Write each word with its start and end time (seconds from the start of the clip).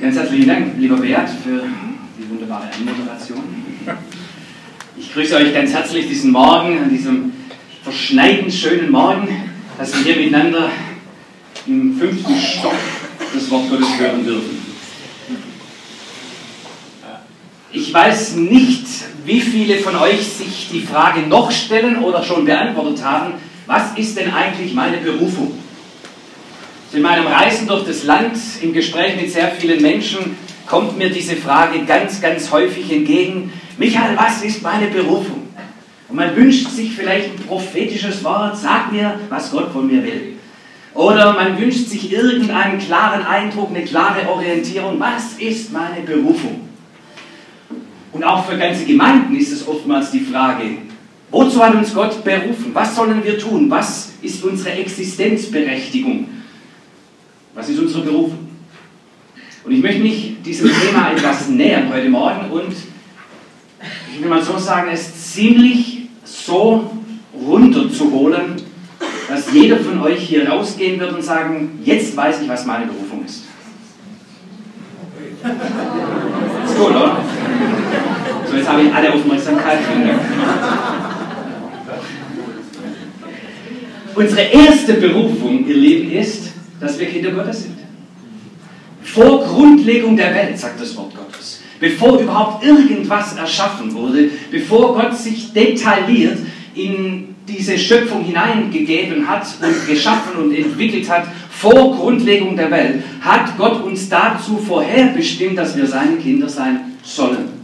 Ganz 0.00 0.16
herzlichen 0.16 0.48
Dank, 0.48 0.72
lieber 0.78 0.96
Beat, 0.96 1.28
für 1.28 1.62
die 2.18 2.30
wunderbare 2.30 2.70
Anmoderation. 2.72 3.42
Ich 4.96 5.12
grüße 5.12 5.36
euch 5.36 5.52
ganz 5.52 5.74
herzlich 5.74 6.08
diesen 6.08 6.30
Morgen, 6.30 6.78
an 6.78 6.88
diesem 6.88 7.32
verschneiten 7.82 8.50
schönen 8.50 8.90
Morgen, 8.90 9.28
dass 9.76 9.94
wir 9.94 10.02
hier 10.14 10.24
miteinander 10.24 10.70
im 11.66 11.98
fünften 11.98 12.34
Stock 12.34 12.72
das 13.34 13.50
Wort 13.50 13.68
Gottes 13.68 13.98
hören 13.98 14.24
dürfen. 14.24 14.58
Ich 17.70 17.92
weiß 17.92 18.36
nicht, 18.36 18.86
wie 19.26 19.40
viele 19.42 19.80
von 19.80 19.96
euch 19.96 20.26
sich 20.26 20.70
die 20.72 20.80
Frage 20.80 21.26
noch 21.26 21.50
stellen 21.50 21.98
oder 21.98 22.24
schon 22.24 22.46
beantwortet 22.46 23.04
haben, 23.04 23.34
was 23.66 23.98
ist 23.98 24.16
denn 24.16 24.32
eigentlich 24.32 24.72
meine 24.72 24.96
Berufung? 24.96 25.52
In 26.92 27.02
meinem 27.02 27.28
Reisen 27.28 27.68
durch 27.68 27.84
das 27.84 28.02
Land, 28.02 28.36
im 28.62 28.72
Gespräch 28.72 29.14
mit 29.14 29.30
sehr 29.30 29.52
vielen 29.52 29.80
Menschen, 29.80 30.36
kommt 30.66 30.98
mir 30.98 31.08
diese 31.08 31.36
Frage 31.36 31.84
ganz, 31.84 32.20
ganz 32.20 32.50
häufig 32.50 32.90
entgegen. 32.90 33.52
Michael, 33.78 34.16
was 34.16 34.42
ist 34.42 34.60
meine 34.60 34.88
Berufung? 34.88 35.46
Und 36.08 36.16
man 36.16 36.34
wünscht 36.34 36.68
sich 36.70 36.92
vielleicht 36.92 37.30
ein 37.30 37.46
prophetisches 37.46 38.24
Wort, 38.24 38.56
sag 38.56 38.90
mir, 38.90 39.20
was 39.28 39.52
Gott 39.52 39.70
von 39.72 39.86
mir 39.86 40.02
will. 40.02 40.34
Oder 40.94 41.32
man 41.34 41.60
wünscht 41.60 41.86
sich 41.86 42.10
irgendeinen 42.10 42.80
klaren 42.80 43.24
Eindruck, 43.24 43.70
eine 43.70 43.84
klare 43.84 44.28
Orientierung. 44.28 44.98
Was 44.98 45.34
ist 45.38 45.72
meine 45.72 46.00
Berufung? 46.04 46.68
Und 48.10 48.24
auch 48.24 48.44
für 48.46 48.58
ganze 48.58 48.84
Gemeinden 48.84 49.36
ist 49.36 49.52
es 49.52 49.68
oftmals 49.68 50.10
die 50.10 50.18
Frage, 50.18 50.64
wozu 51.30 51.64
hat 51.64 51.76
uns 51.76 51.94
Gott 51.94 52.24
berufen? 52.24 52.70
Was 52.72 52.96
sollen 52.96 53.22
wir 53.22 53.38
tun? 53.38 53.70
Was 53.70 54.14
ist 54.22 54.42
unsere 54.42 54.72
Existenzberechtigung? 54.72 56.39
Was 57.54 57.68
ist 57.68 57.78
unsere 57.80 58.04
Berufung? 58.04 58.48
Und 59.64 59.72
ich 59.72 59.82
möchte 59.82 60.00
mich 60.00 60.36
diesem 60.44 60.70
Thema 60.70 61.10
etwas 61.10 61.48
nähern 61.48 61.92
heute 61.92 62.08
Morgen 62.08 62.50
und 62.50 62.72
ich 64.14 64.22
will 64.22 64.28
mal 64.28 64.42
so 64.42 64.56
sagen, 64.56 64.88
es 64.92 65.32
ziemlich 65.32 66.08
so 66.24 66.90
runterzuholen, 67.34 68.56
dass 69.28 69.52
jeder 69.52 69.78
von 69.78 70.00
euch 70.02 70.20
hier 70.20 70.48
rausgehen 70.48 70.98
wird 71.00 71.12
und 71.12 71.22
sagen, 71.22 71.80
jetzt 71.84 72.16
weiß 72.16 72.42
ich, 72.42 72.48
was 72.48 72.64
meine 72.66 72.86
Berufung 72.86 73.24
ist. 73.24 73.44
Ist 76.64 76.76
gut, 76.76 76.90
oder? 76.90 77.20
So, 78.48 78.56
jetzt 78.56 78.68
habe 78.68 78.82
ich 78.82 78.94
alle 78.94 79.12
Aufmerksamkeit. 79.12 79.78
Unsere 84.14 84.40
erste 84.42 84.94
Berufung, 84.94 85.66
ihr 85.66 85.76
Lieben, 85.76 86.10
ist, 86.12 86.49
dass 86.80 86.98
wir 86.98 87.06
Kinder 87.06 87.30
Gottes 87.30 87.64
sind. 87.64 87.76
Vor 89.02 89.44
Grundlegung 89.44 90.16
der 90.16 90.34
Welt, 90.34 90.58
sagt 90.58 90.80
das 90.80 90.96
Wort 90.96 91.14
Gottes, 91.14 91.60
bevor 91.78 92.20
überhaupt 92.20 92.64
irgendwas 92.64 93.36
erschaffen 93.36 93.92
wurde, 93.92 94.30
bevor 94.50 94.94
Gott 94.94 95.16
sich 95.16 95.52
detailliert 95.52 96.38
in 96.74 97.34
diese 97.48 97.76
Schöpfung 97.78 98.24
hineingegeben 98.24 99.26
hat 99.26 99.46
und 99.60 99.86
geschaffen 99.86 100.40
und 100.40 100.54
entwickelt 100.54 101.08
hat, 101.10 101.26
vor 101.50 101.96
Grundlegung 101.96 102.56
der 102.56 102.70
Welt, 102.70 103.02
hat 103.20 103.56
Gott 103.58 103.82
uns 103.82 104.08
dazu 104.08 104.56
vorherbestimmt, 104.56 105.58
dass 105.58 105.76
wir 105.76 105.86
seine 105.86 106.16
Kinder 106.16 106.48
sein 106.48 106.92
sollen. 107.02 107.60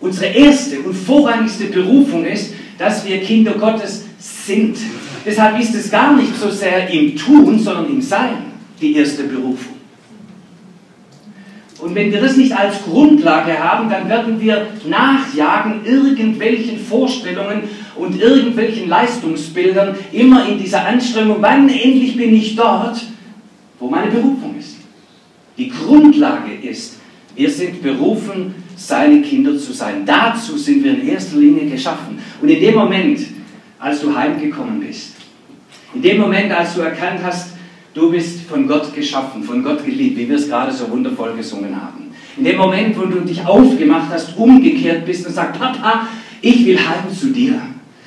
Unsere 0.00 0.26
erste 0.26 0.80
und 0.80 0.94
vorrangigste 0.94 1.66
Berufung 1.66 2.24
ist, 2.24 2.54
dass 2.78 3.06
wir 3.06 3.20
Kinder 3.20 3.52
Gottes 3.52 4.06
sind. 4.18 4.76
Deshalb 5.24 5.60
ist 5.60 5.74
es 5.74 5.90
gar 5.90 6.16
nicht 6.16 6.34
so 6.36 6.50
sehr 6.50 6.88
im 6.90 7.16
Tun, 7.16 7.58
sondern 7.58 7.90
im 7.90 8.02
Sein 8.02 8.52
die 8.80 8.96
erste 8.96 9.24
Berufung. 9.24 9.80
Und 11.80 11.94
wenn 11.94 12.12
wir 12.12 12.20
das 12.20 12.36
nicht 12.36 12.52
als 12.52 12.82
Grundlage 12.82 13.58
haben, 13.58 13.88
dann 13.88 14.08
werden 14.08 14.40
wir 14.40 14.66
nachjagen 14.86 15.84
irgendwelchen 15.84 16.78
Vorstellungen 16.78 17.62
und 17.96 18.20
irgendwelchen 18.20 18.88
Leistungsbildern, 18.88 19.94
immer 20.12 20.46
in 20.46 20.58
dieser 20.58 20.86
Anstrengung, 20.86 21.38
wann 21.40 21.68
endlich 21.68 22.16
bin 22.16 22.34
ich 22.34 22.54
dort, 22.54 23.02
wo 23.78 23.88
meine 23.88 24.10
Berufung 24.10 24.56
ist. 24.58 24.76
Die 25.56 25.70
Grundlage 25.70 26.52
ist, 26.62 26.98
wir 27.34 27.50
sind 27.50 27.82
berufen, 27.82 28.54
seine 28.76 29.22
Kinder 29.22 29.56
zu 29.58 29.72
sein. 29.72 30.04
Dazu 30.04 30.58
sind 30.58 30.84
wir 30.84 30.92
in 30.92 31.08
erster 31.08 31.38
Linie 31.38 31.66
geschaffen. 31.66 32.18
Und 32.40 32.48
in 32.48 32.60
dem 32.60 32.74
Moment, 32.74 33.20
als 33.80 34.00
du 34.02 34.14
heimgekommen 34.14 34.80
bist, 34.80 35.14
in 35.94 36.02
dem 36.02 36.20
Moment, 36.20 36.52
als 36.52 36.74
du 36.74 36.82
erkannt 36.82 37.20
hast, 37.24 37.54
du 37.94 38.10
bist 38.12 38.42
von 38.42 38.68
Gott 38.68 38.94
geschaffen, 38.94 39.42
von 39.42 39.64
Gott 39.64 39.84
geliebt, 39.84 40.18
wie 40.18 40.28
wir 40.28 40.36
es 40.36 40.48
gerade 40.48 40.70
so 40.70 40.88
wundervoll 40.90 41.34
gesungen 41.34 41.74
haben. 41.74 42.10
In 42.36 42.44
dem 42.44 42.58
Moment, 42.58 42.96
wo 42.96 43.06
du 43.06 43.20
dich 43.20 43.44
aufgemacht 43.44 44.10
hast, 44.10 44.36
umgekehrt 44.36 45.04
bist 45.04 45.26
und 45.26 45.32
sagst, 45.32 45.58
Papa, 45.58 46.06
ich 46.40 46.64
will 46.64 46.78
heim 46.78 47.12
zu 47.12 47.32
dir. 47.32 47.60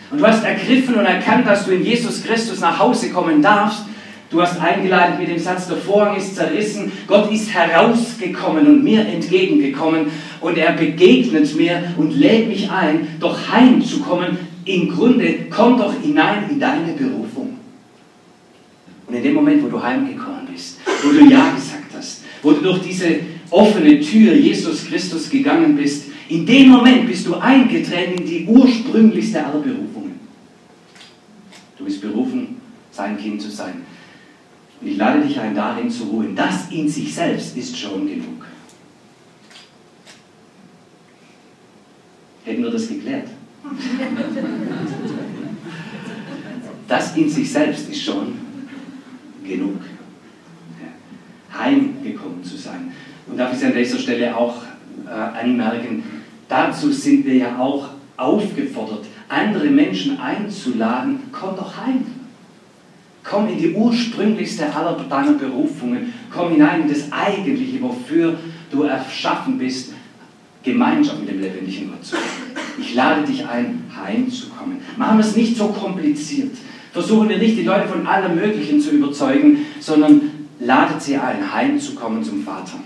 Und 0.09 0.21
du 0.21 0.25
hast 0.25 0.45
ergriffen 0.45 0.95
und 0.95 1.05
erkannt, 1.05 1.45
dass 1.45 1.65
du 1.65 1.71
in 1.71 1.83
Jesus 1.83 2.23
Christus 2.23 2.61
nach 2.61 2.79
Hause 2.79 3.09
kommen 3.09 3.41
darfst. 3.41 3.85
Du 4.29 4.41
hast 4.41 4.59
eingeleitet 4.61 5.19
mit 5.19 5.29
dem 5.29 5.37
Satz, 5.37 5.67
der 5.67 5.77
Vorhang 5.77 6.15
ist 6.15 6.35
zerrissen. 6.35 6.91
Gott 7.07 7.31
ist 7.31 7.53
herausgekommen 7.53 8.65
und 8.65 8.83
mir 8.83 9.05
entgegengekommen. 9.05 10.07
Und 10.39 10.57
er 10.57 10.73
begegnet 10.73 11.55
mir 11.55 11.83
und 11.97 12.11
lädt 12.11 12.47
mich 12.47 12.71
ein, 12.71 13.07
doch 13.19 13.37
heimzukommen. 13.51 14.52
Im 14.65 14.89
Grunde, 14.89 15.47
komm 15.49 15.77
doch 15.77 15.93
hinein 16.01 16.49
in 16.49 16.59
deine 16.59 16.93
Berufung. 16.93 17.57
Und 19.07 19.13
in 19.13 19.23
dem 19.23 19.33
Moment, 19.33 19.63
wo 19.63 19.67
du 19.67 19.81
heimgekommen 19.81 20.47
bist, 20.51 20.79
wo 21.03 21.09
du 21.09 21.25
Ja 21.25 21.53
gesagt 21.53 21.93
hast, 21.93 22.23
wo 22.41 22.51
du 22.51 22.61
durch 22.61 22.81
diese 22.81 23.19
offene 23.49 23.99
Tür 23.99 24.33
Jesus 24.33 24.85
Christus 24.85 25.29
gegangen 25.29 25.75
bist, 25.75 26.05
in 26.29 26.45
dem 26.45 26.69
Moment 26.69 27.05
bist 27.05 27.27
du 27.27 27.35
eingetreten 27.35 28.21
in 28.21 28.25
die 28.25 28.45
ursprünglichste 28.45 29.45
aller 29.45 29.59
Berufungen. 29.59 30.19
Du 31.77 31.85
bist 31.85 32.01
berufen, 32.01 32.61
sein 32.91 33.17
Kind 33.17 33.41
zu 33.41 33.49
sein. 33.49 33.81
Und 34.79 34.87
ich 34.87 34.97
lade 34.97 35.25
dich 35.25 35.39
ein, 35.39 35.53
darin 35.53 35.89
zu 35.89 36.05
ruhen. 36.05 36.35
Das 36.35 36.71
in 36.71 36.87
sich 36.87 37.13
selbst 37.13 37.57
ist 37.57 37.77
schon 37.77 38.07
genug. 38.07 38.45
Hätten 42.45 42.63
wir 42.63 42.71
das 42.71 42.87
geklärt? 42.87 43.29
Das 46.87 47.15
in 47.15 47.29
sich 47.29 47.51
selbst 47.51 47.89
ist 47.89 48.03
schon 48.03 48.33
genug. 49.43 49.79
Heimgekommen 51.57 52.43
zu 52.43 52.57
sein. 52.57 52.91
Und 53.27 53.37
darf 53.37 53.55
ich 53.55 53.65
an 53.65 53.73
dieser 53.73 53.99
Stelle 53.99 54.35
auch 54.35 54.63
äh, 55.05 55.09
anmerken, 55.09 56.03
dazu 56.49 56.91
sind 56.91 57.25
wir 57.25 57.35
ja 57.35 57.57
auch 57.57 57.89
aufgefordert, 58.17 59.05
andere 59.29 59.67
Menschen 59.67 60.19
einzuladen, 60.19 61.19
komm 61.31 61.55
doch 61.55 61.77
heim. 61.77 62.05
Komm 63.23 63.47
in 63.47 63.57
die 63.57 63.73
ursprünglichste 63.73 64.73
aller 64.75 64.93
deiner 65.09 65.33
Berufungen. 65.33 66.13
Komm 66.29 66.51
hinein 66.51 66.81
in 66.81 66.89
das 66.89 67.11
Eigentliche, 67.11 67.81
wofür 67.81 68.37
du 68.69 68.83
erschaffen 68.83 69.57
bist, 69.57 69.93
Gemeinschaft 70.61 71.19
mit 71.21 71.29
dem 71.29 71.41
lebendigen 71.41 71.89
Gott 71.89 72.03
zu 72.03 72.17
haben. 72.17 72.42
Ich 72.79 72.95
lade 72.95 73.25
dich 73.25 73.45
ein, 73.45 73.83
heimzukommen. 73.95 74.77
Machen 74.97 75.17
wir 75.17 75.25
es 75.25 75.35
nicht 75.35 75.57
so 75.57 75.67
kompliziert. 75.67 76.55
Versuchen 76.91 77.29
wir 77.29 77.37
nicht, 77.37 77.57
die 77.57 77.63
Leute 77.63 77.87
von 77.87 78.05
allem 78.05 78.35
Möglichen 78.35 78.79
zu 78.79 78.91
überzeugen, 78.91 79.65
sondern 79.79 80.47
ladet 80.59 81.01
sie 81.01 81.17
ein, 81.17 81.53
heimzukommen 81.53 82.23
zum 82.23 82.43
Vater. 82.43 82.79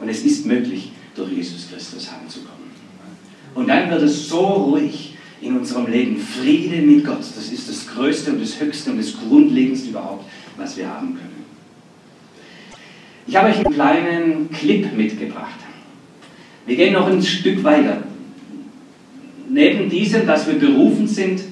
Und 0.00 0.08
es 0.08 0.24
ist 0.24 0.46
möglich, 0.46 0.92
durch 1.14 1.32
Jesus 1.32 1.68
Christus 1.70 2.10
heimzukommen. 2.10 2.62
Und 3.54 3.68
dann 3.68 3.90
wird 3.90 4.02
es 4.02 4.28
so 4.28 4.40
ruhig 4.40 5.16
in 5.40 5.56
unserem 5.56 5.86
Leben. 5.90 6.16
Friede 6.18 6.82
mit 6.82 7.04
Gott, 7.04 7.20
das 7.20 7.52
ist 7.52 7.68
das 7.68 7.86
Größte 7.86 8.32
und 8.32 8.40
das 8.40 8.60
Höchste 8.60 8.90
und 8.90 8.98
das 8.98 9.14
Grundlegendste 9.16 9.90
überhaupt, 9.90 10.24
was 10.56 10.76
wir 10.76 10.88
haben 10.88 11.14
können. 11.14 11.44
Ich 13.26 13.36
habe 13.36 13.50
euch 13.50 13.56
einen 13.56 13.74
kleinen 13.74 14.50
Clip 14.50 14.92
mitgebracht. 14.96 15.58
Wir 16.66 16.76
gehen 16.76 16.94
noch 16.94 17.06
ein 17.06 17.22
Stück 17.22 17.62
weiter. 17.62 18.02
Neben 19.52 19.90
diesem, 19.90 20.26
dass 20.26 20.46
wir 20.46 20.54
berufen 20.54 21.06
sind, 21.06 21.42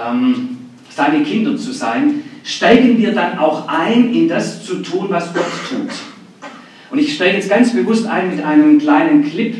ähm, 0.00 0.58
seine 0.88 1.24
Kinder 1.24 1.56
zu 1.56 1.72
sein, 1.72 2.22
steigen 2.44 2.96
wir 2.98 3.12
dann 3.12 3.38
auch 3.38 3.66
ein 3.66 4.14
in 4.14 4.28
das 4.28 4.64
zu 4.64 4.76
tun, 4.76 5.06
was 5.08 5.34
Gott 5.34 5.50
tut. 5.68 5.90
Und 6.92 6.98
ich 7.00 7.14
steige 7.14 7.38
jetzt 7.38 7.50
ganz 7.50 7.72
bewusst 7.72 8.06
ein 8.06 8.30
mit 8.30 8.44
einem 8.44 8.78
kleinen 8.78 9.24
Clip, 9.24 9.56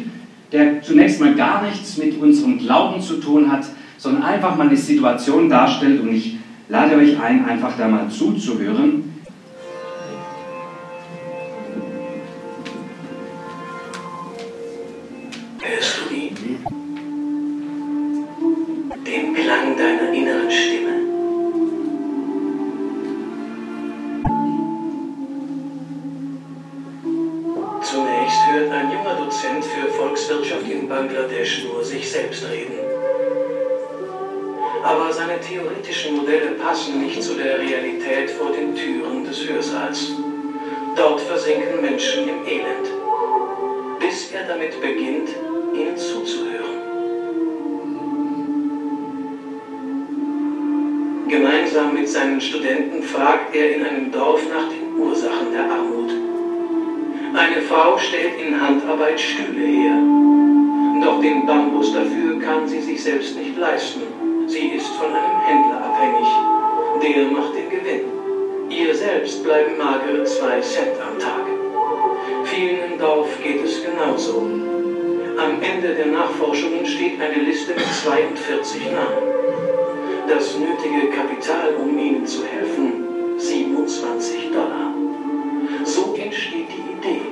der 0.53 0.81
zunächst 0.83 1.21
mal 1.21 1.35
gar 1.35 1.67
nichts 1.67 1.99
mit 1.99 2.17
unserem 2.21 2.59
Glauben 2.59 3.03
zu 3.03 3.15
tun 3.15 3.51
hat, 3.51 3.67
sondern 3.99 4.23
einfach 4.23 4.57
mal 4.57 4.69
eine 4.69 4.77
Situation 4.77 5.51
darstellt 5.51 6.01
und 6.01 6.15
ich 6.15 6.37
lade 6.69 6.95
euch 6.95 7.19
ein, 7.19 7.45
einfach 7.45 7.77
da 7.77 7.89
mal 7.89 8.09
zuzuhören. 8.09 9.16
Genauso. 73.97 74.43
Am 75.39 75.63
Ende 75.63 75.95
der 75.95 76.07
Nachforschungen 76.07 76.87
steht 76.87 77.21
eine 77.21 77.43
Liste 77.43 77.75
mit 77.75 77.85
42 77.85 78.91
Namen. 78.93 80.29
Das 80.29 80.57
nötige 80.59 81.09
Kapital, 81.11 81.75
um 81.77 81.99
ihnen 81.99 82.27
zu 82.27 82.45
helfen, 82.45 83.39
27 83.39 84.51
Dollar. 84.51 84.93
So 85.85 86.15
entsteht 86.19 86.69
die 86.69 86.93
Idee, 86.99 87.23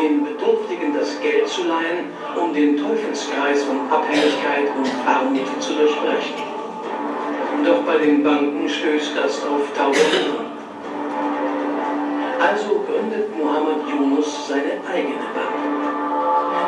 den 0.00 0.24
Bedürftigen 0.24 0.94
das 0.94 1.20
Geld 1.20 1.48
zu 1.48 1.62
leihen, 1.64 2.06
um 2.36 2.54
den 2.54 2.76
Teufelskreis 2.76 3.64
von 3.64 3.80
Abhängigkeit 3.90 4.68
und 4.76 4.88
Armut 5.06 5.62
zu 5.62 5.72
durchbrechen. 5.72 6.34
Doch 7.64 7.82
bei 7.82 7.98
den 7.98 8.22
Banken 8.22 8.68
stößt 8.68 9.12
das 9.16 9.42
auf 9.44 9.62
taube 9.76 9.98
Ohren. 9.98 10.50
Also 12.40 12.80
gründet 12.86 13.36
Mohammed 13.36 13.86
Yunus 13.90 14.48
seine 14.48 14.80
eigene 14.90 15.26
Bank. 15.34 15.49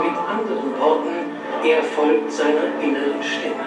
Mit 0.03 0.17
anderen 0.19 0.81
Worten, 0.81 1.33
er 1.65 1.83
folgt 1.83 2.33
seiner 2.33 2.75
inneren 2.83 3.23
Stimme. 3.23 3.65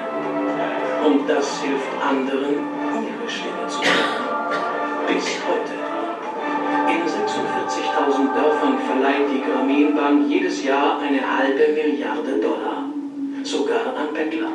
Und 1.06 1.30
das 1.30 1.62
hilft 1.62 1.88
anderen, 2.02 2.56
ihre 2.92 3.30
Stimme 3.30 3.68
zu 3.68 3.80
hören. 3.80 4.26
Bis 5.08 5.40
heute. 5.48 5.76
In 6.92 7.02
46.000 7.08 8.34
Dörfern 8.34 8.80
verleiht 8.80 9.30
die 9.32 9.42
Grameenbank 9.50 10.28
jedes 10.30 10.64
Jahr 10.64 11.00
eine 11.00 11.22
halbe 11.22 11.72
Milliarde 11.74 12.40
Dollar. 12.42 12.84
Sogar 13.44 13.96
an 13.96 14.14
Bettler. 14.14 14.52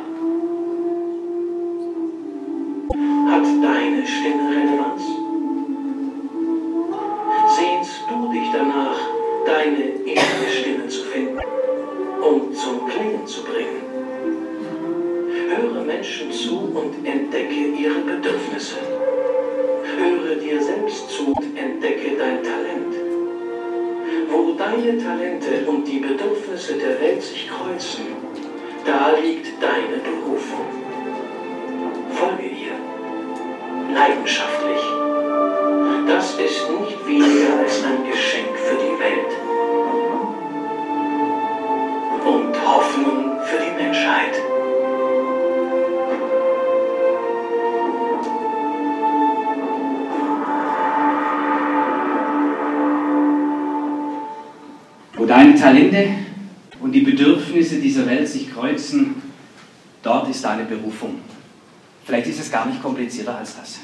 Hat 3.31 3.45
deine 3.63 4.05
Stimme 4.05 4.49
Relevanz? 4.49 5.20
Und 16.73 17.05
entdecke 17.05 17.53
ihre 17.53 17.99
Bedürfnisse. 17.99 18.77
Höre 19.97 20.35
dir 20.35 20.61
selbst 20.61 21.09
zu 21.09 21.33
und 21.33 21.57
entdecke 21.57 22.17
dein 22.17 22.43
Talent. 22.43 22.95
Wo 24.29 24.53
deine 24.53 24.97
Talente 24.97 25.65
und 25.67 25.85
die 25.85 25.99
Bedürfnisse 25.99 26.75
der 26.75 26.99
Welt 27.01 27.21
sich 27.21 27.49
kreuzen, 27.49 28.05
da 28.85 29.11
liegt 29.21 29.61
deine 29.61 29.97
Berufung. 29.97 30.65
Folge 32.11 32.47
ihr. 32.47 33.93
Leidenschaftlich. 33.93 34.81
Das 36.07 36.33
ist 36.39 36.69
nicht 36.69 37.07
weniger 37.07 37.60
Talente 55.61 56.07
und 56.79 56.91
die 56.91 57.01
Bedürfnisse 57.01 57.79
dieser 57.79 58.07
Welt 58.07 58.27
sich 58.27 58.51
kreuzen, 58.51 59.21
dort 60.01 60.27
ist 60.27 60.43
deine 60.43 60.63
Berufung. 60.63 61.19
Vielleicht 62.03 62.27
ist 62.27 62.39
es 62.39 62.51
gar 62.51 62.65
nicht 62.65 62.81
komplizierter 62.81 63.37
als 63.37 63.55
das. 63.55 63.79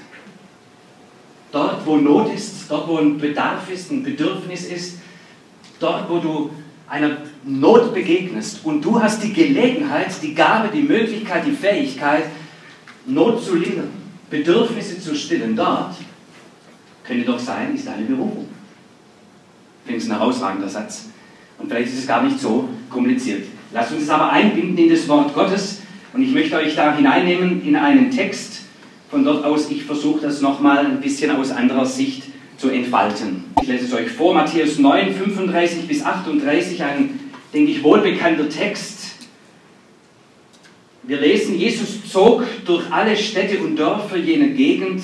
Dort, 1.51 1.85
wo 1.85 1.97
Not 1.97 2.33
ist, 2.33 2.65
dort, 2.67 2.87
wo 2.87 2.97
ein 2.97 3.19
Bedarf 3.19 3.71
ist, 3.71 3.91
ein 3.91 4.01
Bedürfnis 4.01 4.65
ist, 4.65 4.97
dort, 5.79 6.09
wo 6.09 6.17
du 6.17 6.49
einer 6.87 7.17
Not 7.43 7.93
begegnest 7.93 8.65
und 8.65 8.83
du 8.83 8.99
hast 8.99 9.23
die 9.23 9.31
Gelegenheit, 9.31 10.11
die 10.23 10.33
Gabe, 10.33 10.69
die 10.73 10.81
Möglichkeit, 10.81 11.45
die 11.45 11.51
Fähigkeit, 11.51 12.23
Not 13.05 13.43
zu 13.43 13.55
lindern, 13.55 13.91
Bedürfnisse 14.31 14.99
zu 14.99 15.15
stillen, 15.15 15.55
dort 15.55 15.95
könnte 17.03 17.23
doch 17.23 17.39
sein, 17.39 17.75
ist 17.75 17.85
deine 17.85 18.03
Berufung. 18.03 18.47
Ich 19.83 19.91
finde 19.91 20.03
es 20.03 20.09
ein 20.09 20.17
herausragender 20.17 20.67
Satz. 20.67 21.09
Und 21.57 21.69
vielleicht 21.69 21.89
ist 21.89 21.99
es 21.99 22.07
gar 22.07 22.23
nicht 22.23 22.39
so 22.39 22.69
kompliziert. 22.89 23.43
Lasst 23.73 23.91
uns 23.91 24.03
es 24.03 24.09
aber 24.09 24.31
einbinden 24.31 24.77
in 24.77 24.89
das 24.89 25.07
Wort 25.07 25.33
Gottes. 25.33 25.81
Und 26.13 26.23
ich 26.23 26.31
möchte 26.31 26.55
euch 26.55 26.75
da 26.75 26.95
hineinnehmen 26.95 27.65
in 27.65 27.75
einen 27.75 28.11
Text. 28.11 28.61
Von 29.09 29.23
dort 29.23 29.45
aus, 29.45 29.69
ich 29.69 29.83
versuche 29.83 30.21
das 30.21 30.41
nochmal 30.41 30.85
ein 30.85 31.01
bisschen 31.01 31.31
aus 31.31 31.51
anderer 31.51 31.85
Sicht 31.85 32.23
zu 32.57 32.69
entfalten. 32.69 33.45
Ich 33.61 33.67
lese 33.67 33.85
es 33.85 33.93
euch 33.93 34.09
vor, 34.09 34.33
Matthäus 34.33 34.79
9, 34.79 35.13
35 35.13 35.87
bis 35.87 36.03
38, 36.03 36.83
ein, 36.83 37.19
denke 37.53 37.71
ich, 37.71 37.83
wohlbekannter 37.83 38.49
Text. 38.49 38.97
Wir 41.03 41.21
lesen, 41.21 41.57
Jesus 41.57 42.09
zog 42.11 42.43
durch 42.65 42.91
alle 42.91 43.15
Städte 43.15 43.59
und 43.59 43.77
Dörfer 43.77 44.17
jener 44.17 44.47
Gegend. 44.47 45.03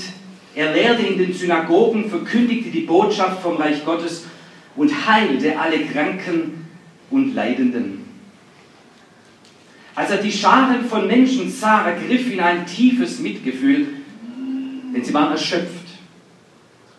Er 0.56 0.74
lehrte 0.74 1.04
in 1.04 1.18
den 1.18 1.34
Synagogen, 1.34 2.10
verkündigte 2.10 2.70
die 2.70 2.82
Botschaft 2.82 3.42
vom 3.42 3.56
Reich 3.56 3.86
Gottes 3.86 4.26
und 4.76 5.08
heilte 5.08 5.58
alle 5.60 5.86
Kranken 5.86 6.66
und 7.10 7.36
Leidenden. 7.36 8.04
Als 9.96 10.10
er 10.10 10.18
die 10.18 10.32
Scharen 10.32 10.86
von 10.86 11.06
Menschen 11.06 11.50
sah, 11.50 11.88
ergriff 11.88 12.32
ihn 12.32 12.40
ein 12.40 12.66
tiefes 12.66 13.20
Mitgefühl, 13.20 13.88
denn 14.94 15.04
sie 15.04 15.14
waren 15.14 15.32
erschöpft 15.32 15.88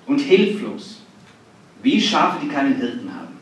und 0.07 0.21
hilflos, 0.21 1.03
wie 1.83 2.01
Schafe, 2.01 2.39
die 2.45 2.49
keinen 2.49 2.77
Hirten 2.77 3.13
haben. 3.13 3.35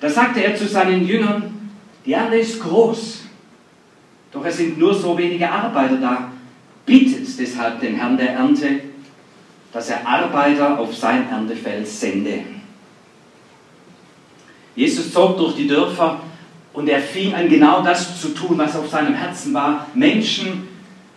Da 0.00 0.08
sagte 0.08 0.42
er 0.42 0.56
zu 0.56 0.66
seinen 0.66 1.06
Jüngern, 1.06 1.70
die 2.06 2.14
Ernte 2.14 2.36
ist 2.36 2.60
groß, 2.60 3.24
doch 4.32 4.44
es 4.44 4.56
sind 4.56 4.78
nur 4.78 4.94
so 4.94 5.16
wenige 5.18 5.50
Arbeiter 5.50 5.96
da. 5.96 6.32
Bittet 6.86 7.38
deshalb 7.38 7.80
den 7.80 7.96
Herrn 7.96 8.16
der 8.16 8.32
Ernte, 8.32 8.80
dass 9.72 9.90
er 9.90 10.06
Arbeiter 10.06 10.78
auf 10.78 10.96
sein 10.96 11.28
Erntefeld 11.28 11.86
sende. 11.86 12.40
Jesus 14.74 15.12
zog 15.12 15.36
durch 15.36 15.56
die 15.56 15.68
Dörfer 15.68 16.20
und 16.72 16.88
er 16.88 17.00
fing 17.00 17.34
an, 17.34 17.48
genau 17.48 17.82
das 17.82 18.20
zu 18.20 18.28
tun, 18.28 18.56
was 18.58 18.76
auf 18.76 18.88
seinem 18.88 19.14
Herzen 19.14 19.52
war, 19.52 19.86
Menschen 19.94 20.68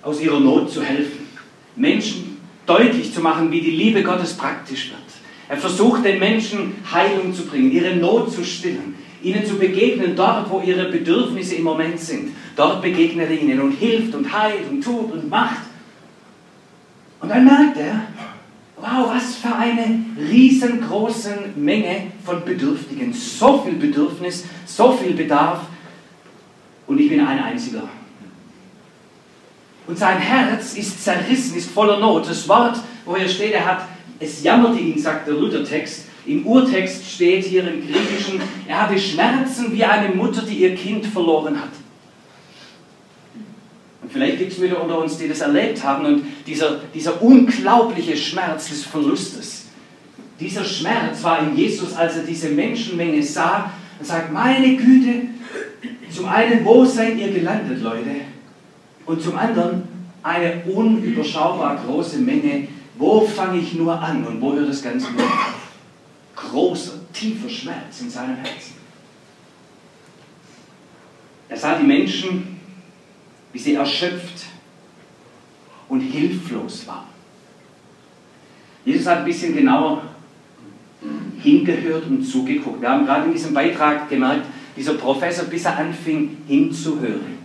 aus 0.02 0.20
ihrer 0.20 0.40
Not 0.40 0.72
zu 0.72 0.84
helfen, 0.84 1.28
Menschen 1.76 2.38
deutlich 2.66 3.14
zu 3.14 3.22
machen, 3.22 3.52
wie 3.52 3.62
die 3.62 3.72
Liebe 3.72 4.04
Gottes 4.04 4.34
praktisch 4.34 4.90
wird. 4.90 5.02
Er 5.50 5.58
versucht 5.58 6.06
den 6.06 6.20
Menschen 6.20 6.76
Heilung 6.92 7.34
zu 7.34 7.46
bringen, 7.46 7.72
ihre 7.72 7.96
Not 7.96 8.32
zu 8.32 8.44
stillen, 8.44 8.96
ihnen 9.22 9.46
zu 9.46 9.56
begegnen 9.56 10.16
dort, 10.16 10.50
wo 10.50 10.62
ihre 10.62 10.86
Bedürfnisse 10.86 11.56
im 11.56 11.64
Moment 11.64 12.00
sind. 12.00 12.32
Dort 12.56 12.82
begegnet 12.82 13.30
er 13.30 13.40
ihnen 13.40 13.62
und 13.62 13.72
hilft 13.74 14.16
und 14.16 14.32
heilt 14.32 14.70
und 14.70 14.84
tut 14.84 15.12
und 15.12 15.30
macht. 15.30 15.62
Und 17.20 17.30
dann 17.30 17.46
merkt 17.46 17.78
er, 17.78 18.02
wow, 18.84 19.10
was 19.16 19.36
für 19.36 19.56
eine 19.56 20.06
riesengroße 20.18 21.54
Menge 21.56 22.12
von 22.26 22.44
Bedürftigen. 22.44 23.14
So 23.14 23.62
viel 23.62 23.76
Bedürfnis, 23.76 24.44
so 24.66 24.92
viel 24.92 25.14
Bedarf 25.14 25.62
und 26.86 27.00
ich 27.00 27.10
bin 27.10 27.22
ein 27.22 27.42
einziger. 27.42 27.84
Und 29.88 29.98
sein 29.98 30.18
Herz 30.18 30.76
ist 30.76 31.02
zerrissen, 31.02 31.58
ist 31.58 31.72
voller 31.72 32.00
Not. 32.00 32.30
Das 32.30 32.48
Wort, 32.50 32.78
wo 33.06 33.16
er 33.16 33.28
steht, 33.28 33.54
er 33.54 33.66
hat, 33.66 33.86
es 34.20 34.44
jammerte 34.44 34.80
ihn, 34.80 35.00
sagt 35.00 35.28
der 35.28 35.36
Luthertext. 35.36 36.06
Im 36.26 36.46
Urtext 36.46 37.10
steht 37.10 37.46
hier 37.46 37.68
im 37.68 37.82
Griechischen, 37.82 38.42
er 38.68 38.84
hatte 38.84 39.00
Schmerzen 39.00 39.74
wie 39.74 39.84
eine 39.84 40.14
Mutter, 40.14 40.42
die 40.42 40.56
ihr 40.56 40.76
Kind 40.76 41.06
verloren 41.06 41.60
hat. 41.60 41.70
Vielleicht 44.14 44.38
gibt 44.38 44.52
es 44.52 44.62
wieder 44.62 44.82
unter 44.82 45.00
uns, 45.00 45.18
die 45.18 45.28
das 45.28 45.42
erlebt 45.42 45.84
haben 45.84 46.06
und 46.06 46.24
dieser, 46.46 46.82
dieser 46.94 47.20
unglaubliche 47.22 48.16
Schmerz 48.16 48.70
des 48.70 48.86
Verlustes, 48.86 49.66
Dieser 50.40 50.64
Schmerz 50.64 51.24
war 51.24 51.40
in 51.40 51.56
Jesus, 51.56 51.96
als 51.96 52.18
er 52.18 52.24
diese 52.24 52.50
Menschenmenge 52.50 53.24
sah 53.24 53.72
und 54.00 54.06
sagt, 54.06 54.32
meine 54.32 54.76
Güte, 54.76 55.28
zum 56.12 56.28
einen, 56.28 56.64
wo 56.66 56.86
seid 56.86 57.18
ihr 57.18 57.32
gelandet, 57.32 57.82
Leute? 57.82 58.16
Und 59.06 59.22
zum 59.22 59.38
anderen, 59.38 59.84
eine 60.22 60.64
unüberschaubar 60.66 61.82
große 61.86 62.20
Menge, 62.20 62.68
wo 62.98 63.22
fange 63.22 63.60
ich 63.60 63.74
nur 63.74 64.00
an 64.00 64.26
und 64.26 64.42
wo 64.42 64.54
hört 64.54 64.70
das 64.70 64.84
Ganze 64.84 65.12
nur 65.12 65.24
auf? 65.24 65.56
Großer, 66.36 66.94
tiefer 67.14 67.50
Schmerz 67.50 68.02
in 68.02 68.10
seinem 68.10 68.38
Herzen. 68.38 68.74
Er 71.50 71.58
sah 71.58 71.78
die 71.78 71.86
Menschen, 71.86 72.53
wie 73.54 73.60
sie 73.60 73.76
erschöpft 73.76 74.46
und 75.88 76.02
hilflos 76.02 76.86
waren. 76.88 77.06
Jesus 78.84 79.08
hat 79.08 79.20
ein 79.20 79.26
bisschen 79.26 79.56
genauer 79.56 80.02
hingehört 81.42 82.06
und 82.08 82.24
zugeguckt. 82.24 82.82
Wir 82.82 82.90
haben 82.90 83.06
gerade 83.06 83.28
in 83.28 83.34
diesem 83.34 83.54
Beitrag 83.54 84.10
gemerkt, 84.10 84.46
dieser 84.76 84.96
Professor, 84.96 85.46
bis 85.46 85.66
er 85.66 85.78
anfing 85.78 86.38
hinzuhören. 86.48 87.38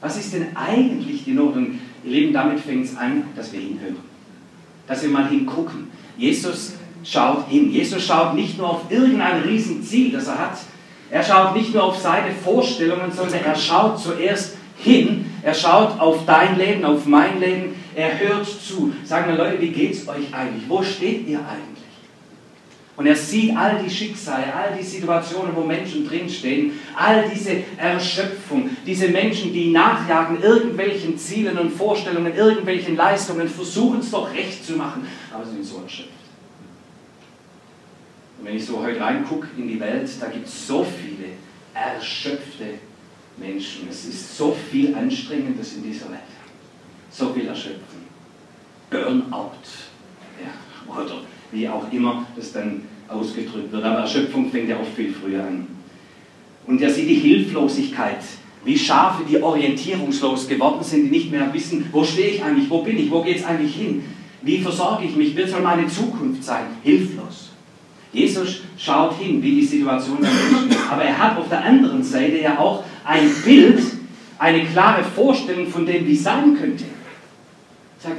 Was 0.00 0.16
ist 0.16 0.32
denn 0.32 0.56
eigentlich 0.56 1.24
die 1.24 1.32
Not? 1.32 1.56
Und 1.56 1.80
ihr 2.04 2.10
Lieben, 2.10 2.32
damit 2.32 2.60
fängt 2.60 2.84
es 2.84 2.96
an, 2.96 3.24
dass 3.36 3.52
wir 3.52 3.60
hinhören. 3.60 3.96
Dass 4.86 5.02
wir 5.02 5.10
mal 5.10 5.28
hingucken. 5.28 5.88
Jesus 6.16 6.74
schaut 7.04 7.48
hin. 7.48 7.70
Jesus 7.70 8.04
schaut 8.04 8.34
nicht 8.34 8.56
nur 8.56 8.70
auf 8.70 8.90
irgendein 8.90 9.42
Riesenziel, 9.42 10.12
das 10.12 10.28
er 10.28 10.38
hat. 10.38 10.58
Er 11.10 11.22
schaut 11.22 11.56
nicht 11.56 11.74
nur 11.74 11.84
auf 11.84 11.98
seine 11.98 12.32
Vorstellungen, 12.32 13.10
sondern 13.10 13.42
er 13.42 13.56
schaut 13.56 13.98
zuerst 13.98 14.57
hin. 14.78 15.26
Er 15.42 15.54
schaut 15.54 16.00
auf 16.00 16.24
dein 16.26 16.56
Leben, 16.56 16.84
auf 16.84 17.06
mein 17.06 17.40
Leben. 17.40 17.74
Er 17.94 18.18
hört 18.18 18.46
zu. 18.46 18.92
Sagen 19.04 19.30
wir, 19.30 19.36
Leute, 19.36 19.60
wie 19.60 19.70
geht 19.70 19.92
es 19.92 20.08
euch 20.08 20.32
eigentlich? 20.32 20.68
Wo 20.68 20.82
steht 20.82 21.26
ihr 21.26 21.38
eigentlich? 21.38 21.78
Und 22.96 23.06
er 23.06 23.14
sieht 23.14 23.56
all 23.56 23.80
die 23.80 23.88
Schicksale, 23.88 24.52
all 24.52 24.76
die 24.76 24.82
Situationen, 24.82 25.54
wo 25.54 25.62
Menschen 25.62 26.04
drinstehen, 26.04 26.72
all 26.96 27.30
diese 27.32 27.62
Erschöpfung, 27.76 28.70
diese 28.84 29.06
Menschen, 29.08 29.52
die 29.52 29.70
nachjagen 29.70 30.42
irgendwelchen 30.42 31.16
Zielen 31.16 31.58
und 31.58 31.70
Vorstellungen, 31.70 32.34
irgendwelchen 32.34 32.96
Leistungen, 32.96 33.48
versuchen 33.48 34.00
es 34.00 34.10
doch 34.10 34.34
recht 34.34 34.66
zu 34.66 34.72
machen, 34.72 35.06
aber 35.32 35.44
sind 35.44 35.64
so 35.64 35.80
erschöpft. 35.80 36.10
Und 38.40 38.46
wenn 38.46 38.56
ich 38.56 38.66
so 38.66 38.82
heute 38.82 39.00
reingucke 39.00 39.46
in 39.56 39.68
die 39.68 39.78
Welt, 39.78 40.10
da 40.20 40.26
gibt 40.26 40.48
es 40.48 40.66
so 40.66 40.84
viele 40.84 41.28
erschöpfte 41.72 42.80
Menschen. 43.40 43.88
Es 43.90 44.04
ist 44.04 44.36
so 44.36 44.56
viel 44.70 44.94
Anstrengendes 44.94 45.74
in 45.74 45.82
dieser 45.82 46.10
Welt. 46.10 46.20
So 47.10 47.32
viel 47.32 47.46
Erschöpfung. 47.46 48.02
Burnout. 48.90 49.52
Ja, 50.42 50.94
oder 50.94 51.22
wie 51.52 51.68
auch 51.68 51.90
immer 51.92 52.26
das 52.36 52.52
dann 52.52 52.82
ausgedrückt 53.08 53.72
wird. 53.72 53.84
Aber 53.84 54.00
Erschöpfung 54.00 54.50
fängt 54.50 54.68
ja 54.68 54.78
oft 54.78 54.94
viel 54.94 55.12
früher 55.12 55.42
an. 55.42 55.66
Und 56.66 56.82
er 56.82 56.90
sieht 56.90 57.08
die 57.08 57.14
Hilflosigkeit, 57.14 58.20
wie 58.64 58.78
Schafe, 58.78 59.24
die 59.28 59.40
orientierungslos 59.42 60.46
geworden 60.48 60.82
sind, 60.82 61.06
die 61.06 61.10
nicht 61.10 61.30
mehr 61.30 61.52
wissen, 61.52 61.86
wo 61.92 62.04
stehe 62.04 62.32
ich 62.32 62.44
eigentlich, 62.44 62.68
wo 62.68 62.82
bin 62.82 62.98
ich, 62.98 63.10
wo 63.10 63.22
geht 63.22 63.38
es 63.38 63.44
eigentlich 63.44 63.74
hin, 63.74 64.04
wie 64.42 64.58
versorge 64.58 65.06
ich 65.06 65.16
mich, 65.16 65.34
wird 65.34 65.48
soll 65.48 65.62
meine 65.62 65.86
Zukunft 65.86 66.44
sein, 66.44 66.64
hilflos. 66.82 67.50
Jesus 68.12 68.60
schaut 68.76 69.18
hin, 69.18 69.42
wie 69.42 69.56
die 69.56 69.64
Situation 69.64 70.18
der 70.20 70.30
Menschen 70.30 70.70
ist. 70.70 70.90
Aber 70.90 71.02
er 71.02 71.18
hat 71.18 71.38
auf 71.38 71.48
der 71.48 71.62
anderen 71.62 72.02
Seite 72.02 72.40
ja 72.40 72.58
auch 72.58 72.84
ein 73.08 73.30
Bild, 73.42 73.80
eine 74.38 74.64
klare 74.66 75.02
Vorstellung 75.02 75.66
von 75.66 75.86
dem, 75.86 76.06
wie 76.06 76.12
es 76.12 76.22
sein 76.22 76.54
könnte. 76.56 76.84
Sagt, 77.98 78.18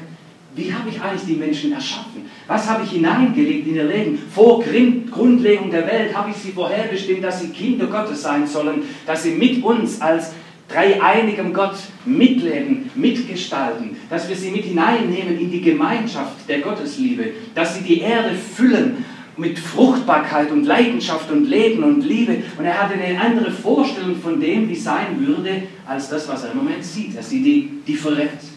wie 0.55 0.73
habe 0.73 0.89
ich 0.89 0.99
eigentlich 0.99 1.25
die 1.25 1.35
Menschen 1.35 1.71
erschaffen? 1.73 2.25
Was 2.47 2.67
habe 2.67 2.83
ich 2.83 2.91
hineingelegt 2.91 3.67
in 3.67 3.75
ihr 3.75 3.83
Leben? 3.83 4.17
Vor 4.33 4.63
Grundlegung 4.63 5.69
der 5.69 5.85
Welt 5.85 6.17
habe 6.17 6.31
ich 6.31 6.37
sie 6.37 6.51
vorherbestimmt, 6.51 7.23
dass 7.23 7.39
sie 7.39 7.49
Kinder 7.49 7.85
Gottes 7.85 8.23
sein 8.23 8.47
sollen, 8.47 8.81
dass 9.05 9.23
sie 9.23 9.35
mit 9.35 9.63
uns 9.63 10.01
als 10.01 10.33
dreieinigem 10.67 11.53
Gott 11.53 11.75
mitleben, 12.05 12.89
mitgestalten, 12.95 13.95
dass 14.09 14.27
wir 14.27 14.35
sie 14.35 14.49
mit 14.49 14.65
hineinnehmen 14.65 15.39
in 15.39 15.51
die 15.51 15.61
Gemeinschaft 15.61 16.47
der 16.47 16.61
Gottesliebe, 16.61 17.31
dass 17.53 17.75
sie 17.75 17.83
die 17.83 18.01
Erde 18.01 18.33
füllen 18.33 19.05
mit 19.39 19.57
Fruchtbarkeit 19.57 20.51
und 20.51 20.65
Leidenschaft 20.65 21.31
und 21.31 21.45
Leben 21.45 21.83
und 21.83 22.01
Liebe. 22.01 22.43
Und 22.57 22.65
er 22.65 22.81
hatte 22.81 22.95
eine 22.95 23.19
andere 23.19 23.49
Vorstellung 23.51 24.15
von 24.17 24.39
dem, 24.39 24.67
wie 24.67 24.75
sein 24.75 25.25
würde, 25.25 25.63
als 25.87 26.09
das, 26.09 26.27
was 26.27 26.43
er 26.43 26.51
im 26.51 26.57
Moment 26.57 26.83
sieht. 26.83 27.15
Er 27.15 27.23
sieht 27.23 27.45
die 27.45 27.71
Differenz. 27.87 28.51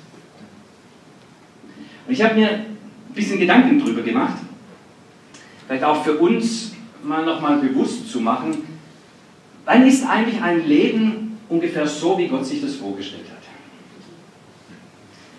Und 2.07 2.13
ich 2.13 2.23
habe 2.23 2.35
mir 2.35 2.49
ein 2.49 3.15
bisschen 3.15 3.39
Gedanken 3.39 3.79
darüber 3.79 4.03
gemacht, 4.03 4.39
vielleicht 5.67 5.85
auch 5.85 6.03
für 6.03 6.19
uns 6.19 6.73
mal 7.05 7.25
nochmal 7.25 7.59
bewusst 7.59 8.11
zu 8.11 8.21
machen, 8.21 8.57
wann 9.65 9.87
ist 9.87 10.05
eigentlich 10.05 10.43
ein 10.43 10.67
Leben 10.67 11.39
ungefähr 11.49 11.87
so, 11.87 12.19
wie 12.19 12.29
Gott 12.29 12.45
sich 12.45 12.61
das 12.61 12.75
vorgestellt 12.75 13.27
hat. 13.31 13.39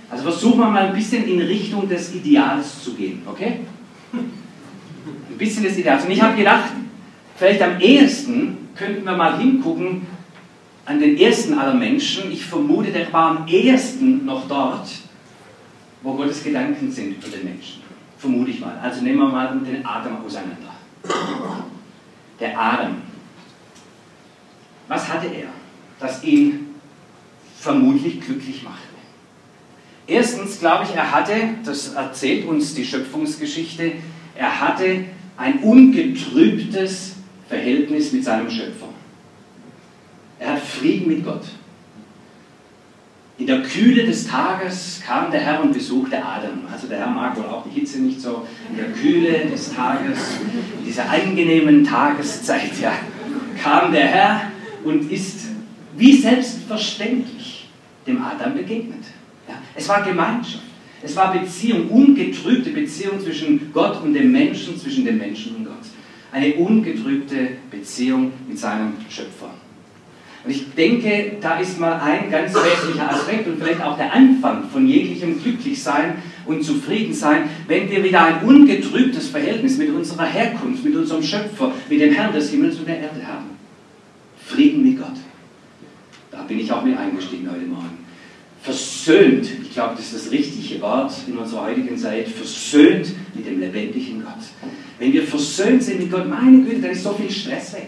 Also 0.09 0.23
versuchen 0.23 0.59
wir 0.59 0.67
mal 0.67 0.87
ein 0.87 0.93
bisschen 0.93 1.25
in 1.27 1.41
Richtung 1.41 1.89
des 1.89 2.13
Ideals 2.13 2.83
zu 2.83 2.93
gehen, 2.93 3.23
okay? 3.25 3.61
Ein 5.05 5.37
bisschen 5.37 5.63
des 5.63 5.77
Ideals. 5.77 6.05
Und 6.05 6.11
ich 6.11 6.21
habe 6.21 6.35
gedacht, 6.37 6.71
vielleicht 7.35 7.61
am 7.61 7.79
ehesten 7.79 8.69
könnten 8.75 9.03
wir 9.03 9.15
mal 9.15 9.37
hingucken 9.37 10.07
an 10.85 10.99
den 10.99 11.17
ersten 11.17 11.57
aller 11.57 11.73
Menschen. 11.73 12.31
Ich 12.31 12.45
vermute, 12.45 12.91
der 12.91 13.11
war 13.13 13.37
am 13.37 13.47
ehesten 13.47 14.25
noch 14.25 14.47
dort, 14.47 14.87
wo 16.01 16.13
Gottes 16.13 16.43
Gedanken 16.43 16.91
sind 16.91 17.23
für 17.23 17.29
den 17.29 17.45
Menschen. 17.45 17.81
Vermute 18.17 18.51
ich 18.51 18.59
mal. 18.59 18.77
Also 18.81 19.01
nehmen 19.01 19.19
wir 19.19 19.29
mal 19.29 19.59
den 19.59 19.85
Atem 19.85 20.17
auseinander. 20.25 20.73
Der 22.39 22.59
Atem. 22.59 22.95
Was 24.87 25.07
hatte 25.11 25.27
er, 25.27 25.47
das 25.99 26.23
ihn 26.23 26.67
vermutlich 27.57 28.19
glücklich 28.21 28.63
machte? 28.63 28.93
Erstens 30.05 30.59
glaube 30.59 30.83
ich, 30.83 30.95
er 30.95 31.11
hatte, 31.11 31.33
das 31.63 31.93
erzählt 31.93 32.45
uns 32.45 32.75
die 32.75 32.85
Schöpfungsgeschichte, 32.85 33.93
er 34.35 34.59
hatte 34.59 35.05
ein 35.37 35.59
ungetrübtes 35.59 37.15
Verhältnis 37.47 38.11
mit 38.11 38.23
seinem 38.23 38.49
Schöpfer. 38.49 38.89
Er 40.39 40.53
hat 40.53 40.61
Frieden 40.61 41.07
mit 41.07 41.23
Gott. 41.23 41.43
In 43.37 43.47
der 43.47 43.63
Kühle 43.63 44.05
des 44.05 44.27
Tages 44.27 45.01
kam 45.05 45.31
der 45.31 45.41
Herr 45.41 45.63
und 45.63 45.73
besuchte 45.73 46.23
Adam. 46.23 46.61
Also 46.71 46.87
der 46.87 46.99
Herr 46.99 47.07
mag 47.07 47.35
wohl 47.35 47.45
auch 47.45 47.63
die 47.65 47.79
Hitze 47.79 47.99
nicht 47.99 48.21
so. 48.21 48.47
In 48.69 48.77
der 48.77 48.91
Kühle 48.91 49.49
des 49.49 49.73
Tages, 49.73 50.19
in 50.79 50.85
dieser 50.85 51.09
angenehmen 51.09 51.83
Tageszeit, 51.83 52.79
ja, 52.79 52.93
kam 53.61 53.91
der 53.91 54.05
Herr 54.05 54.41
und 54.83 55.11
ist 55.11 55.47
wie 55.97 56.17
selbstverständlich 56.17 57.69
dem 58.05 58.23
Adam 58.23 58.55
begegnet. 58.55 59.03
Ja, 59.47 59.55
es 59.75 59.89
war 59.89 60.03
Gemeinschaft. 60.03 60.63
Es 61.03 61.15
war 61.17 61.33
Beziehung, 61.33 61.89
ungetrübte 61.89 62.69
Beziehung 62.69 63.19
zwischen 63.19 63.71
Gott 63.73 64.01
und 64.01 64.13
dem 64.13 64.31
Menschen, 64.31 64.79
zwischen 64.79 65.03
dem 65.03 65.17
Menschen 65.17 65.57
und 65.57 65.65
Gott. 65.65 65.73
Eine 66.31 66.53
ungetrübte 66.55 67.49
Beziehung 67.69 68.31
mit 68.47 68.57
seinem 68.57 68.93
Schöpfer. 69.09 69.53
Und 70.45 70.51
ich 70.51 70.73
denke, 70.73 71.37
da 71.39 71.59
ist 71.59 71.79
mal 71.79 71.99
ein 71.99 72.29
ganz 72.29 72.53
wesentlicher 72.53 73.09
Aspekt 73.09 73.47
und 73.47 73.61
vielleicht 73.61 73.81
auch 73.81 73.97
der 73.97 74.13
Anfang 74.13 74.69
von 74.69 74.87
jeglichem 74.87 75.41
Glücklichsein 75.41 76.15
und 76.45 76.63
Zufriedensein, 76.63 77.49
wenn 77.67 77.89
wir 77.89 78.03
wieder 78.03 78.25
ein 78.25 78.43
ungetrübtes 78.43 79.29
Verhältnis 79.29 79.77
mit 79.77 79.89
unserer 79.89 80.25
Herkunft, 80.25 80.83
mit 80.83 80.95
unserem 80.95 81.23
Schöpfer, 81.23 81.73
mit 81.89 82.01
dem 82.01 82.13
Herrn 82.13 82.33
des 82.33 82.49
Himmels 82.49 82.77
und 82.77 82.87
der 82.87 82.99
Erde 82.99 83.25
haben. 83.25 83.51
Frieden 84.45 84.83
mit 84.83 84.97
Gott. 84.97 85.15
Da 86.31 86.43
bin 86.43 86.59
ich 86.59 86.71
auch 86.71 86.83
mit 86.83 86.97
eingestiegen 86.97 87.49
heute 87.49 87.65
Morgen. 87.65 87.99
Versöhnt, 88.61 89.47
ich 89.73 89.75
glaube, 89.75 89.95
das 89.97 90.13
ist 90.13 90.27
das 90.27 90.31
richtige 90.31 90.79
Wort 90.83 91.11
in 91.25 91.35
unserer 91.35 91.65
heutigen 91.65 91.97
Zeit, 91.97 92.27
versöhnt 92.27 93.07
mit 93.33 93.47
dem 93.47 93.59
lebendigen 93.59 94.23
Gott. 94.23 94.69
Wenn 94.99 95.11
wir 95.11 95.23
versöhnt 95.23 95.81
sind 95.81 95.99
mit 95.99 96.11
Gott, 96.11 96.29
meine 96.29 96.61
Güte, 96.61 96.79
dann 96.79 96.91
ist 96.91 97.01
so 97.01 97.11
viel 97.13 97.31
Stress 97.31 97.73
weg. 97.73 97.87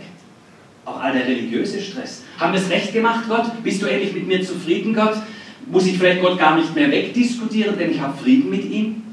Auch 0.83 0.99
all 0.99 1.13
der 1.13 1.27
religiöse 1.27 1.79
Stress. 1.79 2.23
Haben 2.39 2.53
wir 2.53 2.59
es 2.59 2.71
recht 2.71 2.91
gemacht, 2.91 3.25
Gott? 3.29 3.51
Bist 3.61 3.83
du 3.83 3.85
endlich 3.85 4.15
mit 4.15 4.25
mir 4.25 4.41
zufrieden, 4.41 4.95
Gott? 4.95 5.15
Muss 5.67 5.85
ich 5.85 5.99
vielleicht 5.99 6.23
Gott 6.23 6.39
gar 6.39 6.57
nicht 6.57 6.73
mehr 6.73 6.89
wegdiskutieren, 6.89 7.77
denn 7.77 7.91
ich 7.91 7.99
habe 7.99 8.17
Frieden 8.17 8.49
mit 8.49 8.65
ihm? 8.65 9.03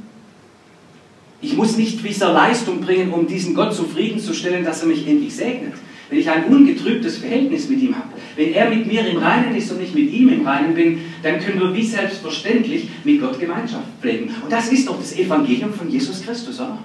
Ich 1.43 1.55
muss 1.55 1.77
nicht 1.77 2.03
dieser 2.03 2.33
Leistung 2.33 2.81
bringen, 2.81 3.13
um 3.13 3.27
diesen 3.27 3.55
Gott 3.55 3.75
zufriedenzustellen, 3.75 4.65
dass 4.65 4.81
er 4.81 4.89
mich 4.89 5.07
endlich 5.07 5.37
segnet. 5.37 5.75
Wenn 6.13 6.19
ich 6.19 6.29
ein 6.29 6.45
ungetrübtes 6.45 7.17
Verhältnis 7.17 7.71
mit 7.71 7.81
ihm 7.81 7.97
habe, 7.97 8.09
wenn 8.37 8.53
er 8.53 8.69
mit 8.69 8.87
mir 8.87 9.01
im 9.07 9.17
Reinen 9.17 9.57
ist 9.57 9.73
und 9.73 9.81
ich 9.81 9.95
mit 9.95 10.13
ihm 10.13 10.29
im 10.29 10.47
Reinen 10.47 10.75
bin, 10.75 11.01
dann 11.23 11.41
können 11.41 11.59
wir 11.59 11.75
wie 11.75 11.83
selbstverständlich 11.83 12.87
mit 13.03 13.19
Gott 13.19 13.41
Gemeinschaft 13.41 13.87
pflegen. 13.99 14.29
Und 14.43 14.53
das 14.53 14.71
ist 14.71 14.87
doch 14.87 14.99
das 14.99 15.17
Evangelium 15.17 15.73
von 15.73 15.89
Jesus 15.89 16.23
Christus, 16.23 16.61
oder? 16.61 16.77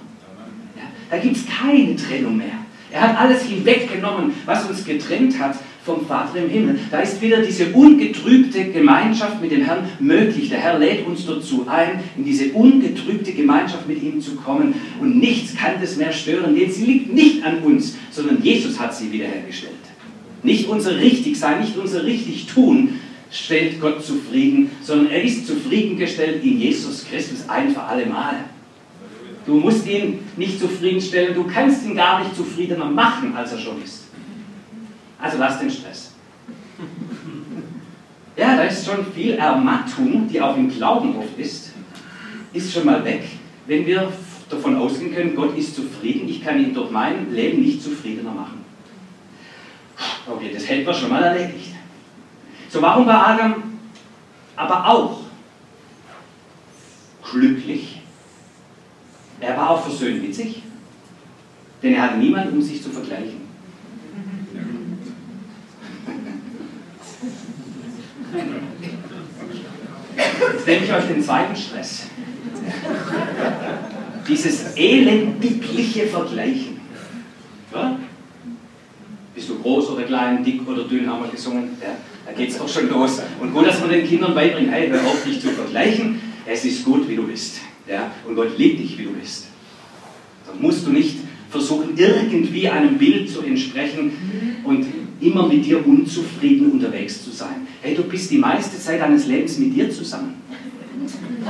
Ja, 0.76 0.84
da 1.10 1.18
gibt 1.18 1.36
es 1.36 1.44
keine 1.44 1.94
Trennung 1.94 2.38
mehr. 2.38 2.64
Er 2.90 3.02
hat 3.02 3.20
alles 3.20 3.42
hinweggenommen, 3.42 4.32
was 4.46 4.66
uns 4.66 4.82
getrennt 4.82 5.38
hat 5.38 5.58
vom 5.88 6.06
Vater 6.06 6.38
im 6.38 6.50
Himmel. 6.50 6.78
Da 6.90 7.00
ist 7.00 7.20
wieder 7.22 7.40
diese 7.40 7.66
ungetrübte 7.72 8.66
Gemeinschaft 8.66 9.40
mit 9.40 9.50
dem 9.50 9.62
Herrn 9.62 9.88
möglich. 9.98 10.50
Der 10.50 10.58
Herr 10.58 10.78
lädt 10.78 11.06
uns 11.06 11.26
dazu 11.26 11.66
ein, 11.66 12.00
in 12.16 12.24
diese 12.24 12.52
ungetrübte 12.52 13.32
Gemeinschaft 13.32 13.88
mit 13.88 14.02
ihm 14.02 14.20
zu 14.20 14.36
kommen. 14.36 14.74
Und 15.00 15.18
nichts 15.18 15.56
kann 15.56 15.72
das 15.80 15.96
mehr 15.96 16.12
stören, 16.12 16.54
denn 16.54 16.70
sie 16.70 16.84
liegt 16.84 17.14
nicht 17.14 17.42
an 17.42 17.62
uns, 17.62 17.96
sondern 18.10 18.42
Jesus 18.42 18.78
hat 18.78 18.94
sie 18.94 19.10
wiederhergestellt. 19.10 19.72
Nicht 20.42 20.68
unser 20.68 20.98
Richtigsein, 20.98 21.60
nicht 21.60 21.76
unser 21.76 22.04
Richtigtun 22.04 23.00
stellt 23.30 23.80
Gott 23.80 24.04
zufrieden, 24.04 24.70
sondern 24.82 25.10
er 25.10 25.22
ist 25.22 25.46
zufriedengestellt 25.46 26.44
in 26.44 26.60
Jesus 26.60 27.06
Christus 27.10 27.48
ein 27.48 27.70
für 27.70 27.82
alle 27.82 28.06
Mal. 28.06 28.44
Du 29.46 29.54
musst 29.54 29.88
ihn 29.88 30.20
nicht 30.36 30.60
zufriedenstellen, 30.60 31.34
du 31.34 31.44
kannst 31.44 31.86
ihn 31.86 31.96
gar 31.96 32.20
nicht 32.20 32.36
zufriedener 32.36 32.84
machen, 32.84 33.34
als 33.34 33.52
er 33.52 33.58
schon 33.58 33.82
ist. 33.82 34.07
Also 35.20 35.38
lass 35.38 35.58
den 35.58 35.70
Stress. 35.70 36.12
Ja, 38.36 38.56
da 38.56 38.62
ist 38.62 38.86
schon 38.86 39.12
viel 39.12 39.32
Ermattung, 39.34 40.28
die 40.28 40.40
auch 40.40 40.56
im 40.56 40.70
Glauben 40.70 41.16
oft 41.16 41.36
ist, 41.38 41.72
ist 42.52 42.72
schon 42.72 42.86
mal 42.86 43.04
weg, 43.04 43.24
wenn 43.66 43.84
wir 43.84 44.12
davon 44.48 44.76
ausgehen 44.76 45.14
können, 45.14 45.34
Gott 45.34 45.56
ist 45.56 45.74
zufrieden, 45.74 46.28
ich 46.28 46.42
kann 46.42 46.58
ihn 46.58 46.72
durch 46.72 46.90
mein 46.90 47.32
Leben 47.32 47.62
nicht 47.62 47.82
zufriedener 47.82 48.32
machen. 48.32 48.64
Okay, 50.26 50.50
das 50.54 50.68
hätten 50.68 50.86
wir 50.86 50.94
schon 50.94 51.10
mal 51.10 51.22
erledigt. 51.22 51.74
So, 52.68 52.80
warum 52.80 53.06
war 53.06 53.26
Adam 53.26 53.62
aber 54.56 54.86
auch 54.86 55.20
glücklich? 57.30 58.00
Er 59.40 59.56
war 59.56 59.70
auch 59.70 59.82
versöhnt 59.82 60.22
mit 60.22 60.34
sich, 60.34 60.62
denn 61.82 61.94
er 61.94 62.02
hatte 62.02 62.18
niemanden, 62.18 62.54
um 62.54 62.62
sich 62.62 62.82
zu 62.82 62.90
vergleichen. 62.90 63.37
Jetzt 70.52 70.66
nehme 70.66 70.84
ich 70.84 70.92
euch 70.92 71.04
den 71.04 71.22
zweiten 71.22 71.56
Stress. 71.56 72.06
Dieses 74.28 74.76
elendigliche 74.76 76.06
Vergleichen. 76.06 76.80
Ja? 77.72 77.98
Bist 79.34 79.48
du 79.48 79.58
groß 79.60 79.90
oder 79.90 80.02
klein, 80.02 80.44
dick 80.44 80.66
oder 80.66 80.84
dünn, 80.84 81.08
haben 81.08 81.22
wir 81.22 81.30
gesungen. 81.30 81.70
Ja, 81.80 81.96
da 82.26 82.32
geht 82.32 82.50
es 82.50 82.58
doch 82.58 82.68
schon 82.68 82.88
los. 82.88 83.20
Und 83.40 83.52
gut, 83.52 83.66
dass 83.66 83.80
man 83.80 83.90
den 83.90 84.06
Kindern 84.06 84.34
beibringt, 84.34 84.70
hey, 84.70 84.88
hör 84.88 85.00
auf 85.00 85.24
dich 85.24 85.40
zu 85.40 85.50
vergleichen. 85.50 86.20
Es 86.44 86.64
ist 86.64 86.84
gut, 86.84 87.08
wie 87.08 87.16
du 87.16 87.26
bist. 87.26 87.60
Ja? 87.86 88.10
Und 88.26 88.34
Gott 88.34 88.58
liebt 88.58 88.80
dich, 88.80 88.98
wie 88.98 89.04
du 89.04 89.12
bist. 89.12 89.46
Da 90.46 90.52
musst 90.58 90.86
du 90.86 90.90
nicht 90.90 91.16
versuchen, 91.50 91.96
irgendwie 91.96 92.68
einem 92.68 92.98
Bild 92.98 93.30
zu 93.30 93.42
entsprechen 93.42 94.60
und 94.64 94.86
immer 95.20 95.46
mit 95.46 95.64
dir 95.64 95.84
unzufrieden 95.86 96.70
unterwegs 96.72 97.24
zu 97.24 97.30
sein. 97.30 97.66
Hey, 97.82 97.94
du 97.94 98.04
bist 98.04 98.30
die 98.30 98.38
meiste 98.38 98.78
Zeit 98.78 99.00
deines 99.00 99.26
Lebens 99.26 99.58
mit 99.58 99.74
dir 99.74 99.90
zusammen. 99.90 100.34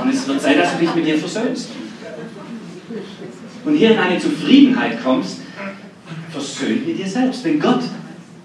Und 0.01 0.09
es 0.09 0.27
wird 0.27 0.41
Zeit, 0.41 0.57
dass 0.57 0.73
du 0.73 0.79
dich 0.79 0.95
mit 0.95 1.05
dir 1.05 1.17
versöhnst. 1.17 1.69
Und 3.65 3.75
hier 3.75 3.91
in 3.91 3.97
eine 3.97 4.19
Zufriedenheit 4.19 5.03
kommst, 5.03 5.41
versöhnt 6.31 6.87
mit 6.87 6.97
dir 6.97 7.07
selbst. 7.07 7.43
Wenn 7.43 7.59
Gott 7.59 7.83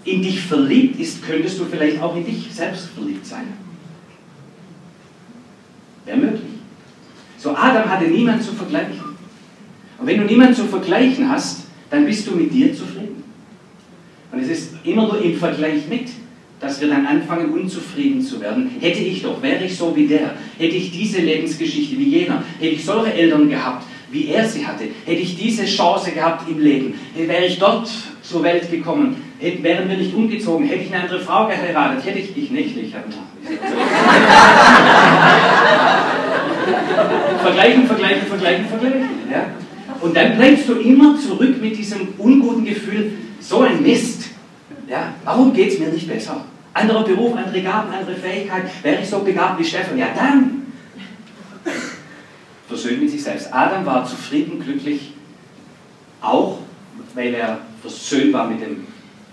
in 0.04 0.22
dich 0.22 0.40
verliebt 0.40 1.00
ist, 1.00 1.22
könntest 1.22 1.58
du 1.58 1.64
vielleicht 1.64 2.00
auch 2.02 2.16
in 2.16 2.24
dich 2.24 2.48
selbst 2.52 2.88
verliebt 2.88 3.24
sein. 3.24 3.46
Wäre 6.04 6.18
möglich. 6.18 6.42
So, 7.38 7.50
Adam 7.50 7.88
hatte 7.88 8.06
niemand 8.06 8.42
zu 8.42 8.52
vergleichen. 8.52 9.00
Und 9.98 10.06
wenn 10.06 10.18
du 10.18 10.24
niemanden 10.24 10.54
zu 10.54 10.64
vergleichen 10.64 11.28
hast, 11.28 11.64
dann 11.90 12.04
bist 12.04 12.26
du 12.26 12.32
mit 12.32 12.52
dir 12.52 12.74
zufrieden. 12.74 13.03
Und 14.34 14.42
es 14.42 14.48
ist 14.48 14.72
immer 14.82 15.06
nur 15.06 15.22
im 15.22 15.36
Vergleich 15.36 15.86
mit, 15.88 16.08
dass 16.60 16.80
wir 16.80 16.88
dann 16.88 17.06
anfangen, 17.06 17.52
unzufrieden 17.52 18.20
zu 18.20 18.40
werden. 18.40 18.68
Hätte 18.80 18.98
ich 19.00 19.22
doch, 19.22 19.40
wäre 19.40 19.64
ich 19.64 19.76
so 19.76 19.94
wie 19.94 20.08
der, 20.08 20.34
hätte 20.58 20.74
ich 20.74 20.90
diese 20.90 21.20
Lebensgeschichte 21.20 21.96
wie 21.98 22.08
jener, 22.08 22.42
hätte 22.58 22.74
ich 22.74 22.84
solche 22.84 23.12
Eltern 23.12 23.48
gehabt, 23.48 23.84
wie 24.10 24.26
er 24.28 24.48
sie 24.48 24.66
hatte, 24.66 24.84
hätte 25.04 25.20
ich 25.20 25.36
diese 25.36 25.66
Chance 25.66 26.10
gehabt 26.12 26.48
im 26.48 26.60
Leben, 26.60 26.94
wäre 27.16 27.46
ich 27.46 27.58
dort 27.58 27.90
zur 28.22 28.42
Welt 28.42 28.70
gekommen, 28.70 29.16
hätte, 29.38 29.62
wären 29.62 29.88
wir 29.88 29.96
nicht 29.96 30.14
umgezogen, 30.14 30.66
hätte 30.66 30.84
ich 30.84 30.92
eine 30.92 31.02
andere 31.02 31.20
Frau 31.20 31.46
geheiratet, 31.46 32.06
hätte 32.06 32.18
ich, 32.18 32.36
ich 32.36 32.50
nicht, 32.50 32.76
ich 32.76 32.94
habe 32.94 33.04
Vergleichen, 37.42 37.86
vergleichen, 37.86 38.26
vergleichen, 38.26 38.66
vergleichen. 38.66 39.08
Ja? 39.30 39.46
Und 40.00 40.16
dann 40.16 40.36
bleibst 40.36 40.68
du 40.68 40.74
immer 40.74 41.18
zurück 41.18 41.60
mit 41.60 41.76
diesem 41.76 42.08
unguten 42.18 42.64
Gefühl, 42.64 43.12
so 43.44 43.60
ein 43.60 43.82
Mist. 43.82 44.30
Ja, 44.88 45.14
warum 45.24 45.52
geht 45.52 45.72
es 45.72 45.78
mir 45.78 45.88
nicht 45.88 46.08
besser? 46.08 46.44
Anderer 46.72 47.04
Beruf, 47.04 47.36
andere 47.36 47.62
Gaben, 47.62 47.92
andere 47.92 48.16
Fähigkeit. 48.16 48.64
Wäre 48.82 49.02
ich 49.02 49.08
so 49.08 49.20
begabt 49.20 49.58
wie 49.58 49.64
Stefan? 49.64 49.96
Ja, 49.96 50.08
dann. 50.14 50.72
Versöhnt 52.66 53.02
mit 53.02 53.10
sich 53.10 53.22
selbst. 53.22 53.52
Adam 53.52 53.86
war 53.86 54.04
zufrieden, 54.04 54.60
glücklich, 54.60 55.12
auch 56.20 56.58
weil 57.14 57.34
er 57.34 57.60
versöhnt 57.80 58.32
war 58.32 58.48
mit 58.48 58.60
dem 58.60 58.86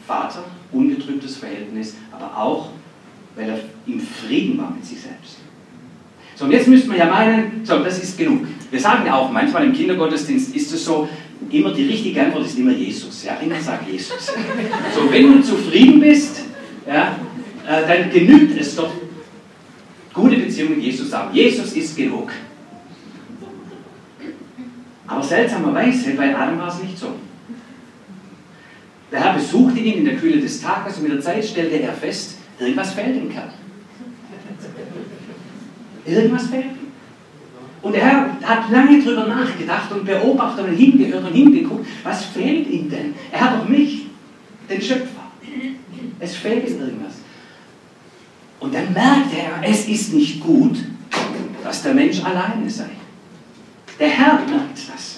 Vater, 0.05 0.43
ungetrübtes 0.71 1.37
Verhältnis, 1.37 1.95
aber 2.11 2.37
auch 2.37 2.69
weil 3.35 3.49
er 3.49 3.59
im 3.87 3.99
Frieden 3.99 4.57
war 4.57 4.71
mit 4.71 4.85
sich 4.85 5.01
selbst. 5.01 5.37
So, 6.35 6.45
und 6.45 6.51
jetzt 6.51 6.67
müsste 6.67 6.89
man 6.89 6.97
ja 6.97 7.05
meinen, 7.05 7.61
so, 7.63 7.79
das 7.79 8.01
ist 8.03 8.17
genug. 8.17 8.45
Wir 8.69 8.79
sagen 8.79 9.05
ja 9.05 9.15
auch 9.15 9.31
manchmal 9.31 9.65
im 9.65 9.73
Kindergottesdienst 9.73 10.55
ist 10.55 10.73
es 10.73 10.85
so, 10.85 11.07
immer 11.49 11.73
die 11.73 11.87
richtige 11.87 12.21
Antwort 12.21 12.45
ist 12.45 12.57
immer 12.57 12.71
Jesus. 12.71 13.23
Ja, 13.23 13.35
immer 13.35 13.59
sag 13.59 13.87
Jesus. 13.87 14.27
So, 14.95 15.11
wenn 15.11 15.33
du 15.33 15.41
zufrieden 15.41 15.99
bist, 15.99 16.43
ja, 16.87 17.17
äh, 17.67 17.87
dann 17.87 18.09
genügt 18.11 18.59
es 18.59 18.75
doch, 18.75 18.91
gute 20.13 20.37
Beziehung 20.37 20.71
mit 20.71 20.83
Jesus 20.83 21.09
zu 21.09 21.17
haben. 21.17 21.33
Jesus 21.33 21.73
ist 21.73 21.95
genug. 21.95 22.31
Aber 25.07 25.23
seltsamerweise, 25.23 26.11
bei 26.11 26.35
Adam 26.35 26.57
war 26.57 26.67
es 26.67 26.81
nicht 26.81 26.97
so. 26.97 27.07
Der 29.11 29.21
Herr 29.21 29.33
besuchte 29.33 29.79
ihn 29.79 29.99
in 29.99 30.05
der 30.05 30.15
Kühle 30.15 30.39
des 30.39 30.61
Tages 30.61 30.97
und 30.97 31.03
mit 31.03 31.11
der 31.11 31.21
Zeit 31.21 31.43
stellte 31.43 31.81
er 31.81 31.93
fest, 31.93 32.37
irgendwas 32.59 32.93
fehlt 32.93 33.15
dem 33.15 33.29
Kerl. 33.29 33.49
Irgendwas 36.05 36.47
fehlt. 36.47 36.80
Und 37.81 37.93
der 37.93 38.03
Herr 38.03 38.37
hat 38.43 38.69
lange 38.69 39.03
darüber 39.03 39.27
nachgedacht 39.27 39.91
und 39.91 40.05
beobachtet 40.05 40.67
und 40.67 40.75
hingehört 40.75 41.25
und 41.25 41.33
hingeguckt, 41.33 41.85
was 42.03 42.25
fehlt 42.25 42.69
ihm 42.69 42.89
denn? 42.89 43.15
Er 43.31 43.41
hat 43.41 43.59
doch 43.59 43.67
mich, 43.67 44.05
den 44.69 44.81
Schöpfer. 44.81 45.21
Es 46.19 46.35
fehlt 46.35 46.69
ihm 46.69 46.79
irgendwas. 46.79 47.13
Und 48.59 48.75
dann 48.75 48.93
merkt 48.93 49.33
er, 49.35 49.67
es 49.67 49.87
ist 49.87 50.13
nicht 50.13 50.39
gut, 50.39 50.77
dass 51.63 51.81
der 51.81 51.95
Mensch 51.95 52.23
alleine 52.23 52.69
sei. 52.69 52.89
Der 53.99 54.09
Herr 54.09 54.33
merkt 54.47 54.77
das. 54.93 55.15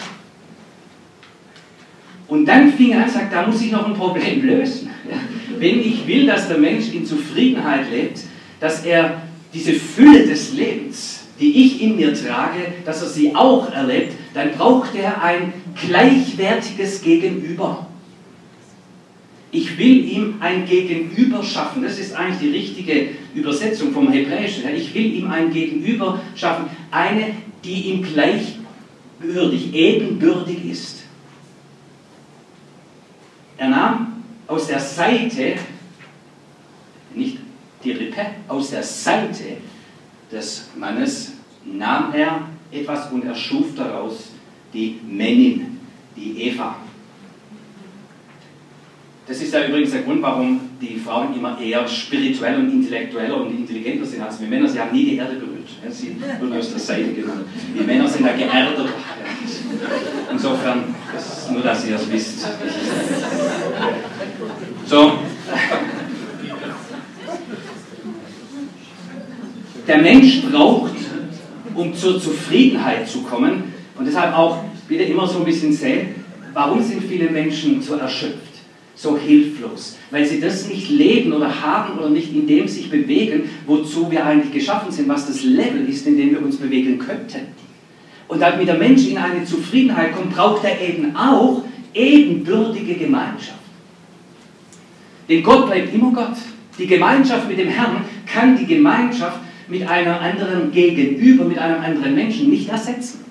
Und 2.28 2.46
dann 2.46 2.72
fing 2.72 2.92
er 2.92 3.00
an 3.00 3.04
und 3.04 3.12
sagt, 3.12 3.34
da 3.34 3.46
muss 3.46 3.62
ich 3.62 3.72
noch 3.72 3.86
ein 3.86 3.94
Problem 3.94 4.46
lösen. 4.46 4.90
Wenn 5.60 5.80
ich 5.80 6.08
will, 6.08 6.26
dass 6.26 6.48
der 6.48 6.58
Mensch 6.58 6.94
in 6.94 7.06
Zufriedenheit 7.06 7.92
lebt, 7.92 8.22
dass 8.60 8.86
er 8.86 9.22
diese 9.54 9.74
Fülle 9.74 10.26
des 10.26 10.54
Lebens, 10.54 11.23
die 11.40 11.66
ich 11.66 11.82
in 11.82 11.96
mir 11.96 12.14
trage, 12.14 12.74
dass 12.86 13.02
er 13.02 13.10
sie 13.10 13.36
auch 13.36 13.72
erlebt, 13.72 14.14
dann 14.34 14.52
braucht 14.52 14.96
er 14.96 15.22
ein 15.22 15.54
gleichwertiges 15.88 17.02
Gegenüber. 17.02 17.88
Ich 19.52 19.78
will 19.78 20.06
ihm 20.06 20.36
ein 20.40 20.66
Gegenüber 20.66 21.44
schaffen. 21.44 21.84
Das 21.84 22.00
ist 22.00 22.16
eigentlich 22.16 22.40
die 22.40 22.58
richtige 22.58 23.10
Übersetzung 23.36 23.92
vom 23.92 24.12
Hebräischen. 24.12 24.64
Ich 24.76 24.94
will 24.96 25.14
ihm 25.14 25.30
ein 25.30 25.52
Gegenüber 25.52 26.20
schaffen. 26.36 26.66
Eine, 26.90 27.36
die 27.64 27.90
ihm 27.90 28.02
gleichwürdig, 28.02 29.74
ebenbürtig 29.74 30.66
ist. 30.66 31.04
Er 33.58 33.70
nahm 33.70 34.24
aus 34.48 34.68
der 34.68 34.80
Seite, 34.80 35.56
nicht 37.14 37.38
die 37.84 37.92
Rippe, 37.92 38.26
aus 38.48 38.72
der 38.72 38.84
Seite 38.84 39.58
des 40.34 40.70
Mannes 40.76 41.34
nahm 41.66 42.14
er 42.14 42.42
etwas 42.72 43.12
und 43.12 43.24
erschuf 43.24 43.76
daraus 43.76 44.30
die 44.74 45.00
Männin, 45.08 45.80
die 46.16 46.42
Eva. 46.48 46.76
Das 49.26 49.42
ist 49.42 49.54
ja 49.54 49.66
übrigens 49.66 49.92
der 49.92 50.02
Grund, 50.02 50.22
warum 50.22 50.60
die 50.82 50.98
Frauen 50.98 51.34
immer 51.34 51.58
eher 51.58 51.88
spirituell 51.88 52.58
und 52.60 52.72
intellektueller 52.72 53.42
und 53.42 53.58
intelligenter 53.58 54.06
sind 54.06 54.22
als 54.22 54.42
wir 54.42 54.50
Männer. 54.50 54.68
Sie 54.68 54.80
haben 54.80 54.92
nie 54.92 55.06
die 55.06 55.16
Erde 55.16 55.36
berührt. 55.36 55.70
Sie 55.90 56.18
wurden 56.42 56.58
aus 56.58 56.72
der 56.72 56.80
Seite 56.80 57.14
genommen. 57.14 57.46
Die 57.78 57.84
Männer 57.84 58.08
sind 58.08 58.26
da 58.26 58.34
geerdet. 58.34 58.90
Insofern, 60.30 60.96
das 61.14 61.50
nur, 61.52 61.62
dass 61.62 61.88
ihr 61.88 61.96
es 61.96 62.12
wisst. 62.12 62.48
So. 64.88 65.20
Der 69.88 69.98
Mensch 69.98 70.42
braucht, 70.44 70.94
um 71.76 71.94
zur 71.96 72.22
Zufriedenheit 72.22 73.08
zu 73.08 73.22
kommen, 73.22 73.74
und 73.98 74.06
deshalb 74.06 74.36
auch 74.36 74.64
wieder 74.88 75.06
immer 75.06 75.28
so 75.28 75.40
ein 75.40 75.46
bisschen 75.46 75.72
sehen, 75.72 76.16
warum 76.54 76.82
sind 76.82 77.04
viele 77.04 77.30
Menschen 77.30 77.82
so 77.82 77.96
erschöpft? 77.96 78.54
so 78.96 79.18
hilflos, 79.18 79.98
weil 80.12 80.26
sie 80.26 80.40
das 80.40 80.68
nicht 80.68 80.90
leben 80.90 81.34
oder 81.34 81.62
haben 81.62 81.98
oder 81.98 82.10
nicht 82.10 82.34
in 82.34 82.46
dem 82.46 82.68
sich 82.68 82.90
bewegen, 82.90 83.50
wozu 83.66 84.10
wir 84.12 84.26
eigentlich 84.26 84.54
geschaffen 84.54 84.92
sind, 84.92 85.08
was 85.08 85.28
das 85.28 85.44
Level 85.44 85.88
ist, 85.90 86.06
in 86.06 86.16
dem 86.16 86.32
wir 86.32 86.42
uns 86.42 86.58
bewegen 86.58 87.00
könnten. 87.00 87.48
Und 88.28 88.42
damit 88.42 88.68
der 88.68 88.78
Mensch 88.78 89.08
in 89.08 89.18
eine 89.18 89.44
Zufriedenheit 89.46 90.16
kommt, 90.16 90.36
braucht 90.36 90.64
er 90.64 90.80
eben 90.80 91.16
auch 91.16 91.64
ebenbürtige 91.94 92.96
Gemeinschaft. 92.96 93.60
Denn 95.28 95.44
Gott 95.44 95.68
bleibt 95.68 95.94
immer 95.94 96.12
Gott. 96.12 96.38
Die 96.78 96.88
Gemeinschaft 96.88 97.48
mit 97.48 97.60
dem 97.60 97.70
Herrn 97.70 98.06
kann 98.26 98.58
die 98.58 98.66
Gemeinschaft 98.66 99.40
mit 99.74 99.88
einer 99.88 100.22
anderen 100.22 100.72
Gegenüber, 100.72 101.46
mit 101.46 101.58
einem 101.58 101.82
anderen 101.82 102.14
Menschen 102.14 102.52
nicht 102.52 102.70
ersetzen. 102.70 103.26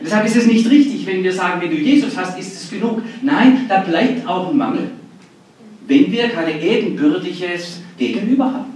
Deshalb 0.00 0.26
ist 0.26 0.36
es 0.36 0.46
nicht 0.46 0.68
richtig, 0.68 1.06
wenn 1.06 1.22
wir 1.22 1.32
sagen, 1.32 1.60
wenn 1.62 1.70
du 1.70 1.76
Jesus 1.76 2.16
hast, 2.16 2.36
ist 2.36 2.64
es 2.64 2.70
genug. 2.70 3.00
Nein, 3.22 3.60
da 3.68 3.78
bleibt 3.78 4.26
auch 4.26 4.50
ein 4.50 4.56
Mangel, 4.56 4.90
wenn 5.86 6.10
wir 6.10 6.28
kein 6.28 6.60
ebenbürtiges 6.60 7.80
Gegenüber 7.96 8.52
haben. 8.52 8.75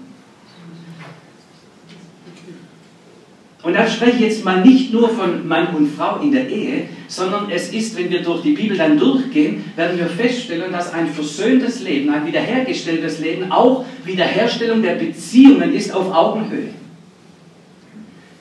Und 3.63 3.75
da 3.75 3.87
spreche 3.87 4.17
ich 4.17 4.21
jetzt 4.21 4.45
mal 4.45 4.63
nicht 4.65 4.93
nur 4.93 5.11
von 5.11 5.47
Mann 5.47 5.75
und 5.75 5.89
Frau 5.89 6.21
in 6.21 6.33
der 6.33 6.49
Ehe, 6.49 6.89
sondern 7.09 7.51
es 7.51 7.73
ist, 7.73 7.97
wenn 7.99 8.09
wir 8.09 8.23
durch 8.23 8.43
die 8.43 8.53
Bibel 8.53 8.77
dann 8.77 8.99
durchgehen, 8.99 9.65
werden 9.77 9.99
wir 9.99 10.07
feststellen, 10.07 10.73
dass 10.73 10.95
ein 10.95 11.09
versöhntes 11.09 11.81
Leben, 11.81 12.09
ein 12.11 12.27
wiederhergestelltes 12.27 13.21
Leben 13.21 13.53
auch 13.53 13.85
Wiederherstellung 14.05 14.81
der 14.81 14.95
Beziehungen 14.95 15.75
ist 15.75 15.95
auf 15.95 16.11
Augenhöhe. 16.11 16.71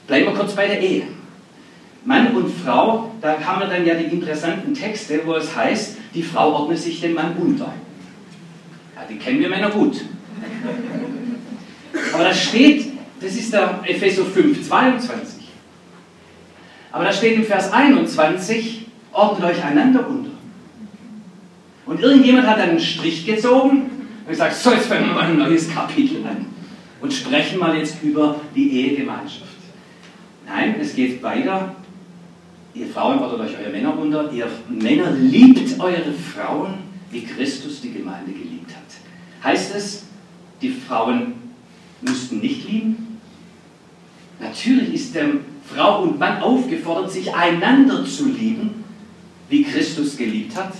Bleiben 0.07 0.27
wir 0.27 0.33
kurz 0.33 0.53
bei 0.53 0.67
der 0.67 0.81
Ehe. 0.81 1.03
Mann 2.05 2.33
und 2.33 2.49
Frau, 2.49 3.11
da 3.21 3.37
wir 3.37 3.67
dann 3.67 3.85
ja 3.85 3.95
die 3.95 4.15
interessanten 4.15 4.73
Texte, 4.73 5.19
wo 5.25 5.33
es 5.33 5.53
heißt, 5.53 5.97
die 6.13 6.23
Frau 6.23 6.53
ordnet 6.53 6.79
sich 6.79 7.01
dem 7.01 7.13
Mann 7.13 7.35
unter. 7.37 7.73
Ja, 8.95 9.01
die 9.09 9.17
kennen 9.17 9.41
wir 9.41 9.49
Männer 9.49 9.69
gut. 9.69 10.05
Aber 12.13 12.23
da 12.23 12.33
steht, 12.33 12.85
das 13.21 13.33
ist 13.33 13.53
der 13.53 13.81
Epheser 13.85 14.25
5, 14.25 14.67
22. 14.67 15.47
Aber 16.91 17.03
da 17.03 17.13
steht 17.13 17.35
im 17.35 17.43
Vers 17.43 17.71
21, 17.71 18.87
ordnet 19.11 19.51
euch 19.51 19.63
einander 19.63 20.07
unter. 20.07 20.31
Und 21.85 22.01
irgendjemand 22.01 22.47
hat 22.47 22.59
einen 22.59 22.79
Strich 22.79 23.25
gezogen 23.25 23.89
und 24.25 24.29
gesagt, 24.29 24.55
so, 24.55 24.71
jetzt 24.71 24.87
fangen 24.87 25.07
wir 25.07 25.13
mal 25.13 25.25
ein 25.25 25.37
neues 25.37 25.73
Kapitel 25.73 26.25
an 26.25 26.45
und 27.01 27.13
sprechen 27.13 27.59
mal 27.59 27.77
jetzt 27.77 28.01
über 28.03 28.39
die 28.55 28.71
Ehegemeinschaft. 28.71 29.49
Nein, 30.45 30.75
es 30.79 30.95
geht 30.95 31.21
weiter. 31.21 31.75
Ihr 32.73 32.87
Frauen 32.87 33.19
ordnet 33.19 33.49
euch 33.49 33.59
eure 33.59 33.71
Männer 33.71 33.97
unter. 33.97 34.31
Ihr 34.31 34.47
Männer 34.69 35.11
liebt 35.11 35.79
eure 35.79 36.13
Frauen, 36.13 36.75
wie 37.11 37.23
Christus 37.23 37.81
die 37.81 37.93
Gemeinde 37.93 38.31
geliebt 38.31 38.71
hat. 38.71 39.43
Heißt 39.43 39.75
es, 39.75 40.05
die 40.61 40.69
Frauen 40.69 41.33
müssten 42.01 42.39
nicht 42.39 42.69
lieben? 42.69 43.08
Natürlich 44.39 44.93
ist 44.93 45.15
der 45.15 45.27
Frau 45.65 46.03
und 46.03 46.17
Mann 46.17 46.41
aufgefordert, 46.41 47.11
sich 47.11 47.33
einander 47.33 48.05
zu 48.05 48.27
lieben, 48.29 48.83
wie 49.49 49.63
Christus 49.63 50.17
geliebt 50.17 50.55
hat. 50.55 50.73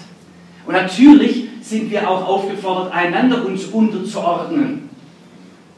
Und 0.66 0.74
natürlich 0.74 1.46
sind 1.62 1.92
wir 1.92 2.10
auch 2.10 2.28
aufgefordert, 2.28 2.94
einander 2.94 3.46
uns 3.46 3.66
unterzuordnen 3.66 4.89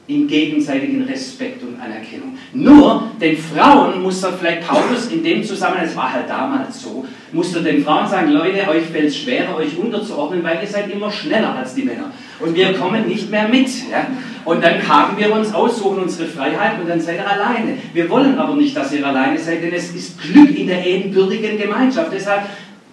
in 0.07 0.27
gegenseitigen 0.27 1.03
Respekt 1.03 1.61
und 1.63 1.79
Anerkennung. 1.79 2.37
Nur 2.53 3.11
den 3.19 3.37
Frauen 3.37 4.01
muss 4.01 4.21
er 4.23 4.33
vielleicht 4.33 4.67
Paulus 4.67 5.11
in 5.11 5.23
dem 5.23 5.43
Zusammenhang, 5.43 5.85
es 5.85 5.95
war 5.95 6.11
halt 6.11 6.27
damals 6.27 6.81
so, 6.81 7.05
muss 7.31 7.55
er 7.55 7.61
den 7.61 7.83
Frauen 7.83 8.07
sagen, 8.07 8.31
Leute, 8.31 8.67
euch 8.67 8.83
fällt 8.83 9.05
es 9.05 9.17
schwerer, 9.17 9.55
euch 9.55 9.77
unterzuordnen, 9.77 10.43
weil 10.43 10.59
ihr 10.61 10.67
seid 10.67 10.91
immer 10.91 11.11
schneller 11.11 11.55
als 11.55 11.75
die 11.75 11.83
Männer. 11.83 12.11
Und 12.39 12.55
wir 12.55 12.73
kommen 12.73 13.07
nicht 13.07 13.29
mehr 13.29 13.47
mit. 13.47 13.67
Ja? 13.89 14.07
Und 14.43 14.63
dann 14.63 14.85
haben 14.87 15.17
wir 15.17 15.31
uns 15.33 15.53
aussuchen 15.53 15.99
unsere 15.99 16.27
Freiheit 16.27 16.79
und 16.81 16.89
dann 16.89 16.99
seid 16.99 17.17
ihr 17.17 17.29
alleine. 17.29 17.77
Wir 17.93 18.09
wollen 18.09 18.37
aber 18.37 18.55
nicht, 18.55 18.75
dass 18.75 18.91
ihr 18.91 19.05
alleine 19.05 19.37
seid, 19.37 19.63
denn 19.63 19.73
es 19.73 19.93
ist 19.93 20.19
Glück 20.19 20.57
in 20.57 20.67
der 20.67 20.85
ebenbürtigen 20.85 21.57
Gemeinschaft. 21.57 22.11
Deshalb, 22.11 22.41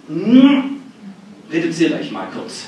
mh, 0.08 0.40
hm, 0.40 0.64
reduziert 1.50 1.98
euch 1.98 2.12
mal 2.12 2.28
kurz. 2.32 2.66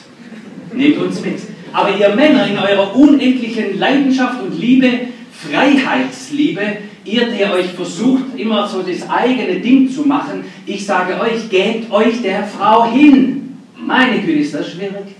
Nehmt 0.72 0.98
uns 0.98 1.20
mit. 1.20 1.38
Aber 1.72 1.96
ihr 1.96 2.08
Männer 2.14 2.46
in 2.46 2.58
eurer 2.58 2.94
unendlichen 2.94 3.78
Leidenschaft 3.78 4.42
und 4.42 4.58
Liebe, 4.58 4.88
Freiheitsliebe, 5.32 6.60
ihr, 7.04 7.26
der 7.30 7.52
euch 7.54 7.68
versucht, 7.68 8.24
immer 8.36 8.66
so 8.66 8.82
das 8.82 9.08
eigene 9.08 9.60
Ding 9.60 9.90
zu 9.90 10.02
machen, 10.02 10.44
ich 10.66 10.84
sage 10.84 11.18
euch, 11.20 11.48
gebt 11.48 11.90
euch 11.90 12.22
der 12.22 12.44
Frau 12.44 12.90
hin. 12.90 13.56
Meine 13.76 14.20
Güte, 14.20 14.40
ist 14.40 14.54
das 14.54 14.72
schwierig? 14.72 15.14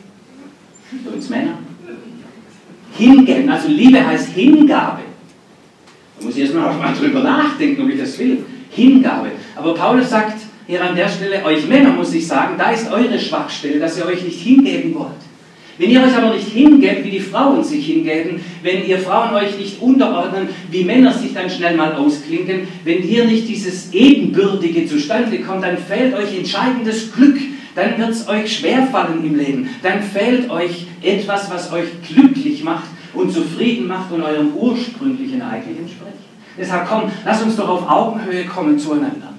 Für 1.04 1.10
uns 1.10 1.28
Männer. 1.28 1.58
Hingeben, 2.98 3.48
also 3.48 3.68
Liebe 3.68 4.04
heißt 4.04 4.32
Hingabe. 4.34 5.02
Da 6.18 6.26
muss 6.26 6.36
ich 6.36 6.42
erstmal 6.42 6.74
mal 6.78 6.94
drüber 6.94 7.22
nachdenken, 7.22 7.82
ob 7.82 7.88
ich 7.88 7.98
das 7.98 8.18
will. 8.18 8.44
Hingabe. 8.70 9.30
Aber 9.56 9.74
Paulus 9.74 10.10
sagt 10.10 10.40
hier 10.66 10.84
an 10.84 10.94
der 10.94 11.08
Stelle, 11.08 11.44
euch 11.44 11.66
Männer 11.66 11.90
muss 11.90 12.12
ich 12.12 12.26
sagen, 12.26 12.54
da 12.58 12.70
ist 12.70 12.90
eure 12.92 13.18
Schwachstelle, 13.18 13.78
dass 13.78 13.98
ihr 13.98 14.06
euch 14.06 14.22
nicht 14.22 14.40
hingeben 14.40 14.94
wollt. 14.94 15.29
Wenn 15.80 15.92
ihr 15.92 16.02
euch 16.02 16.14
aber 16.14 16.34
nicht 16.34 16.48
hingebt, 16.48 17.06
wie 17.06 17.10
die 17.10 17.20
Frauen 17.20 17.64
sich 17.64 17.86
hingeben, 17.86 18.38
wenn 18.62 18.86
ihr 18.86 18.98
Frauen 18.98 19.32
euch 19.32 19.56
nicht 19.56 19.80
unterordnen, 19.80 20.50
wie 20.70 20.84
Männer 20.84 21.10
sich 21.10 21.32
dann 21.32 21.48
schnell 21.48 21.74
mal 21.74 21.94
ausklinken, 21.94 22.68
wenn 22.84 22.98
hier 22.98 23.24
nicht 23.24 23.48
dieses 23.48 23.90
Ebenbürtige 23.94 24.84
zustande 24.84 25.40
kommt, 25.40 25.64
dann 25.64 25.78
fehlt 25.78 26.14
euch 26.14 26.36
entscheidendes 26.36 27.10
Glück, 27.10 27.38
dann 27.74 27.96
wird 27.96 28.10
es 28.10 28.28
euch 28.28 28.58
schwerfallen 28.58 29.24
im 29.24 29.38
Leben, 29.38 29.70
dann 29.82 30.02
fehlt 30.02 30.50
euch 30.50 30.84
etwas, 31.00 31.50
was 31.50 31.72
euch 31.72 31.88
glücklich 32.06 32.62
macht 32.62 32.90
und 33.14 33.32
zufrieden 33.32 33.86
macht 33.86 34.12
und 34.12 34.20
eurem 34.20 34.52
ursprünglichen 34.52 35.40
eigentlich 35.40 35.78
entspricht. 35.78 36.12
Deshalb 36.58 36.90
komm, 36.90 37.10
lass 37.24 37.42
uns 37.42 37.56
doch 37.56 37.70
auf 37.70 37.88
Augenhöhe 37.88 38.44
kommen 38.44 38.78
zueinander 38.78 39.29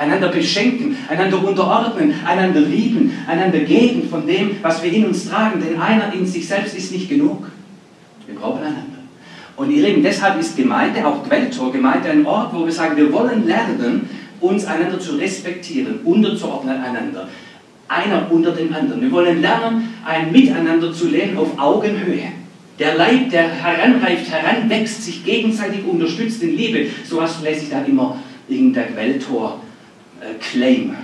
einander 0.00 0.28
beschenken, 0.28 0.96
einander 1.10 1.44
unterordnen, 1.44 2.14
einander 2.26 2.60
lieben, 2.60 3.12
einander 3.26 3.58
geben 3.58 4.08
von 4.08 4.26
dem, 4.26 4.56
was 4.62 4.82
wir 4.82 4.90
in 4.90 5.06
uns 5.06 5.28
tragen. 5.28 5.60
Denn 5.60 5.78
einer 5.78 6.12
in 6.14 6.24
sich 6.26 6.48
selbst 6.48 6.74
ist 6.74 6.90
nicht 6.90 7.10
genug. 7.10 7.46
Wir 8.26 8.34
brauchen 8.34 8.60
einander. 8.60 9.00
Und 9.56 9.70
ihr 9.70 9.86
Lieben, 9.86 10.02
deshalb 10.02 10.40
ist 10.40 10.56
Gemeinde, 10.56 11.06
auch 11.06 11.22
Quelltor, 11.22 11.70
Gemeinde 11.70 12.08
ein 12.08 12.24
Ort, 12.24 12.54
wo 12.54 12.64
wir 12.64 12.72
sagen, 12.72 12.96
wir 12.96 13.12
wollen 13.12 13.46
lernen, 13.46 14.08
uns 14.40 14.64
einander 14.64 14.98
zu 14.98 15.16
respektieren, 15.16 16.00
unterzuordnen 16.02 16.82
einander. 16.82 17.28
Einer 17.86 18.26
unter 18.30 18.52
dem 18.52 18.72
anderen. 18.72 19.02
Wir 19.02 19.12
wollen 19.12 19.42
lernen, 19.42 19.92
ein 20.06 20.32
Miteinander 20.32 20.94
zu 20.94 21.08
leben 21.08 21.36
auf 21.36 21.58
Augenhöhe. 21.58 22.32
Der 22.78 22.94
Leib, 22.94 23.28
der 23.28 23.50
heranreift, 23.50 24.30
heranwächst, 24.30 25.04
sich 25.04 25.22
gegenseitig 25.26 25.84
unterstützt 25.84 26.42
in 26.42 26.56
Liebe. 26.56 26.86
So 27.04 27.18
was 27.18 27.42
lese 27.42 27.64
ich 27.64 27.70
dann 27.70 27.84
immer 27.84 28.16
in 28.48 28.72
der 28.72 28.84
Quelltor 28.84 29.60
äh, 30.20 30.34
Claim, 30.38 30.94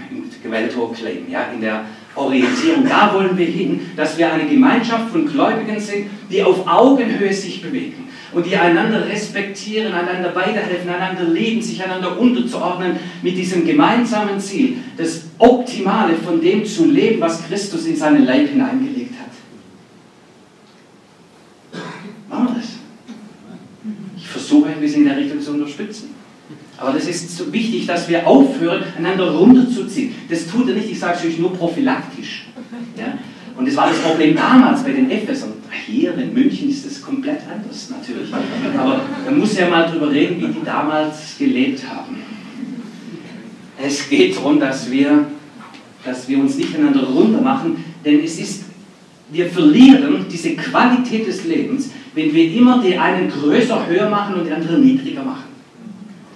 Gewaltor 0.43 0.93
Claim, 0.93 1.29
ja, 1.31 1.49
in 1.55 1.61
der 1.61 1.85
Orientierung. 2.15 2.87
Da 2.89 3.13
wollen 3.15 3.37
wir 3.37 3.47
hin, 3.47 3.81
dass 3.97 4.17
wir 4.17 4.33
eine 4.33 4.47
Gemeinschaft 4.47 5.11
von 5.11 5.27
Gläubigen 5.27 5.81
sind, 5.81 6.09
die 6.31 6.43
auf 6.43 6.67
Augenhöhe 6.67 7.33
sich 7.33 7.63
bewegen 7.63 8.07
und 8.33 8.45
die 8.45 8.57
einander 8.57 9.07
respektieren, 9.09 9.93
einander 9.93 10.35
weiterhelfen, 10.35 10.91
einander 10.91 11.25
lieben, 11.25 11.63
sich 11.63 11.83
einander 11.83 12.19
unterzuordnen 12.19 12.97
mit 13.23 13.37
diesem 13.37 13.65
gemeinsamen 13.65 14.39
Ziel, 14.41 14.77
das 14.97 15.25
Optimale 15.39 16.15
von 16.17 16.41
dem 16.41 16.65
zu 16.65 16.87
leben, 16.87 17.21
was 17.21 17.47
Christus 17.47 17.87
in 17.87 17.97
seinen 17.97 18.27
Leib 18.27 18.51
hineingelegt 18.51 19.15
hat. 19.19 19.31
Machen 22.29 22.49
wir 22.49 22.61
das. 22.61 22.73
Ich 24.19 24.29
versuche 24.29 24.69
ein 24.69 24.81
bisschen 24.81 25.03
in 25.03 25.09
der 25.09 25.17
Richtung 25.17 25.41
zu 25.41 25.53
unterstützen. 25.53 26.16
Aber 26.79 26.93
das 26.93 27.07
ist 27.07 27.37
so 27.37 27.51
wichtig, 27.53 27.87
dass 27.87 28.09
wir 28.09 28.27
aufhören, 28.27 28.85
einander 28.99 29.31
runterzuziehen. 29.31 30.15
Das 30.29 30.47
tut 30.47 30.69
er 30.69 30.75
nicht, 30.75 30.91
ich 30.91 30.99
sage 30.99 31.19
es 31.19 31.25
euch 31.25 31.39
nur 31.39 31.55
prophylaktisch. 31.55 32.47
Ja? 32.97 33.19
Und 33.57 33.67
das 33.67 33.77
war 33.77 33.89
das 33.89 33.99
Problem 33.99 34.37
damals 34.37 34.83
bei 34.83 34.93
den 34.93 35.11
Ephesern. 35.11 35.55
Hier 35.87 36.15
in 36.15 36.35
München 36.35 36.69
ist 36.69 36.85
das 36.85 37.01
komplett 37.01 37.41
anders 37.51 37.91
natürlich. 37.91 38.31
Aber 38.79 39.01
man 39.25 39.39
muss 39.39 39.57
ja 39.57 39.69
mal 39.69 39.91
drüber 39.91 40.11
reden, 40.11 40.41
wie 40.41 40.53
die 40.53 40.65
damals 40.65 41.39
gelebt 41.39 41.81
haben. 41.89 42.17
Es 43.83 44.09
geht 44.09 44.37
darum, 44.37 44.61
dass 44.61 44.91
wir, 44.91 45.27
dass 46.05 46.29
wir 46.29 46.39
uns 46.39 46.57
nicht 46.57 46.75
einander 46.77 47.05
runter 47.05 47.41
machen, 47.41 47.83
denn 48.05 48.23
es 48.23 48.39
ist, 48.39 48.65
wir 49.31 49.47
verlieren 49.47 50.27
diese 50.31 50.55
Qualität 50.55 51.27
des 51.27 51.45
Lebens, 51.45 51.91
wenn 52.15 52.33
wir 52.33 52.53
immer 52.53 52.83
die 52.83 52.97
einen 52.97 53.31
größer, 53.31 53.87
höher 53.87 54.09
machen 54.09 54.37
und 54.37 54.47
die 54.47 54.53
anderen 54.53 54.85
niedriger 54.85 55.23
machen. 55.23 55.46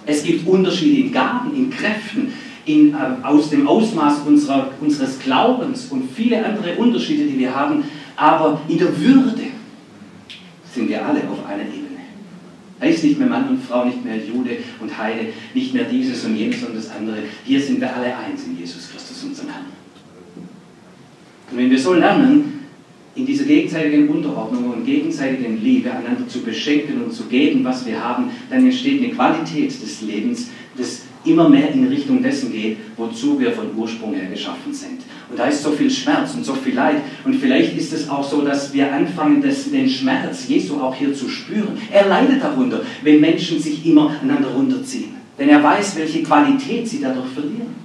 Es 0.05 0.23
gibt 0.23 0.47
Unterschiede 0.47 1.07
in 1.07 1.11
Gaben, 1.11 1.55
in 1.55 1.69
Kräften, 1.69 2.33
in, 2.65 2.93
äh, 2.93 2.97
aus 3.23 3.49
dem 3.49 3.67
Ausmaß 3.67 4.21
unserer, 4.25 4.71
unseres 4.79 5.19
Glaubens 5.19 5.87
und 5.89 6.11
viele 6.11 6.43
andere 6.43 6.75
Unterschiede, 6.75 7.25
die 7.25 7.37
wir 7.37 7.53
haben. 7.53 7.83
Aber 8.15 8.61
in 8.67 8.77
der 8.77 8.97
Würde 8.99 9.43
sind 10.73 10.89
wir 10.89 11.05
alle 11.05 11.21
auf 11.29 11.45
einer 11.45 11.63
Ebene. 11.63 11.81
Da 12.79 12.87
ist 12.87 13.03
nicht 13.03 13.19
mehr 13.19 13.27
Mann 13.27 13.47
und 13.49 13.63
Frau, 13.63 13.85
nicht 13.85 14.03
mehr 14.03 14.17
Jude 14.17 14.57
und 14.79 14.97
Heide, 14.97 15.27
nicht 15.53 15.73
mehr 15.73 15.83
dieses 15.83 16.25
und 16.25 16.35
jenes 16.35 16.63
und 16.63 16.75
das 16.75 16.89
andere. 16.89 17.17
Hier 17.45 17.61
sind 17.61 17.79
wir 17.79 17.95
alle 17.95 18.17
eins 18.17 18.45
in 18.45 18.57
Jesus 18.57 18.89
Christus, 18.91 19.23
unserem 19.23 19.49
Herrn. 19.49 19.65
Und 21.51 21.57
wenn 21.57 21.69
wir 21.69 21.79
so 21.79 21.93
lernen, 21.93 22.60
in 23.15 23.25
dieser 23.25 23.43
gegenseitigen 23.43 24.07
Unterordnung 24.09 24.71
und 24.71 24.85
gegenseitigen 24.85 25.61
Liebe 25.61 25.91
einander 25.91 26.27
zu 26.27 26.41
beschenken 26.41 27.03
und 27.03 27.11
zu 27.11 27.25
geben, 27.25 27.63
was 27.63 27.85
wir 27.85 28.01
haben, 28.01 28.29
dann 28.49 28.65
entsteht 28.65 29.03
eine 29.03 29.13
Qualität 29.13 29.69
des 29.81 30.01
Lebens, 30.01 30.49
das 30.77 31.01
immer 31.25 31.49
mehr 31.49 31.71
in 31.71 31.87
Richtung 31.87 32.23
dessen 32.23 32.51
geht, 32.51 32.77
wozu 32.97 33.39
wir 33.39 33.51
von 33.51 33.75
Ursprung 33.75 34.13
her 34.13 34.29
geschaffen 34.29 34.73
sind. 34.73 35.01
Und 35.29 35.37
da 35.37 35.45
ist 35.45 35.61
so 35.61 35.71
viel 35.71 35.89
Schmerz 35.89 36.33
und 36.33 36.43
so 36.43 36.55
viel 36.55 36.73
Leid. 36.73 36.97
Und 37.23 37.35
vielleicht 37.35 37.77
ist 37.77 37.93
es 37.93 38.09
auch 38.09 38.27
so, 38.27 38.41
dass 38.41 38.73
wir 38.73 38.91
anfangen, 38.91 39.41
das, 39.41 39.69
den 39.69 39.87
Schmerz 39.87 40.47
Jesu 40.47 40.79
auch 40.79 40.95
hier 40.95 41.13
zu 41.13 41.29
spüren. 41.29 41.77
Er 41.91 42.07
leidet 42.07 42.41
darunter, 42.41 42.81
wenn 43.03 43.21
Menschen 43.21 43.59
sich 43.59 43.85
immer 43.85 44.15
einander 44.21 44.49
runterziehen. 44.49 45.11
Denn 45.37 45.49
er 45.49 45.63
weiß, 45.63 45.97
welche 45.97 46.23
Qualität 46.23 46.87
sie 46.87 47.01
dadurch 47.01 47.29
verlieren. 47.29 47.75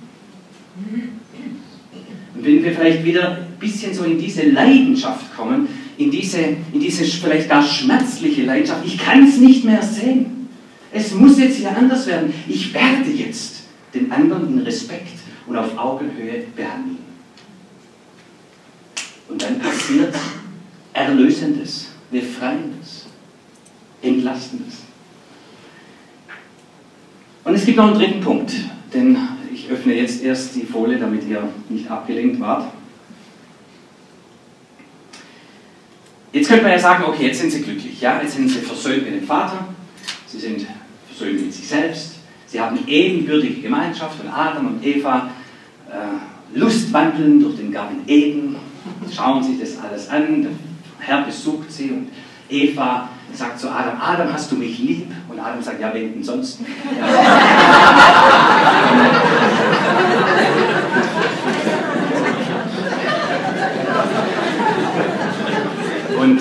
Und 2.34 2.44
wenn 2.44 2.64
wir 2.64 2.72
vielleicht 2.72 3.04
wieder 3.04 3.45
bisschen 3.58 3.94
so 3.94 4.04
in 4.04 4.18
diese 4.18 4.48
Leidenschaft 4.48 5.34
kommen, 5.34 5.68
in 5.98 6.10
diese, 6.10 6.38
in 6.72 6.80
diese 6.80 7.04
vielleicht 7.04 7.48
gar 7.48 7.62
schmerzliche 7.62 8.44
Leidenschaft, 8.44 8.84
ich 8.84 8.98
kann 8.98 9.26
es 9.26 9.38
nicht 9.38 9.64
mehr 9.64 9.82
sehen. 9.82 10.48
Es 10.92 11.12
muss 11.14 11.38
jetzt 11.38 11.56
hier 11.56 11.76
anders 11.76 12.06
werden. 12.06 12.32
Ich 12.48 12.72
werde 12.72 13.10
jetzt 13.10 13.64
den 13.92 14.10
anderen 14.10 14.58
in 14.58 14.64
Respekt 14.64 15.18
und 15.46 15.56
auf 15.56 15.76
Augenhöhe 15.76 16.44
behandeln. 16.54 16.98
Und 19.28 19.42
dann 19.42 19.58
passiert 19.58 20.14
Erlösendes, 20.92 21.88
Befreiendes, 22.10 23.06
Entlastendes. 24.00 24.84
Und 27.44 27.54
es 27.54 27.64
gibt 27.64 27.76
noch 27.76 27.88
einen 27.88 27.98
dritten 27.98 28.20
Punkt, 28.20 28.52
denn 28.92 29.16
ich 29.52 29.68
öffne 29.68 29.94
jetzt 29.94 30.22
erst 30.22 30.54
die 30.56 30.62
Folie, 30.62 30.98
damit 30.98 31.28
ihr 31.28 31.48
nicht 31.68 31.90
abgelenkt 31.90 32.40
wart. 32.40 32.72
Jetzt 36.32 36.48
könnte 36.48 36.64
man 36.64 36.72
ja 36.72 36.78
sagen, 36.78 37.04
okay, 37.04 37.26
jetzt 37.26 37.40
sind 37.40 37.50
sie 37.50 37.62
glücklich, 37.62 38.00
ja, 38.00 38.20
jetzt 38.20 38.34
sind 38.34 38.48
sie 38.48 38.58
versöhnt 38.58 39.04
mit 39.04 39.20
dem 39.20 39.26
Vater, 39.26 39.68
sie 40.26 40.38
sind 40.38 40.66
versöhnt 41.06 41.40
mit 41.40 41.52
sich 41.52 41.68
selbst, 41.68 42.16
sie 42.46 42.60
haben 42.60 42.78
ebenbürtige 42.86 43.62
Gemeinschaft 43.62 44.20
und 44.22 44.28
Adam 44.28 44.66
und 44.66 44.84
Eva 44.84 45.30
äh, 45.88 46.58
lustwandeln 46.58 47.40
durch 47.40 47.56
den 47.56 47.72
Garten 47.72 48.02
Eden, 48.06 48.56
schauen 49.14 49.42
sich 49.42 49.58
das 49.60 49.82
alles 49.82 50.10
an, 50.10 50.42
der 50.42 50.50
Herr 50.98 51.22
besucht 51.22 51.70
sie 51.70 51.90
und 51.90 52.08
Eva 52.48 53.08
sagt 53.32 53.60
zu 53.60 53.70
Adam, 53.70 54.00
Adam, 54.00 54.32
hast 54.32 54.50
du 54.52 54.56
mich 54.56 54.78
lieb? 54.78 55.10
Und 55.28 55.38
Adam 55.38 55.62
sagt, 55.62 55.78
ja, 55.80 55.92
wen 55.92 56.14
denn 56.14 56.22
sonst? 56.22 56.60
und, 56.60 56.66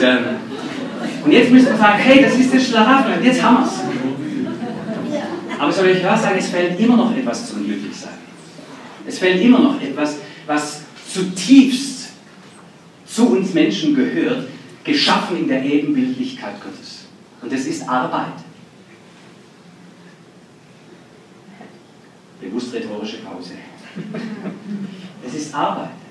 ähm, 0.06 0.26
und 1.24 1.32
jetzt 1.32 1.52
müssen 1.52 1.70
wir 1.70 1.78
sagen, 1.78 1.98
hey, 1.98 2.22
das 2.22 2.36
ist 2.36 2.54
der 2.54 3.16
und 3.18 3.24
jetzt 3.24 3.42
haben 3.42 3.58
wir 3.58 3.66
es. 3.66 3.80
Aber 5.58 5.72
soll 5.72 5.88
ich 5.88 6.04
was 6.04 6.22
sagen, 6.22 6.36
es 6.38 6.50
fällt 6.50 6.80
immer 6.80 6.98
noch 6.98 7.16
etwas 7.16 7.50
zum 7.50 7.66
Glücklichsein. 7.66 8.14
Es 9.08 9.18
fällt 9.18 9.42
immer 9.42 9.60
noch 9.60 9.82
etwas, 9.82 10.18
was 10.46 10.84
zutiefst 11.12 12.10
zu 13.06 13.30
uns 13.30 13.54
Menschen 13.54 13.96
gehört, 13.96 14.48
geschaffen 14.84 15.38
in 15.38 15.48
der 15.48 15.64
Ebenbildlichkeit 15.64 16.62
Gottes. 16.62 17.06
Und 17.42 17.52
das 17.52 17.62
ist 17.62 17.88
Arbeit. 17.88 18.34
Bewusst 22.42 22.74
rhetorische 22.74 23.18
Pause. 23.18 23.54
Es 25.26 25.34
ist 25.34 25.56
Arbeit. 25.56 26.05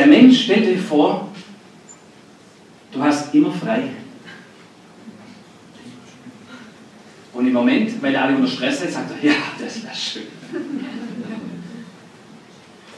Der 0.00 0.06
Mensch, 0.06 0.44
stellt 0.44 0.66
dir 0.66 0.78
vor, 0.78 1.28
du 2.90 3.02
hast 3.02 3.34
immer 3.34 3.52
frei. 3.52 3.82
Und 7.34 7.46
im 7.46 7.52
Moment, 7.52 8.02
weil 8.02 8.16
alle 8.16 8.34
unter 8.34 8.48
Stress 8.48 8.80
sind, 8.80 8.92
sagt 8.92 9.10
er, 9.10 9.30
ja, 9.30 9.36
das 9.58 9.82
wäre 9.82 9.94
schön. 9.94 10.22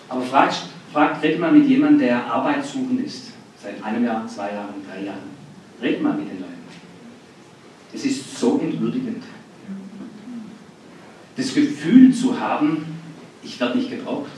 Aber 0.08 0.22
fragst 0.22 0.68
Fragt, 0.92 1.24
red 1.24 1.40
mal 1.40 1.50
mit 1.50 1.66
jemandem, 1.66 1.98
der 1.98 2.24
arbeitssuchend 2.24 3.04
ist. 3.04 3.32
Seit 3.60 3.82
einem 3.82 4.04
Jahr, 4.04 4.24
zwei 4.28 4.52
Jahren, 4.52 4.74
drei 4.88 5.04
Jahren. 5.04 5.30
Red 5.82 6.00
mal 6.00 6.14
mit 6.14 6.30
den 6.30 6.38
Leuten. 6.38 6.52
Es 7.92 8.04
ist 8.04 8.38
so 8.38 8.60
entwürdigend. 8.60 9.24
Das 11.36 11.52
Gefühl 11.52 12.14
zu 12.14 12.38
haben, 12.38 12.86
ich 13.42 13.58
werde 13.58 13.78
nicht 13.78 13.90
gebraucht. 13.90 14.30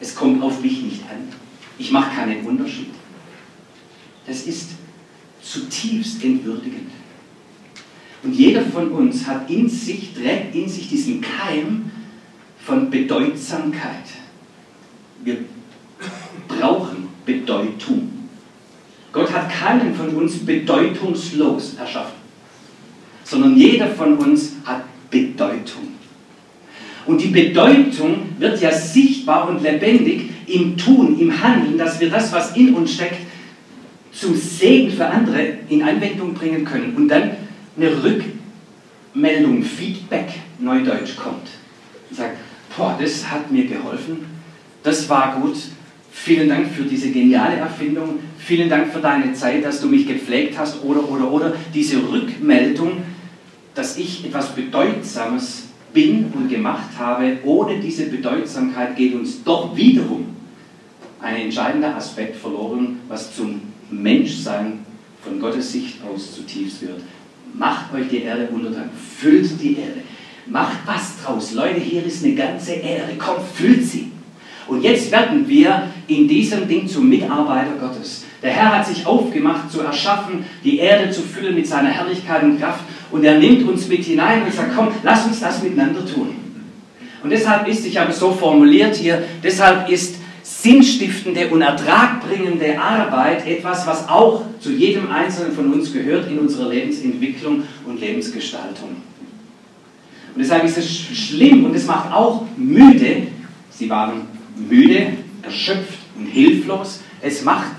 Es 0.00 0.14
kommt 0.14 0.42
auf 0.42 0.62
mich 0.62 0.80
nicht 0.80 1.02
an. 1.02 1.47
Ich 1.78 1.92
mache 1.92 2.14
keinen 2.14 2.44
Unterschied. 2.44 2.90
Das 4.26 4.42
ist 4.42 4.70
zutiefst 5.40 6.22
entwürdigend. 6.22 6.90
Und 8.22 8.34
jeder 8.34 8.62
von 8.62 8.90
uns 8.90 9.26
hat 9.26 9.48
in 9.48 9.68
sich, 9.68 10.12
trägt 10.12 10.54
in 10.54 10.68
sich 10.68 10.88
diesen 10.88 11.20
Keim 11.20 11.90
von 12.58 12.90
Bedeutsamkeit. 12.90 14.04
Wir 15.22 15.38
brauchen 16.48 17.08
Bedeutung. 17.24 18.10
Gott 19.12 19.32
hat 19.32 19.50
keinen 19.50 19.94
von 19.94 20.10
uns 20.10 20.44
bedeutungslos 20.44 21.74
erschaffen, 21.78 22.18
sondern 23.24 23.56
jeder 23.56 23.88
von 23.88 24.18
uns 24.18 24.52
hat 24.64 24.84
Bedeutung. 25.10 25.88
Und 27.06 27.22
die 27.22 27.28
Bedeutung 27.28 28.28
wird 28.38 28.60
ja 28.60 28.70
sichtbar 28.70 29.48
und 29.48 29.62
lebendig 29.62 30.30
im 30.48 30.76
Tun, 30.76 31.18
im 31.18 31.42
Handeln, 31.42 31.78
dass 31.78 32.00
wir 32.00 32.10
das, 32.10 32.32
was 32.32 32.56
in 32.56 32.74
uns 32.74 32.94
steckt, 32.94 33.18
zum 34.12 34.34
Segen 34.34 34.90
für 34.90 35.06
andere 35.06 35.58
in 35.68 35.82
Anwendung 35.82 36.34
bringen 36.34 36.64
können. 36.64 36.94
Und 36.96 37.08
dann 37.08 37.30
eine 37.76 37.90
Rückmeldung, 38.02 39.62
Feedback, 39.62 40.30
Neudeutsch 40.58 41.16
kommt. 41.16 41.48
Und 42.10 42.16
sagt, 42.16 42.36
boah, 42.76 42.98
das 43.00 43.30
hat 43.30 43.50
mir 43.50 43.66
geholfen, 43.66 44.26
das 44.82 45.08
war 45.08 45.40
gut, 45.40 45.56
Vielen 46.24 46.48
Dank 46.48 46.68
für 46.68 46.82
diese 46.82 47.10
geniale 47.10 47.56
Erfindung. 47.56 48.18
Vielen 48.38 48.68
Dank 48.68 48.92
für 48.92 48.98
deine 48.98 49.32
Zeit, 49.34 49.64
dass 49.64 49.80
du 49.80 49.86
mich 49.86 50.06
gepflegt 50.06 50.58
hast. 50.58 50.82
Oder, 50.82 51.08
oder, 51.08 51.30
oder. 51.30 51.52
Diese 51.72 51.98
Rückmeldung, 51.98 53.02
dass 53.74 53.96
ich 53.96 54.24
etwas 54.26 54.54
Bedeutsames 54.54 55.68
bin 55.92 56.32
und 56.34 56.48
gemacht 56.48 56.90
habe. 56.98 57.38
Ohne 57.44 57.78
diese 57.78 58.06
Bedeutsamkeit 58.06 58.96
geht 58.96 59.14
uns 59.14 59.44
doch 59.44 59.74
wiederum 59.76 60.26
ein 61.20 61.36
entscheidender 61.36 61.96
Aspekt 61.96 62.36
verloren, 62.36 63.00
was 63.08 63.34
zum 63.34 63.60
Menschsein 63.90 64.84
von 65.22 65.40
Gottes 65.40 65.72
Sicht 65.72 65.96
aus 66.04 66.34
zutiefst 66.34 66.82
wird. 66.82 67.00
Macht 67.54 67.92
euch 67.94 68.08
die 68.08 68.22
Erde 68.22 68.48
untertan, 68.52 68.90
füllt 69.18 69.60
die 69.60 69.78
Erde, 69.78 70.02
macht 70.46 70.78
was 70.86 71.22
draus. 71.22 71.52
Leute, 71.54 71.80
hier 71.80 72.04
ist 72.04 72.24
eine 72.24 72.34
ganze 72.34 72.74
Erde, 72.74 73.14
kommt, 73.16 73.42
füllt 73.54 73.84
sie. 73.84 74.12
Und 74.66 74.82
jetzt 74.82 75.10
werden 75.10 75.48
wir 75.48 75.84
in 76.08 76.28
diesem 76.28 76.68
Ding 76.68 76.86
zum 76.86 77.08
Mitarbeiter 77.08 77.72
Gottes. 77.80 78.24
Der 78.42 78.50
Herr 78.50 78.78
hat 78.78 78.86
sich 78.86 79.04
aufgemacht, 79.06 79.72
zu 79.72 79.80
erschaffen, 79.80 80.44
die 80.62 80.78
Erde 80.78 81.10
zu 81.10 81.22
füllen 81.22 81.54
mit 81.54 81.66
seiner 81.66 81.88
Herrlichkeit 81.88 82.42
und 82.42 82.60
Kraft. 82.60 82.84
Und 83.10 83.24
er 83.24 83.38
nimmt 83.38 83.66
uns 83.66 83.88
mit 83.88 84.04
hinein 84.04 84.42
und 84.44 84.52
sagt, 84.52 84.76
komm, 84.76 84.88
lass 85.02 85.26
uns 85.26 85.40
das 85.40 85.62
miteinander 85.62 86.04
tun. 86.06 86.36
Und 87.22 87.30
deshalb 87.30 87.66
ist, 87.66 87.84
ich 87.86 87.96
habe 87.98 88.10
es 88.10 88.20
so 88.20 88.30
formuliert 88.30 88.94
hier, 88.94 89.24
deshalb 89.42 89.90
ist 89.90 90.16
sinnstiftende 90.62 91.48
und 91.48 91.62
ertragbringende 91.62 92.80
Arbeit 92.80 93.46
etwas, 93.46 93.86
was 93.86 94.08
auch 94.08 94.42
zu 94.58 94.72
jedem 94.72 95.10
Einzelnen 95.10 95.52
von 95.52 95.72
uns 95.72 95.92
gehört 95.92 96.28
in 96.28 96.38
unserer 96.38 96.70
Lebensentwicklung 96.70 97.62
und 97.86 98.00
Lebensgestaltung. 98.00 98.88
Und 100.34 100.40
deshalb 100.40 100.64
ist 100.64 100.78
es 100.78 100.90
schlimm 100.90 101.64
und 101.64 101.74
es 101.74 101.86
macht 101.86 102.12
auch 102.12 102.46
müde. 102.56 103.28
Sie 103.70 103.88
waren 103.88 104.22
müde, 104.56 105.12
erschöpft 105.42 105.98
und 106.18 106.26
hilflos. 106.26 107.00
Es 107.20 107.44
macht 107.44 107.72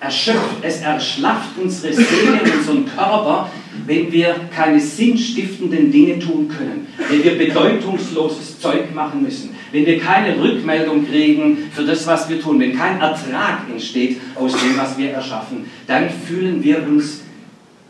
erschöpft, 0.00 0.56
es 0.62 0.80
erschlafft 0.80 1.50
unsere 1.60 1.92
Seele, 1.92 2.40
unseren 2.58 2.86
Körper, 2.86 3.50
wenn 3.86 4.12
wir 4.12 4.34
keine 4.54 4.80
sinnstiftenden 4.80 5.90
Dinge 5.90 6.18
tun 6.18 6.48
können, 6.48 6.86
wenn 7.08 7.22
wir 7.22 7.38
bedeutungsloses 7.38 8.60
Zeug 8.60 8.94
machen 8.94 9.22
müssen, 9.22 9.54
wenn 9.72 9.86
wir 9.86 9.98
keine 9.98 10.38
Rückmeldung 10.40 11.06
kriegen 11.06 11.70
für 11.72 11.84
das, 11.84 12.06
was 12.06 12.28
wir 12.28 12.40
tun, 12.40 12.60
wenn 12.60 12.76
kein 12.76 13.00
Ertrag 13.00 13.68
entsteht 13.70 14.20
aus 14.34 14.52
dem, 14.52 14.76
was 14.76 14.96
wir 14.98 15.10
erschaffen, 15.10 15.64
dann 15.86 16.08
fühlen 16.10 16.62
wir 16.62 16.82
uns 16.86 17.22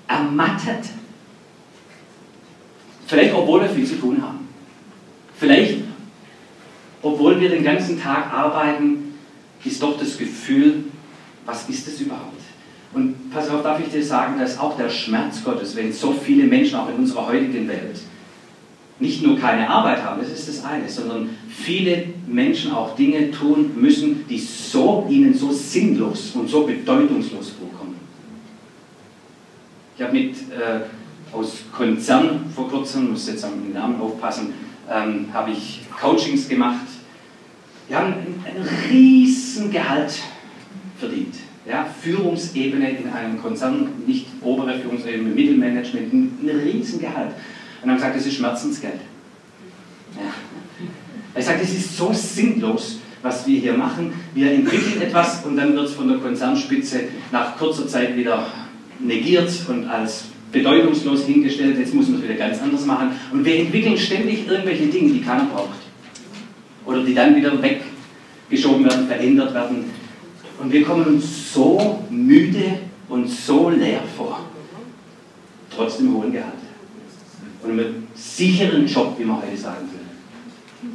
ermattet. 0.06 0.84
Vielleicht 3.06 3.34
obwohl 3.34 3.62
wir 3.62 3.68
viel 3.68 3.86
zu 3.86 3.96
tun 3.96 4.20
haben. 4.20 4.48
Vielleicht 5.38 5.86
obwohl 7.02 7.40
wir 7.40 7.48
den 7.48 7.62
ganzen 7.62 8.00
Tag 8.00 8.32
arbeiten, 8.32 9.14
ist 9.64 9.82
doch 9.82 9.98
das 9.98 10.18
Gefühl, 10.18 10.84
was 11.46 11.68
ist 11.68 11.86
das 11.86 12.00
überhaupt? 12.00 12.40
Und 12.92 13.30
pass 13.30 13.48
auf, 13.48 13.62
darf 13.62 13.80
ich 13.80 13.92
dir 13.92 14.04
sagen, 14.04 14.38
dass 14.38 14.58
auch 14.58 14.76
der 14.76 14.88
Schmerz 14.88 15.42
Gottes, 15.44 15.76
wenn 15.76 15.92
so 15.92 16.12
viele 16.12 16.44
Menschen 16.44 16.78
auch 16.78 16.88
in 16.88 16.96
unserer 16.96 17.26
heutigen 17.26 17.68
Welt 17.68 18.00
nicht 18.98 19.22
nur 19.22 19.38
keine 19.38 19.68
Arbeit 19.68 20.02
haben, 20.02 20.20
das 20.20 20.30
ist 20.30 20.48
das 20.48 20.64
eine, 20.64 20.88
sondern 20.88 21.28
viele 21.48 22.04
Menschen 22.26 22.72
auch 22.72 22.96
Dinge 22.96 23.30
tun 23.30 23.72
müssen, 23.76 24.26
die 24.28 24.38
so 24.38 25.06
ihnen 25.10 25.34
so 25.34 25.52
sinnlos 25.52 26.32
und 26.34 26.48
so 26.48 26.66
bedeutungslos 26.66 27.50
vorkommen. 27.50 27.96
Ich 29.96 30.02
habe 30.02 30.12
mit 30.12 30.34
äh, 30.50 31.34
aus 31.34 31.64
Konzern 31.72 32.46
vor 32.54 32.68
kurzem, 32.68 33.10
muss 33.10 33.28
jetzt 33.28 33.44
am 33.44 33.72
Namen 33.72 34.00
aufpassen, 34.00 34.54
ähm, 34.90 35.28
habe 35.32 35.50
ich 35.50 35.82
Coachings 36.00 36.48
gemacht. 36.48 36.86
Die 37.88 37.94
haben 37.94 38.14
ein, 38.14 38.44
ein 38.46 38.68
riesen 38.90 39.70
Gehalt 39.70 40.12
verdient. 40.98 41.34
Ja, 41.68 41.86
Führungsebene 42.00 42.90
in 42.90 43.08
einem 43.08 43.42
Konzern, 43.42 43.88
nicht 44.06 44.26
obere 44.40 44.78
Führungsebene, 44.78 45.30
Mittelmanagement, 45.30 46.12
ein, 46.12 46.38
ein 46.42 46.60
riesen 46.60 47.00
Gehalt. 47.00 47.32
Und 47.82 47.90
haben 47.90 47.96
gesagt, 47.96 48.16
das 48.16 48.26
ist 48.26 48.34
Schmerzensgeld. 48.34 49.00
Ja. 50.14 50.32
Ich 51.38 51.44
sage, 51.44 51.58
das 51.60 51.70
ist 51.70 51.96
so 51.96 52.12
sinnlos, 52.12 53.00
was 53.22 53.46
wir 53.46 53.60
hier 53.60 53.74
machen. 53.74 54.12
Wir 54.34 54.52
entwickeln 54.52 55.02
etwas 55.02 55.44
und 55.44 55.56
dann 55.56 55.74
wird 55.74 55.86
es 55.86 55.94
von 55.94 56.08
der 56.08 56.18
Konzernspitze 56.18 57.00
nach 57.32 57.56
kurzer 57.58 57.86
Zeit 57.88 58.16
wieder 58.16 58.46
negiert 59.00 59.50
und 59.68 59.86
als 59.86 60.26
bedeutungslos 60.52 61.26
hingestellt. 61.26 61.78
Jetzt 61.78 61.94
muss 61.94 62.08
man 62.08 62.18
es 62.18 62.24
wieder 62.24 62.34
ganz 62.34 62.62
anders 62.62 62.86
machen. 62.86 63.10
Und 63.32 63.44
wir 63.44 63.56
entwickeln 63.56 63.98
ständig 63.98 64.46
irgendwelche 64.48 64.86
Dinge, 64.86 65.12
die 65.12 65.20
keiner 65.20 65.44
braucht. 65.44 65.76
Oder 66.86 67.04
die 67.04 67.14
dann 67.14 67.34
wieder 67.34 67.52
weggeschoben 67.60 68.84
werden, 68.84 69.08
verändert 69.08 69.52
werden. 69.52 69.84
Und 70.58 70.72
wir 70.72 70.84
kommen 70.84 71.04
uns 71.04 71.52
so 71.52 72.04
müde 72.10 72.78
und 73.08 73.28
so 73.28 73.70
leer 73.70 74.02
vor, 74.16 74.40
trotz 75.74 75.98
dem 75.98 76.14
hohen 76.14 76.32
Gehalt. 76.32 76.52
Und 77.62 77.72
einem 77.72 78.06
sicheren 78.14 78.86
Job, 78.86 79.16
wie 79.18 79.24
man 79.24 79.42
heute 79.42 79.56
sagen 79.56 79.88
will. 79.92 80.90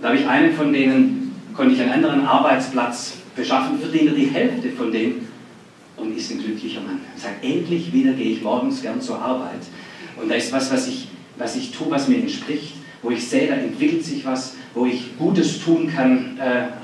Da 0.00 0.08
habe 0.08 0.18
ich 0.18 0.26
einen 0.26 0.54
von 0.54 0.72
denen, 0.72 1.34
konnte 1.54 1.74
ich 1.74 1.80
einen 1.80 1.92
anderen 1.92 2.26
Arbeitsplatz 2.26 3.14
beschaffen, 3.34 3.78
verdient 3.78 4.08
er 4.10 4.14
die 4.14 4.26
Hälfte 4.26 4.70
von 4.70 4.92
dem 4.92 5.26
und 5.96 6.16
ist 6.16 6.30
ein 6.30 6.42
glücklicher 6.42 6.80
Mann. 6.80 7.00
Er 7.14 7.20
sagt, 7.20 7.44
endlich 7.44 7.92
wieder 7.92 8.12
gehe 8.12 8.32
ich 8.32 8.42
morgens 8.42 8.82
gern 8.82 9.00
zur 9.00 9.20
Arbeit. 9.20 9.60
Und 10.20 10.30
da 10.30 10.34
ist 10.34 10.52
was, 10.52 10.72
was 10.72 10.88
ich, 10.88 11.08
was 11.38 11.56
ich 11.56 11.70
tue, 11.70 11.90
was 11.90 12.08
mir 12.08 12.18
entspricht, 12.18 12.74
wo 13.02 13.10
ich 13.10 13.26
sehe, 13.26 13.48
da 13.48 13.54
entwickelt 13.54 14.04
sich 14.04 14.24
was, 14.24 14.54
wo 14.74 14.86
ich 14.86 15.16
Gutes 15.18 15.62
tun 15.62 15.90
kann. 15.94 16.38
Äh, 16.38 16.81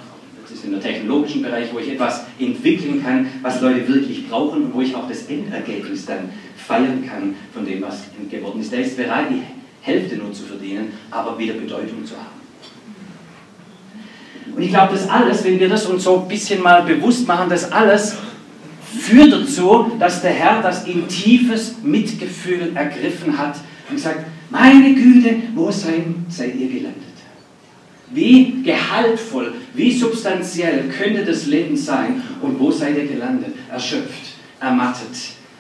ist 0.59 0.65
in 0.65 0.73
der 0.73 0.81
technologischen 0.81 1.43
Bereich, 1.43 1.69
wo 1.73 1.79
ich 1.79 1.91
etwas 1.91 2.25
entwickeln 2.39 3.03
kann, 3.03 3.27
was 3.43 3.61
Leute 3.61 3.89
wirklich 3.89 4.29
brauchen 4.29 4.65
und 4.65 4.75
wo 4.75 4.81
ich 4.81 4.95
auch 4.95 5.09
das 5.09 5.27
Endergebnis 5.27 6.07
dann 6.07 6.31
feiern 6.57 7.05
kann 7.09 7.35
von 7.53 7.65
dem, 7.65 7.83
was 7.83 8.05
geworden 8.31 8.61
ist. 8.61 8.73
Der 8.73 8.81
ist 8.81 8.97
bereit, 8.97 9.27
die 9.31 9.43
Hälfte 9.83 10.17
nur 10.17 10.33
zu 10.33 10.45
verdienen, 10.45 10.93
aber 11.11 11.39
wieder 11.39 11.55
Bedeutung 11.55 12.05
zu 12.05 12.15
haben. 12.17 12.39
Und 14.55 14.63
ich 14.63 14.71
glaube, 14.71 14.95
das 14.95 15.09
alles, 15.09 15.45
wenn 15.45 15.61
wir 15.61 15.69
das 15.69 15.87
uns 15.87 16.05
so 16.05 16.21
ein 16.21 16.29
bisschen 16.29 16.63
mal 16.63 16.83
bewusst 16.83 17.27
machen, 17.29 17.49
das 17.49 17.71
alles 17.71 18.17
führt 18.99 19.33
dazu, 19.33 19.93
dass 19.99 20.23
der 20.23 20.33
Herr 20.33 20.63
das 20.63 20.87
in 20.87 21.07
tiefes 21.07 21.77
Mitgefühl 21.83 22.73
ergriffen 22.75 23.39
hat 23.39 23.57
und 23.89 23.97
gesagt, 23.97 24.27
meine 24.51 24.95
Güte, 24.95 25.37
wo 25.55 25.71
seid, 25.71 26.05
seid 26.29 26.57
ihr 26.57 26.69
gelandet? 26.69 27.08
Wie 28.11 28.63
gehaltvoll, 28.63 29.55
wie 29.75 29.93
substanziell 29.93 30.89
könnte 30.89 31.25
das 31.25 31.47
Leben 31.47 31.77
sein 31.77 32.23
und 32.41 32.59
wo 32.59 32.71
seid 32.71 32.97
ihr 32.97 33.07
gelandet? 33.07 33.55
Erschöpft, 33.71 34.35
ermattet, 34.61 35.17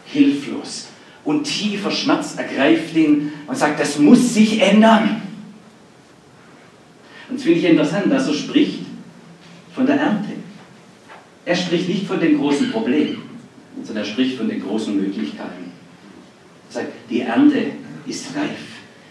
hilflos. 0.07 0.89
Und 1.25 1.45
tiefer 1.45 1.91
Schmerz 1.91 2.37
ergreift 2.37 2.97
ihn 2.97 3.33
und 3.47 3.57
sagt, 3.57 3.79
das 3.79 3.99
muss 3.99 4.33
sich 4.33 4.63
ändern. 4.63 5.21
Und 7.29 7.37
das 7.37 7.43
finde 7.43 7.59
ich 7.59 7.65
interessant, 7.67 8.11
dass 8.11 8.29
er 8.29 8.35
spricht 8.35 8.81
von 9.75 9.85
der 9.85 9.97
Ernte. 9.97 10.31
Er 11.45 11.57
spricht 11.57 11.89
nicht 11.89 12.07
von 12.07 12.21
den 12.21 12.39
großen 12.39 12.71
Problemen, 12.71 13.23
sondern 13.85 14.05
er 14.05 14.11
spricht 14.11 14.39
von 14.39 14.49
den 14.49 14.63
großen 14.63 14.97
Möglichkeiten. 14.97 15.73
Er 16.69 16.73
sagt, 16.73 16.93
die 17.11 17.21
Ernte 17.21 17.73
ist 18.07 18.35
reif. 18.35 18.68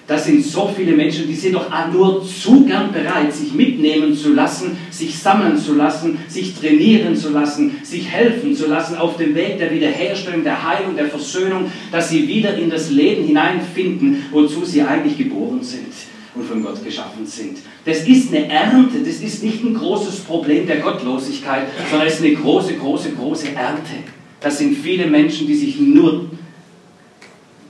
Das 0.08 0.24
sind 0.24 0.42
so 0.42 0.74
viele 0.74 0.94
Menschen, 0.94 1.28
die 1.28 1.36
sind 1.36 1.56
doch 1.56 1.70
nur 1.92 2.26
zu 2.26 2.64
gern 2.64 2.94
bereit, 2.94 3.34
sich 3.34 3.54
mitnehmen 3.54 4.16
zu 4.16 4.34
lassen, 4.34 4.78
sich 4.90 5.20
sammeln 5.20 5.58
zu 5.58 5.76
lassen, 5.76 6.18
sich 6.30 6.56
trainieren 6.56 7.14
zu 7.14 7.30
lassen, 7.30 7.76
sich 7.84 8.08
helfen 8.08 8.56
zu 8.56 8.68
lassen 8.68 8.96
auf 8.96 9.18
dem 9.18 9.36
Weg 9.36 9.58
der 9.58 9.70
Wiederherstellung, 9.70 10.46
der 10.46 10.66
Heilung, 10.66 10.96
der 10.96 11.08
Versöhnung, 11.08 11.70
dass 11.92 12.10
sie 12.10 12.26
wieder 12.26 12.58
in 12.58 12.70
das 12.70 12.90
Leben 12.90 13.26
hineinfinden, 13.26 14.24
wozu 14.32 14.64
sie 14.64 14.82
eigentlich 14.82 15.18
geboren 15.18 15.62
sind 15.62 15.92
und 16.36 16.46
von 16.46 16.64
Gott 16.64 16.82
geschaffen 16.86 17.26
sind. 17.26 17.58
Das 17.84 18.08
ist 18.08 18.34
eine 18.34 18.48
Ernte, 18.48 19.00
das 19.00 19.18
ist 19.18 19.44
nicht 19.44 19.62
ein 19.62 19.74
großes 19.74 20.22
Problem 20.22 20.68
der 20.68 20.78
Gottlosigkeit, 20.78 21.68
sondern 21.90 22.08
es 22.08 22.16
ist 22.16 22.24
eine 22.24 22.36
große, 22.36 22.76
große, 22.76 23.12
große 23.12 23.48
Ernte. 23.50 23.92
Das 24.40 24.58
sind 24.58 24.78
viele 24.78 25.08
Menschen, 25.08 25.48
die 25.48 25.56
sich 25.56 25.78
nur 25.80 26.30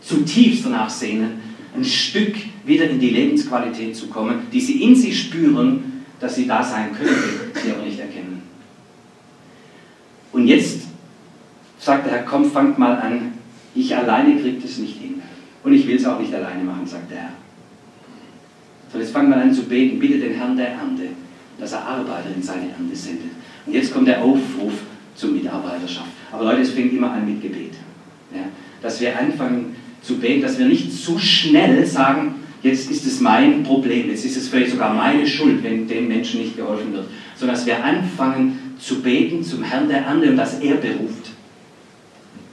zutiefst 0.01 0.65
danach 0.65 0.89
sehnen, 0.89 1.46
ein 1.77 1.85
Stück 1.85 2.35
wieder 2.65 2.89
in 2.89 2.99
die 2.99 3.11
Lebensqualität 3.11 3.95
zu 3.95 4.07
kommen, 4.07 4.47
die 4.51 4.59
sie 4.59 4.83
in 4.83 4.95
sich 4.95 5.19
spüren, 5.19 6.03
dass 6.19 6.35
sie 6.35 6.47
da 6.47 6.63
sein 6.63 6.93
könnte, 6.93 7.13
sie 7.61 7.71
aber 7.71 7.83
nicht 7.83 7.99
erkennen. 7.99 8.41
Und 10.31 10.47
jetzt 10.47 10.81
sagt 11.79 12.05
der 12.05 12.13
Herr, 12.13 12.23
komm, 12.23 12.51
fangt 12.51 12.77
mal 12.77 12.95
an, 12.95 13.33
ich 13.75 13.95
alleine 13.95 14.39
kriege 14.39 14.59
das 14.59 14.77
nicht 14.79 14.99
hin. 14.99 15.21
Und 15.63 15.73
ich 15.73 15.87
will 15.87 15.95
es 15.95 16.05
auch 16.05 16.19
nicht 16.19 16.33
alleine 16.33 16.63
machen, 16.63 16.85
sagt 16.85 17.11
der 17.11 17.17
Herr. 17.17 17.33
So, 18.91 18.99
jetzt 18.99 19.11
fangen 19.11 19.29
wir 19.29 19.37
an 19.37 19.53
zu 19.53 19.63
beten. 19.63 19.99
Bitte 19.99 20.19
den 20.19 20.33
Herrn 20.33 20.55
der 20.55 20.69
Ernte, 20.69 21.09
dass 21.59 21.73
er 21.73 21.85
Arbeiter 21.85 22.29
in 22.35 22.41
seine 22.41 22.69
Ernte 22.69 22.95
sendet. 22.95 23.31
Und 23.65 23.73
jetzt 23.73 23.93
kommt 23.93 24.07
der 24.07 24.23
Aufruf 24.23 24.73
zur 25.15 25.31
Mitarbeiterschaft. 25.31 26.07
Aber 26.31 26.45
Leute, 26.45 26.61
es 26.61 26.71
fängt 26.71 26.93
immer 26.93 27.11
an 27.11 27.25
mit 27.25 27.41
Gebet. 27.41 27.73
Ja? 28.33 28.43
Dass 28.81 29.01
wir 29.01 29.17
anfangen 29.17 29.75
zu 30.07 30.17
beten, 30.17 30.41
dass 30.41 30.57
wir 30.57 30.65
nicht 30.65 30.91
zu 30.91 31.19
schnell 31.19 31.85
sagen, 31.85 32.35
jetzt 32.63 32.89
ist 32.89 33.05
es 33.05 33.19
mein 33.19 33.63
Problem, 33.63 34.09
jetzt 34.09 34.25
ist 34.25 34.37
es 34.37 34.47
vielleicht 34.47 34.71
sogar 34.71 34.93
meine 34.93 35.27
Schuld, 35.27 35.63
wenn 35.63 35.87
dem 35.87 36.07
Menschen 36.07 36.41
nicht 36.41 36.55
geholfen 36.55 36.93
wird, 36.93 37.05
sondern 37.35 37.57
dass 37.57 37.65
wir 37.65 37.83
anfangen 37.83 38.75
zu 38.79 39.01
beten 39.01 39.43
zum 39.43 39.63
Herrn 39.63 39.89
der 39.89 40.05
und 40.09 40.37
dass 40.37 40.59
er 40.59 40.75
beruft. 40.75 41.31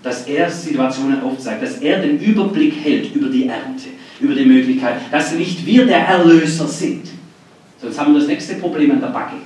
Dass 0.03 0.27
er 0.27 0.51
Situationen 0.51 1.23
aufzeigt, 1.23 1.63
dass 1.63 1.79
er 1.79 2.03
den 2.03 2.19
Überblick 2.19 2.75
hält 2.83 3.15
über 3.15 3.29
die 3.29 3.47
Ernte 3.47 3.89
über 4.21 4.35
die 4.35 4.45
Möglichkeit, 4.45 4.97
dass 5.11 5.35
nicht 5.35 5.67
wir 5.67 5.87
der 5.87 5.99
Erlöser 5.99 6.67
sind. 6.69 7.09
Sonst 7.81 7.99
haben 7.99 8.13
wir 8.13 8.21
das 8.21 8.29
nächste 8.29 8.55
Problem 8.55 8.93
an 8.93 9.01
der 9.01 9.09
Backe. 9.09 9.37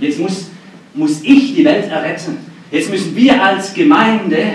Jetzt 0.00 0.18
muss, 0.18 0.50
muss 0.94 1.22
ich 1.22 1.54
die 1.54 1.64
Welt 1.64 1.88
erretten. 1.88 2.38
Jetzt 2.70 2.90
müssen 2.90 3.14
wir 3.16 3.42
als 3.42 3.72
Gemeinde 3.72 4.54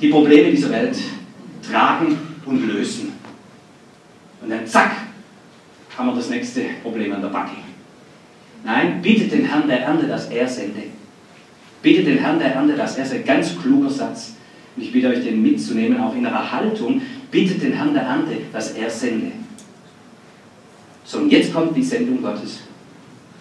die 0.00 0.08
Probleme 0.08 0.50
dieser 0.50 0.70
Welt 0.70 0.96
tragen 1.70 2.18
und 2.44 2.66
lösen. 2.66 3.12
Und 4.42 4.50
dann 4.50 4.66
zack, 4.66 4.92
haben 5.96 6.08
wir 6.08 6.14
das 6.14 6.30
nächste 6.30 6.62
Problem 6.82 7.12
an 7.12 7.22
der 7.22 7.28
Backe. 7.28 7.56
Nein, 8.64 9.00
bittet 9.00 9.32
den 9.32 9.44
Herrn 9.44 9.68
der 9.68 9.80
Ernte, 9.80 10.06
dass 10.06 10.28
er 10.28 10.48
sende. 10.48 10.82
Bittet 11.82 12.06
den 12.06 12.18
Herrn 12.18 12.38
der 12.38 12.54
Ernte, 12.54 12.74
dass 12.74 12.96
er 12.96 13.06
sende. 13.06 13.24
Ganz 13.24 13.58
kluger 13.60 13.90
Satz. 13.90 14.34
Und 14.76 14.82
ich 14.82 14.92
bitte 14.92 15.08
euch, 15.08 15.24
den 15.24 15.42
mitzunehmen, 15.42 15.98
auch 16.00 16.14
in 16.14 16.26
einer 16.26 16.52
Haltung, 16.52 17.00
bittet 17.30 17.62
den 17.62 17.72
Herrn 17.72 17.94
der 17.94 18.02
Ernte, 18.02 18.36
dass 18.52 18.72
er 18.72 18.90
sende. 18.90 19.32
So, 21.04 21.18
und 21.18 21.30
jetzt 21.30 21.54
kommt 21.54 21.76
die 21.76 21.82
Sendung 21.82 22.20
Gottes. 22.20 22.60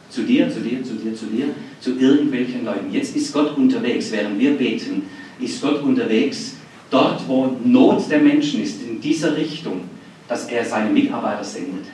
Zu 0.10 0.22
dir, 0.22 0.50
zu 0.50 0.62
dir, 0.62 0.84
zu 0.84 0.94
dir, 0.94 1.16
zu 1.16 1.26
dir, 1.26 1.48
zu 1.82 1.98
irgendwelchen 2.00 2.64
Leuten. 2.64 2.92
Jetzt 2.92 3.16
ist 3.16 3.34
Gott 3.34 3.58
unterwegs, 3.58 4.12
während 4.12 4.40
wir 4.40 4.56
beten, 4.56 5.04
ist 5.40 5.62
Gott 5.62 5.82
unterwegs, 5.82 6.55
dort, 6.89 7.28
wo 7.28 7.58
Not 7.63 8.10
der 8.10 8.19
Menschen 8.19 8.62
ist, 8.62 8.82
in 8.82 9.02
dieser 9.02 9.36
Richtung, 9.36 9.82
dass 10.28 10.48
er 10.48 10.65
seine 10.65 10.89
Mitarbeiter 10.89 11.43
sendet. 11.43 11.86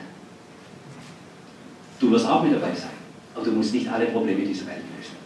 Du 2.00 2.10
wirst 2.10 2.26
auch 2.26 2.42
mit 2.42 2.54
dabei 2.54 2.74
sein. 2.74 2.90
Aber 3.34 3.44
du 3.44 3.52
musst 3.52 3.72
nicht 3.72 3.88
alle 3.88 4.06
Probleme 4.06 4.44
dieser 4.44 4.66
Welt 4.66 4.82
lösen. 4.96 5.16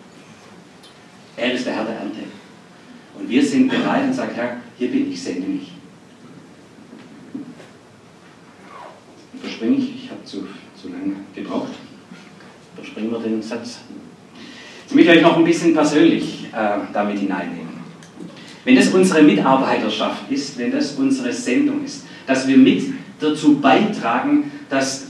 Er 1.36 1.52
ist 1.52 1.66
der 1.66 1.74
Herr 1.74 1.84
der 1.84 1.96
Ernte. 1.96 2.20
Und 3.18 3.28
wir 3.28 3.44
sind 3.44 3.68
bereit 3.68 4.04
und 4.04 4.12
sagen, 4.12 4.32
Herr, 4.34 4.58
hier 4.78 4.90
bin 4.90 5.10
ich, 5.10 5.22
sende 5.22 5.48
mich. 5.48 5.72
Überspringe 9.34 9.76
ich, 9.76 10.04
ich 10.04 10.10
habe 10.10 10.24
zu, 10.24 10.46
zu 10.80 10.88
lange 10.88 11.14
gebraucht. 11.34 11.72
Überspringen 12.76 13.10
wir 13.10 13.18
den 13.20 13.42
Satz. 13.42 13.78
Jetzt 14.82 14.94
möchte 14.94 15.12
ich 15.12 15.16
euch 15.18 15.22
noch 15.22 15.38
ein 15.38 15.44
bisschen 15.44 15.72
persönlich 15.72 16.46
äh, 16.52 16.78
damit 16.92 17.18
hineinnehmen. 17.18 17.65
Wenn 18.66 18.74
das 18.74 18.88
unsere 18.88 19.22
Mitarbeiterschaft 19.22 20.28
ist, 20.28 20.58
wenn 20.58 20.72
das 20.72 20.94
unsere 20.94 21.32
Sendung 21.32 21.84
ist, 21.84 22.04
dass 22.26 22.48
wir 22.48 22.56
mit 22.56 22.82
dazu 23.20 23.60
beitragen, 23.60 24.50
dass 24.68 25.06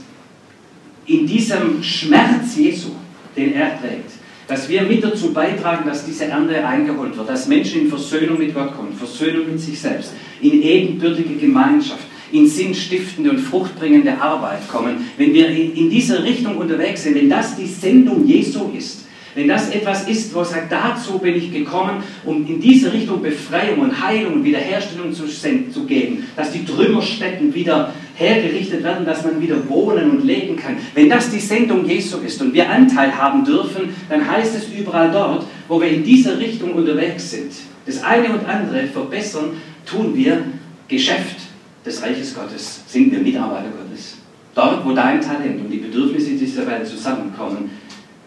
in 1.07 1.25
diesem 1.25 1.81
Schmerz 1.81 2.55
Jesu, 2.55 2.89
den 3.35 3.53
er 3.53 3.81
trägt, 3.81 4.11
dass 4.47 4.69
wir 4.69 4.83
mit 4.83 5.03
dazu 5.03 5.33
beitragen, 5.33 5.89
dass 5.89 6.05
diese 6.05 6.25
Ernte 6.25 6.63
eingeholt 6.63 7.17
wird, 7.17 7.27
dass 7.27 7.47
Menschen 7.47 7.81
in 7.81 7.89
Versöhnung 7.89 8.37
mit 8.37 8.53
Gott 8.53 8.75
kommen, 8.75 8.93
Versöhnung 8.93 9.47
mit 9.49 9.59
sich 9.59 9.79
selbst, 9.79 10.13
in 10.39 10.61
ebenbürtige 10.61 11.33
Gemeinschaft, 11.33 12.03
in 12.31 12.47
sinnstiftende 12.47 13.31
und 13.31 13.39
fruchtbringende 13.39 14.21
Arbeit 14.21 14.67
kommen, 14.67 14.97
wenn 15.17 15.33
wir 15.33 15.49
in 15.49 15.89
dieser 15.89 16.23
Richtung 16.23 16.57
unterwegs 16.57 17.01
sind, 17.01 17.15
wenn 17.15 17.29
das 17.29 17.55
die 17.57 17.65
Sendung 17.65 18.23
Jesu 18.27 18.71
ist, 18.77 19.06
wenn 19.37 19.47
das 19.47 19.69
etwas 19.69 20.07
ist, 20.07 20.33
wo 20.33 20.39
er 20.39 20.45
sagt, 20.45 20.71
dazu 20.71 21.19
bin 21.19 21.35
ich 21.35 21.51
gekommen, 21.51 22.01
um 22.25 22.43
in 22.47 22.59
diese 22.59 22.91
Richtung 22.91 23.21
Befreiung 23.21 23.81
und 23.81 24.03
Heilung 24.03 24.33
und 24.33 24.43
Wiederherstellung 24.43 25.13
zu, 25.13 25.27
zu 25.27 25.85
geben, 25.85 26.25
dass 26.35 26.51
die 26.51 26.65
Trümmerstätten 26.65 27.53
wieder 27.53 27.93
hergerichtet 28.15 28.81
werden, 28.83 29.05
dass 29.05 29.23
man 29.23 29.39
wieder 29.39 29.69
wohnen 29.69 30.09
und 30.09 30.25
leben 30.25 30.55
kann. 30.55 30.77
Wenn 30.95 31.07
das 31.07 31.29
die 31.29 31.39
Sendung 31.39 31.85
Jesu 31.85 32.17
ist 32.17 32.41
und 32.41 32.51
wir 32.55 32.67
Anteil 32.67 33.15
haben 33.15 33.45
dürfen, 33.45 33.93
dann 34.09 34.27
heißt 34.27 34.55
es 34.55 34.69
überall 34.75 35.11
dort, 35.11 35.45
wo 35.67 35.79
wir 35.79 35.89
in 35.89 36.03
dieser 36.03 36.39
Richtung 36.39 36.73
unterwegs 36.73 37.29
sind, 37.29 37.51
das 37.85 38.03
eine 38.03 38.29
und 38.29 38.43
andere 38.49 38.87
verbessern, 38.87 39.51
tun 39.85 40.15
wir 40.15 40.45
Geschäft 40.87 41.41
des 41.85 42.01
Reiches 42.01 42.33
Gottes, 42.33 42.81
sind 42.87 43.11
wir 43.11 43.19
Mitarbeiter 43.19 43.69
Gottes. 43.69 44.17
Dort, 44.55 44.83
wo 44.83 44.93
dein 44.93 45.21
Talent 45.21 45.61
und 45.61 45.69
die 45.69 45.77
Bedürfnisse 45.77 46.31
dieser 46.31 46.65
Welt 46.65 46.87
zusammenkommen, 46.87 47.69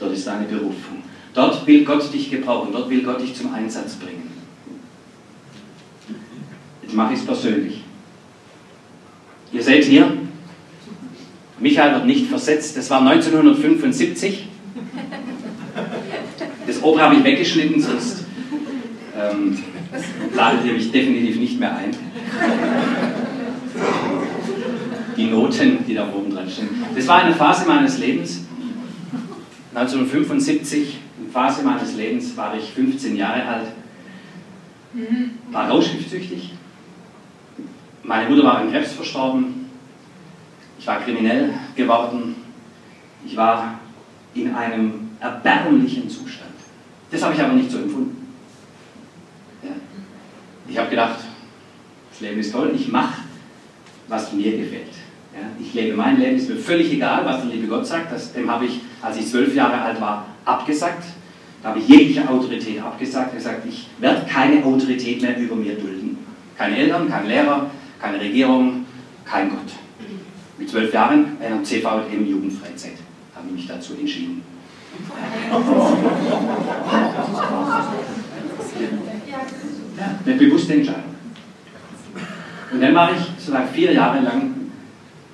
dort 0.00 0.12
ist 0.12 0.26
deine 0.26 0.46
Berufung. 0.46 1.02
Dort 1.34 1.66
will 1.66 1.84
Gott 1.84 2.12
dich 2.12 2.30
gebrauchen, 2.30 2.70
dort 2.72 2.90
will 2.90 3.02
Gott 3.02 3.20
dich 3.20 3.34
zum 3.34 3.54
Einsatz 3.54 3.94
bringen. 3.94 4.30
Jetzt 6.82 6.94
mache 6.94 7.12
ich 7.12 7.20
es 7.20 7.26
persönlich. 7.26 7.84
Ihr 9.52 9.62
seht 9.62 9.84
hier, 9.84 10.12
Michael 11.60 11.94
wird 11.94 12.06
nicht 12.06 12.26
versetzt, 12.26 12.76
das 12.76 12.90
war 12.90 13.00
1975. 13.00 14.46
Das 16.66 16.82
Ober 16.82 17.00
habe 17.02 17.16
ich 17.16 17.24
weggeschnitten, 17.24 17.80
sonst 17.80 18.24
ähm, 19.16 19.58
ladet 20.34 20.64
ihr 20.64 20.72
mich 20.72 20.90
definitiv 20.90 21.36
nicht 21.36 21.60
mehr 21.60 21.76
ein. 21.76 21.90
Die 25.16 25.26
Noten, 25.26 25.84
die 25.86 25.94
da 25.94 26.08
oben 26.12 26.32
dran 26.32 26.48
stehen. 26.48 26.68
Das 26.94 27.06
war 27.06 27.22
eine 27.22 27.34
Phase 27.34 27.66
meines 27.66 27.98
Lebens. 27.98 28.44
1975, 29.74 30.98
in 31.18 31.30
Phase 31.30 31.62
meines 31.62 31.94
Lebens, 31.94 32.36
war 32.36 32.56
ich 32.56 32.70
15 32.70 33.16
Jahre 33.16 33.44
alt, 33.44 33.72
war 35.50 35.68
rauschgiftsüchtig. 35.68 36.54
Meine 38.02 38.28
Mutter 38.28 38.44
war 38.44 38.58
an 38.58 38.72
Krebs 38.72 38.92
verstorben. 38.92 39.66
Ich 40.78 40.86
war 40.86 41.00
kriminell 41.00 41.54
geworden. 41.76 42.34
Ich 43.24 43.36
war 43.36 43.78
in 44.34 44.52
einem 44.54 45.10
erbärmlichen 45.20 46.08
Zustand. 46.08 46.50
Das 47.10 47.22
habe 47.22 47.34
ich 47.34 47.40
aber 47.40 47.52
nicht 47.52 47.70
so 47.70 47.78
empfunden. 47.78 48.34
Ja. 49.62 49.70
Ich 50.66 50.78
habe 50.78 50.90
gedacht, 50.90 51.20
das 52.10 52.20
Leben 52.20 52.40
ist 52.40 52.52
toll, 52.52 52.72
ich 52.74 52.88
mache, 52.88 53.22
was 54.08 54.32
mir 54.32 54.56
gefällt. 54.56 54.94
Ja. 55.32 55.46
Ich 55.60 55.74
lebe 55.74 55.96
mein 55.96 56.18
Leben, 56.18 56.36
ist 56.36 56.48
mir 56.48 56.56
völlig 56.56 56.92
egal, 56.92 57.24
was 57.24 57.42
der 57.42 57.50
liebe 57.50 57.68
Gott 57.68 57.86
sagt. 57.86 58.12
Das, 58.12 58.32
dem 58.32 58.50
habe 58.50 58.66
ich, 58.66 58.80
als 59.00 59.16
ich 59.16 59.26
zwölf 59.28 59.54
Jahre 59.54 59.80
alt 59.80 60.00
war, 60.00 60.26
abgesagt. 60.44 61.04
Da 61.62 61.70
habe 61.70 61.78
ich 61.78 61.88
jegliche 61.88 62.28
Autorität 62.28 62.82
abgesagt. 62.82 63.28
Ich 63.32 63.38
gesagt, 63.38 63.66
ich 63.68 63.86
werde 63.98 64.26
keine 64.26 64.64
Autorität 64.64 65.22
mehr 65.22 65.38
über 65.38 65.54
mir 65.54 65.74
dulden. 65.74 66.18
Keine 66.56 66.76
Eltern, 66.76 67.08
kein 67.08 67.26
Lehrer, 67.26 67.70
keine 68.00 68.20
Regierung, 68.20 68.86
kein 69.24 69.50
Gott. 69.50 69.58
Mit 70.58 70.68
zwölf 70.68 70.92
Jahren 70.92 71.36
bei 71.38 71.46
einer 71.46 71.62
CVM 71.62 72.26
Jugendfreizeit 72.26 72.98
habe 73.34 73.46
ich 73.48 73.52
mich 73.52 73.66
dazu 73.66 73.94
entschieden. 73.98 74.42
Eine 80.26 80.34
bewusste 80.36 80.74
Entscheidung. 80.74 81.02
Und 82.72 82.80
dann 82.80 82.94
war 82.94 83.10
ich 83.12 83.20
sozusagen 83.38 83.68
vier 83.72 83.92
Jahre 83.92 84.20
lang 84.20 84.59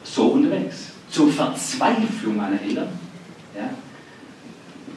so 0.07 0.29
unterwegs. 0.29 0.93
Zur 1.11 1.31
Verzweiflung 1.31 2.37
meiner 2.37 2.61
Eltern. 2.61 2.89
Ja, 3.57 3.71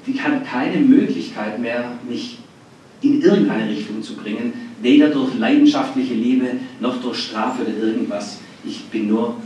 die 0.05 0.19
hatten 0.19 0.43
keine 0.43 0.77
Möglichkeit 0.77 1.59
mehr, 1.59 1.91
mich 2.07 2.39
in 3.01 3.21
irgendeine 3.21 3.69
Richtung 3.69 4.03
zu 4.03 4.15
bringen, 4.15 4.53
weder 4.81 5.09
durch 5.09 5.35
leidenschaftliche 5.35 6.13
Liebe 6.13 6.51
noch 6.79 7.01
durch 7.01 7.19
Strafe 7.19 7.61
oder 7.61 7.77
irgendwas. 7.77 8.39
Ich 8.65 8.85
bin 8.85 9.07
nur 9.07 9.37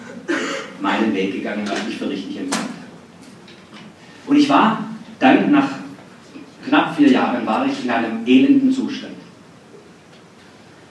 meinen 0.81 1.13
Weg 1.13 1.33
gegangen, 1.33 1.67
was 1.67 1.87
ich 1.87 1.97
für 1.97 2.09
richtig 2.09 2.37
empfand. 2.37 2.69
Und 4.25 4.37
ich 4.37 4.49
war 4.49 4.89
dann 5.19 5.51
nach 5.51 5.69
knapp 6.67 6.95
vier 6.95 7.11
Jahren 7.11 7.45
war 7.45 7.65
ich 7.65 7.83
in 7.83 7.89
einem 7.89 8.25
elenden 8.25 8.71
Zustand. 8.71 9.13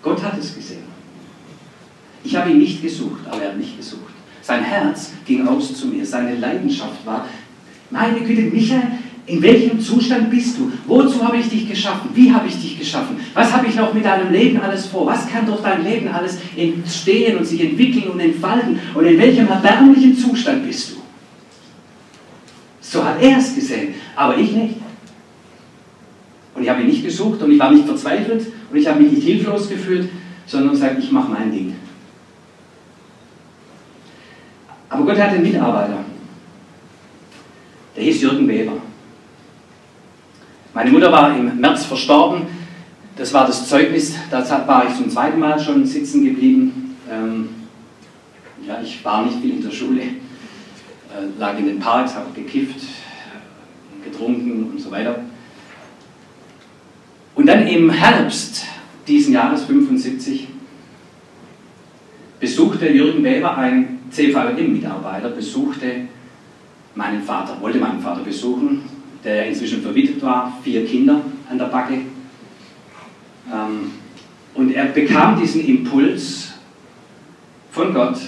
Gott 0.03 0.23
hat 0.23 0.39
es 0.39 0.55
gesehen. 0.55 0.83
Ich 2.25 2.37
habe 2.37 2.51
ihn 2.51 2.59
nicht 2.59 2.83
gesucht, 2.83 3.21
aber 3.27 3.43
er 3.43 3.49
hat 3.51 3.59
mich 3.59 3.77
gesucht. 3.77 4.12
Sein 4.43 4.65
Herz 4.65 5.13
ging 5.25 5.47
aus 5.47 5.75
zu 5.75 5.87
mir, 5.87 6.05
seine 6.05 6.35
Leidenschaft 6.37 7.07
war, 7.07 7.27
meine 7.91 8.21
Güte, 8.21 8.43
Michael, 8.43 8.83
in 9.27 9.41
welchem 9.41 9.81
Zustand 9.81 10.31
bist 10.31 10.59
du? 10.59 10.73
Wozu 10.87 11.25
habe 11.25 11.37
ich 11.37 11.49
dich 11.49 11.69
geschaffen? 11.69 12.11
Wie 12.13 12.33
habe 12.33 12.49
ich 12.49 12.61
dich 12.61 12.79
geschaffen? 12.79 13.17
Was 13.35 13.53
habe 13.53 13.69
ich 13.69 13.77
noch 13.77 13.95
mit 13.95 14.05
deinem 14.05 14.33
Leben 14.33 14.61
alles 14.61 14.87
vor? 14.87 15.07
Was 15.07 15.29
kann 15.29 15.47
durch 15.47 15.61
dein 15.61 15.85
Leben 15.85 16.09
alles 16.09 16.39
entstehen 16.57 17.39
und 17.39 17.47
sich 17.47 17.63
entwickeln 17.63 18.11
und 18.11 18.19
entfalten? 18.19 18.81
Und 18.95 19.05
in 19.05 19.19
welchem 19.19 19.47
erbärmlichen 19.47 20.17
Zustand 20.17 20.67
bist 20.67 20.93
du? 20.93 20.97
So 22.81 23.05
hat 23.05 23.23
er 23.23 23.39
es 23.39 23.55
gesehen, 23.55 23.95
aber 24.17 24.37
ich 24.37 24.51
nicht. 24.53 24.75
Und 26.55 26.63
ich 26.63 26.69
habe 26.69 26.83
ihn 26.83 26.89
nicht 26.89 27.05
gesucht 27.05 27.41
und 27.43 27.53
ich 27.53 27.59
war 27.59 27.71
nicht 27.71 27.87
verzweifelt 27.87 28.47
und 28.71 28.77
ich 28.77 28.87
habe 28.87 29.03
mich 29.03 29.13
nicht 29.13 29.23
hilflos 29.23 29.69
gefühlt, 29.69 30.09
sondern 30.47 30.73
gesagt, 30.73 30.99
ich 30.99 31.11
mache 31.13 31.31
mein 31.31 31.53
Ding. 31.53 31.75
Aber 34.93 35.07
Gott 35.07 35.19
hat 35.19 35.31
einen 35.31 35.43
Mitarbeiter. 35.43 36.05
Der 37.97 38.05
hieß 38.05 38.21
Jürgen 38.21 38.47
Weber. 38.47 38.75
Meine 40.75 40.91
Mutter 40.91 41.11
war 41.11 41.35
im 41.35 41.59
März 41.59 41.87
verstorben. 41.87 42.43
Das 43.17 43.33
war 43.33 43.47
das 43.47 43.67
Zeugnis. 43.67 44.15
Da 44.31 44.47
war 44.67 44.87
ich 44.87 44.95
zum 44.95 45.09
zweiten 45.09 45.41
Mal 45.41 45.59
schon 45.59 45.87
sitzen 45.87 46.27
geblieben. 46.27 46.95
Ähm, 47.11 47.49
ja, 48.67 48.83
ich 48.83 49.03
war 49.03 49.25
nicht 49.25 49.41
viel 49.41 49.53
in 49.53 49.63
der 49.63 49.71
Schule, 49.71 50.03
äh, 50.03 51.39
lag 51.39 51.59
in 51.59 51.67
den 51.67 51.81
Parks, 51.81 52.15
habe 52.15 52.31
gekifft, 52.35 52.81
getrunken 54.05 54.73
und 54.73 54.79
so 54.79 54.91
weiter. 54.91 55.21
Und 57.35 57.47
dann 57.47 57.67
im 57.67 57.89
Herbst 57.89 58.67
diesen 59.09 59.33
Jahres 59.33 59.65
75 59.65 60.49
besuchte 62.39 62.91
Jürgen 62.91 63.25
Weber, 63.25 63.57
ein 63.57 63.92
CVM-Mitarbeiter, 64.13 65.31
besuchte 65.31 66.09
meinen 66.95 67.23
Vater, 67.23 67.61
wollte 67.61 67.79
meinen 67.79 68.01
Vater 68.01 68.23
besuchen 68.23 68.83
der 69.25 69.47
inzwischen 69.47 69.83
verwitwet 69.83 70.23
war, 70.23 70.59
vier 70.63 70.85
Kinder 70.87 71.21
an 71.49 71.59
der 71.59 71.67
Backe. 71.67 71.95
Ähm, 73.53 73.93
und 74.55 74.73
er 74.73 74.87
bekam 74.87 75.41
diesen 75.41 75.65
Impuls 75.65 76.53
von 77.71 77.95
Gott, 77.95 78.19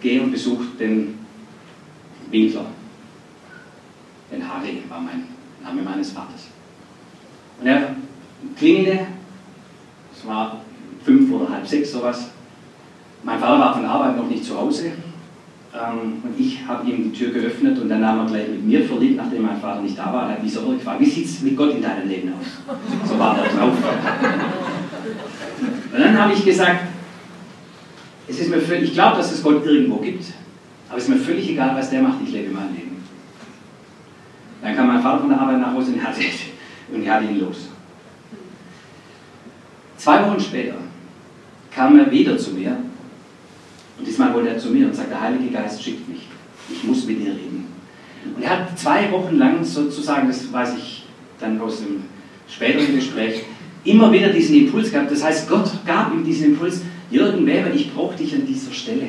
geh 0.00 0.20
und 0.20 0.30
besuch 0.30 0.60
den 0.78 1.18
Winkler. 2.30 2.66
Den 4.32 4.48
Harry 4.48 4.82
war 4.88 5.00
mein 5.00 5.24
Name 5.62 5.82
meines 5.82 6.12
Vaters. 6.12 6.48
Und 7.60 7.66
er 7.66 7.96
klingelte, 8.56 9.06
es 10.16 10.26
war 10.26 10.60
fünf 11.04 11.30
oder 11.32 11.50
halb 11.50 11.66
sechs 11.66 11.92
sowas. 11.92 12.30
Mein 13.22 13.38
Vater 13.38 13.58
war 13.58 13.74
von 13.74 13.84
Arbeit 13.84 14.16
noch 14.16 14.28
nicht 14.28 14.44
zu 14.44 14.58
Hause 14.58 14.92
ähm, 15.74 16.22
und 16.22 16.38
ich 16.38 16.64
habe 16.66 16.88
ihm 16.88 17.10
die 17.10 17.18
Tür 17.18 17.32
geöffnet 17.32 17.78
und 17.80 17.88
dann 17.88 18.00
nahm 18.00 18.20
er 18.20 18.26
gleich 18.26 18.48
mit 18.48 18.64
mir 18.64 18.84
verliebt, 18.84 19.16
nachdem 19.16 19.42
mein 19.42 19.60
Vater 19.60 19.80
nicht 19.82 19.98
da 19.98 20.12
war. 20.12 20.28
Er 20.28 20.36
hat 20.36 20.42
mich 20.42 20.52
so 20.52 20.60
gefragt, 20.68 21.00
wie 21.00 21.10
sieht 21.10 21.26
es 21.26 21.40
mit 21.40 21.56
Gott 21.56 21.74
in 21.74 21.82
deinem 21.82 22.08
Leben 22.08 22.32
aus? 22.32 22.46
So 23.08 23.18
war 23.18 23.36
er 23.38 23.44
drauf. 23.44 23.76
Und 25.92 26.00
dann 26.00 26.18
habe 26.18 26.32
ich 26.32 26.44
gesagt, 26.44 26.86
es 28.28 28.38
ist 28.38 28.50
mir 28.50 28.60
völlig, 28.60 28.84
ich 28.84 28.92
glaube, 28.94 29.16
dass 29.16 29.32
es 29.32 29.42
Gott 29.42 29.66
irgendwo 29.66 29.96
gibt, 29.96 30.24
aber 30.88 30.98
es 30.98 31.04
ist 31.04 31.10
mir 31.10 31.16
völlig 31.16 31.50
egal, 31.50 31.74
was 31.76 31.90
der 31.90 32.02
macht, 32.02 32.18
ich 32.24 32.32
lebe 32.32 32.52
mein 32.52 32.74
Leben. 32.74 32.96
Dann 34.62 34.76
kam 34.76 34.86
mein 34.86 35.02
Vater 35.02 35.20
von 35.20 35.28
der 35.28 35.40
Arbeit 35.40 35.60
nach 35.60 35.74
Hause 35.74 35.92
und 35.92 36.02
hatte, 36.02 36.20
und 36.92 37.08
hatte 37.08 37.24
ihn 37.26 37.40
los. 37.40 37.68
Zwei 39.96 40.24
Wochen 40.24 40.40
später 40.40 40.76
kam 41.70 41.98
er 41.98 42.10
wieder 42.10 42.38
zu 42.38 42.52
mir 42.52 42.76
und 44.04 44.10
diesmal 44.10 44.34
wollte 44.34 44.50
er 44.50 44.58
zu 44.58 44.68
mir 44.68 44.86
und 44.86 44.94
sagt, 44.94 45.10
der 45.10 45.18
Heilige 45.18 45.50
Geist 45.50 45.82
schickt 45.82 46.06
mich. 46.06 46.28
Ich 46.70 46.84
muss 46.84 47.06
mit 47.06 47.20
dir 47.20 47.30
reden. 47.30 47.64
Und 48.36 48.42
er 48.42 48.50
hat 48.50 48.78
zwei 48.78 49.10
Wochen 49.10 49.38
lang 49.38 49.64
sozusagen, 49.64 50.28
das 50.28 50.52
weiß 50.52 50.74
ich 50.76 51.06
dann 51.40 51.58
aus 51.58 51.78
dem 51.78 52.02
späteren 52.46 52.94
Gespräch, 52.94 53.44
immer 53.82 54.12
wieder 54.12 54.28
diesen 54.28 54.56
Impuls 54.56 54.92
gehabt. 54.92 55.10
Das 55.10 55.24
heißt, 55.24 55.48
Gott 55.48 55.70
gab 55.86 56.12
ihm 56.12 56.22
diesen 56.22 56.48
Impuls, 56.48 56.82
Jürgen 57.10 57.46
Weber, 57.46 57.72
ich 57.74 57.94
brauche 57.94 58.14
dich 58.14 58.34
an 58.34 58.46
dieser 58.46 58.72
Stelle. 58.72 59.08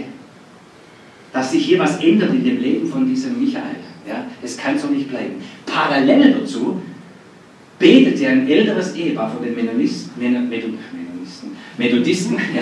Dass 1.33 1.51
sich 1.51 1.65
hier 1.65 1.79
was 1.79 2.01
ändert 2.01 2.33
in 2.33 2.45
dem 2.45 2.61
Leben 2.61 2.87
von 2.87 3.05
diesem 3.05 3.37
Michael. 3.37 3.75
Ja, 4.07 4.27
es 4.41 4.55
kann 4.55 4.79
so 4.79 4.87
nicht 4.87 5.09
bleiben. 5.09 5.43
Parallel 5.65 6.35
dazu 6.39 6.81
betete 7.77 8.27
ein 8.29 8.47
älteres 8.47 8.95
Ehepaar 8.95 9.29
von 9.29 9.43
den 9.43 9.55
Mennonisten, 9.55 10.21
Methodisten 11.77 12.37
ja, 12.55 12.61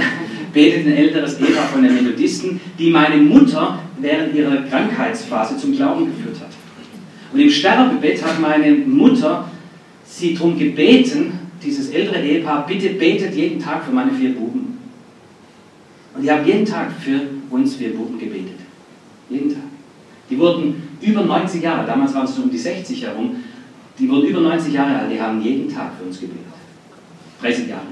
betet 0.53 0.85
ein 0.85 0.93
älteres 0.93 1.39
Ehepaar 1.39 1.67
von 1.67 1.83
den 1.83 1.95
Methodisten, 1.95 2.61
die 2.77 2.91
meine 2.91 3.17
Mutter 3.17 3.79
während 3.99 4.35
ihrer 4.35 4.57
Krankheitsphase 4.63 5.57
zum 5.57 5.75
Glauben 5.75 6.05
geführt 6.05 6.39
hat. 6.39 6.51
Und 7.33 7.39
im 7.39 7.49
Sterbebett 7.49 8.23
hat 8.23 8.39
meine 8.39 8.71
Mutter 8.71 9.49
sie 10.05 10.35
darum 10.35 10.57
gebeten, 10.57 11.39
dieses 11.63 11.89
ältere 11.89 12.21
Ehepaar, 12.21 12.67
bitte 12.67 12.89
betet 12.91 13.33
jeden 13.33 13.59
Tag 13.59 13.83
für 13.83 13.91
meine 13.91 14.11
vier 14.11 14.35
Buben. 14.35 14.77
Und 16.15 16.23
ich 16.23 16.29
habe 16.29 16.47
jeden 16.47 16.65
Tag 16.65 16.91
für 16.99 17.21
uns 17.49 17.75
vier 17.75 17.95
Buben 17.95 18.19
gebetet. 18.19 18.59
Jeden 19.29 19.49
Tag. 19.49 19.63
Die 20.29 20.37
wurden 20.37 20.83
über 21.01 21.23
90 21.23 21.63
Jahre, 21.63 21.87
damals 21.87 22.13
waren 22.13 22.25
es 22.25 22.37
um 22.37 22.51
die 22.51 22.57
60 22.57 23.03
herum, 23.03 23.37
die 23.97 24.09
wurden 24.09 24.27
über 24.27 24.41
90 24.41 24.73
Jahre 24.73 24.99
alt, 24.99 25.11
die 25.11 25.19
haben 25.19 25.41
jeden 25.41 25.73
Tag 25.73 25.91
für 25.97 26.05
uns 26.05 26.19
gebetet. 26.19 26.43
30 27.41 27.67
Jahre. 27.67 27.87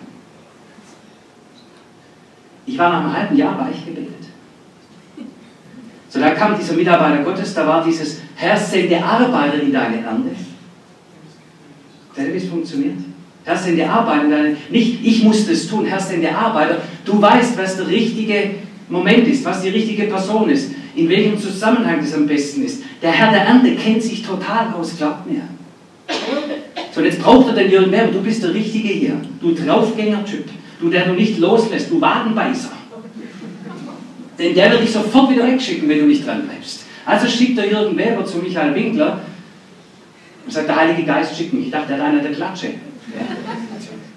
Ich 2.65 2.77
war 2.77 2.89
nach 2.89 2.99
einem 3.01 3.17
halben 3.17 3.35
Jahr, 3.35 3.57
war 3.57 3.69
ich 3.71 3.85
gebetet. 3.85 4.11
So, 6.09 6.19
da 6.19 6.31
kam 6.31 6.57
dieser 6.57 6.73
Mitarbeiter 6.73 7.23
Gottes, 7.23 7.53
da 7.53 7.65
war 7.65 7.83
dieses 7.83 8.19
Herr, 8.35 8.57
sende 8.57 9.01
Arbeiter 9.01 9.61
in 9.61 9.71
deine 9.71 10.01
Ernte. 10.01 10.31
Wie 12.15 12.37
es 12.37 12.49
funktioniert? 12.49 12.97
Herr, 13.43 13.57
sende 13.57 13.89
Arbeiter 13.89 14.27
Nicht, 14.69 14.99
ich 15.03 15.23
muss 15.23 15.47
das 15.47 15.67
tun, 15.67 15.85
Herr, 15.85 15.99
sende 15.99 16.35
Arbeiter. 16.35 16.81
Du 17.05 17.21
weißt, 17.21 17.57
was 17.57 17.77
der 17.77 17.87
richtige 17.87 18.51
Moment 18.89 19.27
ist, 19.27 19.45
was 19.45 19.61
die 19.61 19.69
richtige 19.69 20.03
Person 20.03 20.49
ist, 20.49 20.71
in 20.95 21.07
welchem 21.07 21.39
Zusammenhang 21.39 21.99
das 22.01 22.13
am 22.13 22.27
besten 22.27 22.65
ist. 22.65 22.83
Der 23.01 23.11
Herr 23.11 23.31
der 23.31 23.43
Ernte 23.43 23.75
kennt 23.75 24.03
sich 24.03 24.21
total 24.21 24.73
aus, 24.73 24.97
glaubt 24.97 25.31
mir. 25.31 25.43
So, 26.93 26.99
und 26.99 27.05
jetzt 27.05 27.21
braucht 27.21 27.47
er 27.47 27.53
den 27.55 27.71
Jürgen 27.71 27.91
Werber, 27.91 28.11
du 28.11 28.21
bist 28.21 28.43
der 28.43 28.53
Richtige 28.53 28.89
hier. 28.89 29.21
Du 29.39 29.53
Draufgänger-Typ. 29.53 30.45
Du, 30.81 30.89
der 30.89 31.05
du 31.05 31.13
nicht 31.13 31.37
loslässt, 31.37 31.91
du 31.91 32.01
Wadenbeißer. 32.01 32.71
Denn 34.39 34.55
der 34.55 34.71
wird 34.71 34.81
dich 34.81 34.91
sofort 34.91 35.31
wieder 35.31 35.45
wegschicken, 35.45 35.87
wenn 35.87 35.99
du 35.99 36.05
nicht 36.05 36.25
dran 36.25 36.47
bleibst. 36.47 36.85
Also 37.05 37.27
schickt 37.27 37.57
der 37.57 37.69
Jürgen 37.69 37.95
Weber 37.97 38.25
zu 38.25 38.39
Michael 38.39 38.73
Winkler 38.73 39.21
und 40.43 40.51
sagt, 40.51 40.67
der 40.67 40.75
Heilige 40.75 41.03
Geist 41.03 41.37
schickt 41.37 41.53
mich. 41.53 41.65
Ich 41.65 41.71
dachte, 41.71 41.93
er 41.93 41.99
hat 41.99 42.07
einer 42.07 42.21
der 42.21 42.31
Klatsche. 42.31 42.69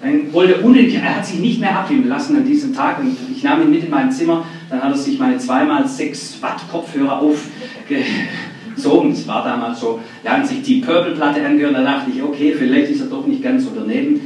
Dann 0.01 0.33
wollte 0.33 0.53
er 0.53 1.03
er 1.03 1.15
hat 1.17 1.25
sich 1.25 1.39
nicht 1.39 1.59
mehr 1.59 1.77
abnehmen 1.79 2.07
lassen 2.07 2.37
an 2.37 2.45
diesem 2.45 2.73
Tag 2.73 2.99
und 2.99 3.17
ich 3.35 3.43
nahm 3.43 3.61
ihn 3.63 3.71
mit 3.71 3.83
in 3.83 3.89
mein 3.89 4.11
Zimmer. 4.11 4.45
Dann 4.69 4.81
hat 4.81 4.91
er 4.91 4.97
sich 4.97 5.17
meine 5.19 5.37
2x6 5.37 6.41
Watt 6.41 6.61
Kopfhörer 6.71 7.21
aufgezogen. 7.21 9.11
Das 9.11 9.27
war 9.27 9.43
damals 9.43 9.79
so. 9.79 9.99
Er 10.23 10.37
hat 10.37 10.47
sich 10.47 10.61
die 10.61 10.81
Purple-Platte 10.81 11.43
angehört. 11.43 11.75
Da 11.75 11.83
dachte 11.83 12.11
ich, 12.11 12.21
okay, 12.21 12.53
vielleicht 12.57 12.91
ist 12.91 13.01
er 13.01 13.07
doch 13.07 13.25
nicht 13.25 13.41
ganz 13.41 13.63
so 13.63 13.71
daneben. 13.75 14.21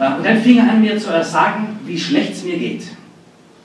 Äh, 0.00 0.16
und 0.16 0.24
dann 0.24 0.38
fing 0.38 0.58
er 0.58 0.70
an, 0.70 0.80
mir 0.80 0.98
zu 0.98 1.08
sagen, 1.22 1.78
wie 1.86 1.98
schlecht 1.98 2.32
es 2.32 2.44
mir 2.44 2.56
geht. 2.56 2.82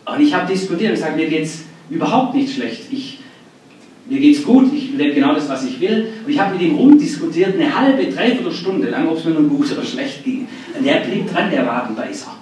Und 0.06 0.22
ich 0.22 0.34
habe 0.34 0.52
diskutiert 0.52 0.92
und 0.92 0.96
gesagt, 0.96 1.16
mir 1.16 1.28
geht 1.28 1.46
es 1.46 1.64
überhaupt 1.90 2.36
nicht 2.36 2.54
schlecht. 2.54 2.84
Ich, 2.92 3.20
mir 4.08 4.20
geht 4.20 4.38
es 4.38 4.44
gut, 4.44 4.72
ich 4.74 4.94
lebe 4.94 5.16
genau 5.16 5.34
das, 5.34 5.50
was 5.50 5.66
ich 5.66 5.80
will. 5.80 6.10
Und 6.26 6.32
ich 6.32 6.40
habe 6.40 6.54
mit 6.54 6.62
ihm 6.62 6.76
rumdiskutiert, 6.76 7.56
eine 7.56 7.76
halbe, 7.76 8.06
dreiviertel 8.12 8.52
Stunde 8.52 8.90
lang, 8.90 9.08
ob 9.08 9.18
es 9.18 9.26
mir 9.26 9.32
nun 9.32 9.50
gut 9.50 9.72
oder 9.72 9.84
schlecht 9.84 10.24
ging. 10.24 10.48
Und 10.78 10.86
der 10.86 10.98
blieb 10.98 11.32
dran, 11.32 11.50
der 11.50 11.66
Wadenbeißer. 11.66 12.36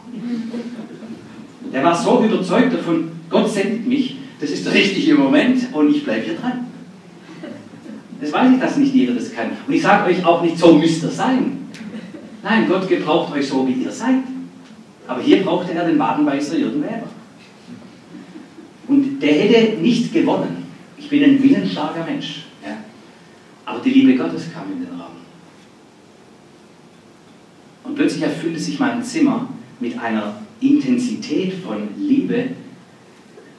Der 1.71 1.83
war 1.83 1.95
so 1.95 2.23
überzeugt 2.23 2.73
davon, 2.73 3.11
Gott 3.29 3.51
sendet 3.51 3.87
mich, 3.87 4.17
das 4.39 4.51
ist 4.51 4.65
der 4.65 4.73
richtige 4.73 5.15
Moment 5.15 5.59
und 5.71 5.95
ich 5.95 6.03
bleibe 6.03 6.25
hier 6.25 6.35
dran. 6.35 6.67
Das 8.19 8.31
weiß 8.31 8.51
ich, 8.53 8.59
dass 8.59 8.77
nicht 8.77 8.93
jeder 8.93 9.13
das 9.13 9.33
kann. 9.33 9.51
Und 9.67 9.73
ich 9.73 9.81
sage 9.81 10.09
euch 10.09 10.25
auch 10.25 10.41
nicht, 10.41 10.57
so 10.57 10.75
müsst 10.75 11.03
ihr 11.03 11.09
sein. 11.09 11.62
Nein, 12.43 12.67
Gott 12.67 12.87
gebraucht 12.89 13.33
euch 13.33 13.47
so, 13.47 13.65
wie 13.67 13.83
ihr 13.83 13.91
seid. 13.91 14.15
Aber 15.07 15.21
hier 15.21 15.43
brauchte 15.43 15.73
er 15.73 15.87
den 15.87 15.97
Wadenbeißer 15.97 16.57
Jürgen 16.57 16.83
Weber. 16.83 17.07
Und 18.87 19.19
der 19.19 19.33
hätte 19.33 19.81
nicht 19.81 20.11
gewonnen. 20.13 20.65
Ich 20.97 21.09
bin 21.09 21.23
ein 21.23 21.41
willensstarker 21.41 22.03
Mensch. 22.03 22.43
Ja. 22.63 22.77
Aber 23.65 23.79
die 23.79 23.91
Liebe 23.91 24.15
Gottes 24.15 24.51
kam 24.53 24.71
in 24.73 24.85
den 24.85 24.99
Raum. 24.99 25.13
Und 27.85 27.95
plötzlich 27.95 28.23
erfüllte 28.23 28.59
sich 28.59 28.77
mein 28.79 29.01
Zimmer 29.03 29.47
mit 29.79 29.97
einer 29.97 30.35
Intensität 30.59 31.53
von 31.53 31.89
Liebe, 31.97 32.49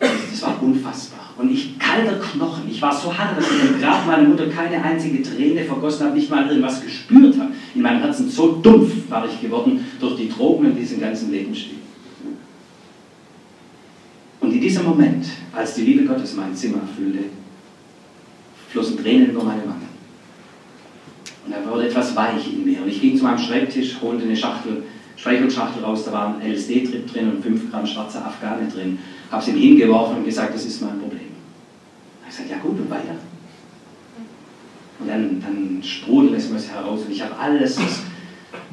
das 0.01 0.43
war 0.43 0.63
unfassbar. 0.63 1.21
Und 1.37 1.51
ich, 1.51 1.79
kalter 1.79 2.19
Knochen, 2.19 2.69
ich 2.71 2.81
war 2.81 2.95
so 2.95 3.17
hart, 3.17 3.37
dass 3.37 3.51
ich 3.51 3.71
im 3.71 3.81
Grab 3.81 4.07
meiner 4.07 4.29
Mutter 4.29 4.49
keine 4.49 4.83
einzige 4.83 5.23
Träne 5.23 5.65
vergossen 5.65 6.07
habe, 6.07 6.17
nicht 6.17 6.31
mal 6.31 6.49
irgendwas 6.49 6.83
gespürt 6.83 7.39
habe. 7.39 7.44
In 7.85 7.91
meinem 7.91 8.03
Herzen 8.03 8.31
so 8.31 8.53
dumpf 8.63 9.11
war 9.11 9.27
ich 9.27 9.43
geworden 9.43 9.85
durch 10.01 10.17
die 10.17 10.31
Drogen 10.31 10.69
und 10.69 10.75
diesen 10.75 10.99
ganzen 10.99 11.31
Lebensstil. 11.31 11.75
Und 14.41 14.53
in 14.53 14.59
diesem 14.59 14.87
Moment, 14.87 15.27
als 15.53 15.75
die 15.75 15.83
Liebe 15.83 16.07
Gottes 16.07 16.35
mein 16.35 16.57
Zimmer 16.57 16.79
erfüllte, 16.79 17.25
flossen 18.71 18.97
Tränen 18.97 19.33
über 19.33 19.45
meine 19.45 19.65
Wangen. 19.65 19.89
Und 21.45 21.53
da 21.55 21.71
wurde 21.71 21.89
etwas 21.89 22.17
weich 22.17 22.55
in 22.55 22.65
mir. 22.65 22.81
Und 22.81 22.89
ich 22.89 23.03
ging 23.03 23.19
zu 23.19 23.25
meinem 23.25 23.37
Schreibtisch, 23.37 24.01
holte 24.01 24.25
eine 24.25 24.37
Schachtel, 24.37 24.85
Streichelschachtel 25.19 25.85
raus, 25.85 26.07
da 26.07 26.13
war 26.13 26.39
ein 26.41 26.53
LSD-Trip 26.53 27.07
drin 27.13 27.33
und 27.33 27.43
5 27.43 27.71
Gramm 27.71 27.87
schwarzer 27.87 28.25
Afghane 28.25 28.67
drin. 28.67 28.99
Habe 29.31 29.43
es 29.43 29.49
ihm 29.49 29.59
hingeworfen 29.59 30.17
und 30.17 30.25
gesagt, 30.25 30.55
das 30.55 30.65
ist 30.65 30.81
mein 30.81 30.99
Problem. 30.99 31.21
Habe 32.23 32.31
ich 32.31 32.35
gesagt, 32.35 32.51
ja 32.51 32.57
gut, 32.57 32.81
und 32.81 32.89
weiter. 32.89 33.15
Und 35.01 35.09
dann, 35.09 35.41
dann 35.41 35.83
sprudelt 35.83 36.39
es 36.39 36.51
mir 36.51 36.59
heraus 36.61 37.03
und 37.05 37.13
ich 37.13 37.23
habe 37.23 37.37
alles 37.37 37.79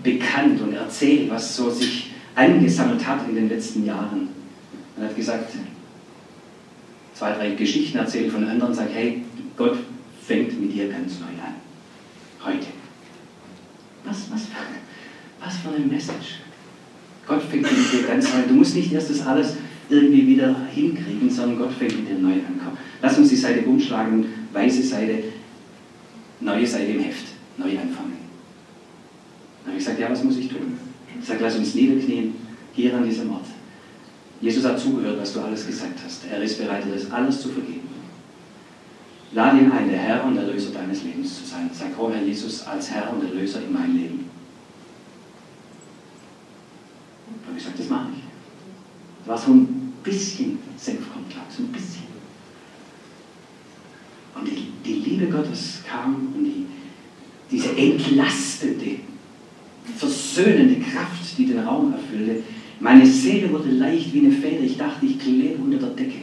bekannt 0.04 0.62
und 0.62 0.74
erzählt, 0.74 1.30
was 1.30 1.56
so 1.56 1.70
sich 1.70 2.12
angesammelt 2.36 3.06
hat 3.06 3.28
in 3.28 3.36
den 3.36 3.50
letzten 3.50 3.86
Jahren. 3.86 4.30
Und 4.96 5.04
hat 5.04 5.16
gesagt, 5.16 5.52
zwei, 7.14 7.34
drei 7.34 7.52
Geschichten 7.52 7.98
erzählt 7.98 8.32
von 8.32 8.48
anderen, 8.48 8.74
sagt, 8.74 8.94
hey, 8.94 9.24
Gott 9.58 9.78
fängt 10.26 10.60
mit 10.60 10.74
dir 10.74 10.90
ganz 10.90 11.20
neu 11.20 11.26
an. 11.26 11.56
Heute. 12.44 12.68
Was, 14.06 14.32
was, 14.32 14.48
was 15.44 15.58
für 15.58 15.70
eine 15.70 15.86
Message. 15.86 16.40
Gott 17.28 17.42
fängt 17.44 17.64
mit 17.64 17.92
dir 17.92 18.08
ganz 18.08 18.32
neu 18.32 18.40
an. 18.40 18.48
Du 18.48 18.56
musst 18.56 18.76
nicht 18.76 18.92
erst 18.92 19.10
das 19.10 19.26
alles 19.26 19.56
irgendwie 19.90 20.26
wieder 20.28 20.56
hinkriegen, 20.74 21.30
sondern 21.30 21.60
Gott 21.60 21.74
fängt 21.74 21.98
mit 21.98 22.10
dir 22.10 22.20
neu 22.20 22.34
an. 22.34 22.60
Lass 23.02 23.18
uns 23.18 23.30
die 23.30 23.36
Seite 23.36 23.66
umschlagen, 23.66 24.26
weiße 24.54 24.84
Seite, 24.84 25.24
neue 26.42 26.68
Seite 26.68 26.92
im 26.92 27.00
Heft, 27.02 27.28
neu 27.58 27.70
anfangen. 27.70 28.18
Dann 29.64 29.74
habe 29.74 29.78
ich 29.78 29.86
gesagt, 29.86 30.00
ja, 30.00 30.10
was 30.10 30.24
muss 30.24 30.38
ich 30.38 30.50
tun? 30.50 30.78
Ich 31.20 31.28
sage, 31.28 31.44
lass 31.44 31.56
uns 31.56 31.76
niederknien, 31.76 32.34
hier 32.74 32.96
an 32.96 33.04
diesem 33.04 33.32
Ort. 33.32 33.46
Jesus 34.42 34.66
hat 34.66 34.80
zugehört, 34.80 35.20
was 35.20 35.34
du 35.34 35.42
alles 35.42 35.68
gesagt 35.68 36.00
hast. 36.04 36.26
Er 36.32 36.42
ist 36.42 36.58
bereit, 36.58 36.84
dir 36.84 36.94
das 36.94 37.12
alles 37.12 37.42
zu 37.42 37.50
vergeben. 37.50 37.89
Lade 39.34 39.60
ihn 39.60 39.72
ein, 39.72 39.88
der 39.88 40.00
Herr 40.00 40.26
und 40.26 40.36
Erlöser 40.36 40.72
deines 40.72 41.04
Lebens 41.04 41.38
zu 41.38 41.46
sein. 41.46 41.70
Sag, 41.74 41.96
komm, 41.96 42.12
Herr 42.12 42.24
Jesus, 42.24 42.66
als 42.66 42.89
Herr 42.89 43.14
und 43.14 43.24
Erlöser 43.24 43.62
in 43.62 43.72
mein 43.72 43.96
Leben. 43.96 44.30
Da 47.42 47.48
habe 47.48 47.58
ich 47.58 47.64
gesagt, 47.64 47.80
das 47.80 47.89
mache 47.89 48.10
ich. 48.16 48.24
Das 49.20 49.28
war 49.28 49.38
so 49.38 49.54
ein 49.54 49.94
bisschen 50.04 50.60
Senfkontakt, 50.76 51.52
so 51.56 51.64
ein 51.64 51.72
bisschen. 51.72 52.11
Und 54.42 54.50
die, 54.50 54.68
die 54.84 55.10
Liebe 55.10 55.28
Gottes 55.28 55.84
kam 55.88 56.34
und 56.36 56.44
die, 56.44 56.66
diese 57.52 57.78
entlastende, 57.78 58.98
versöhnende 59.98 60.80
Kraft, 60.80 61.38
die 61.38 61.46
den 61.46 61.60
Raum 61.60 61.94
erfüllte. 61.94 62.44
Meine 62.80 63.06
Seele 63.06 63.52
wurde 63.52 63.70
leicht 63.70 64.12
wie 64.14 64.20
eine 64.22 64.32
Feder. 64.32 64.64
Ich 64.64 64.78
dachte, 64.78 65.06
ich 65.06 65.20
klebe 65.20 65.62
unter 65.62 65.78
der 65.78 65.89
Decke. 65.89 66.22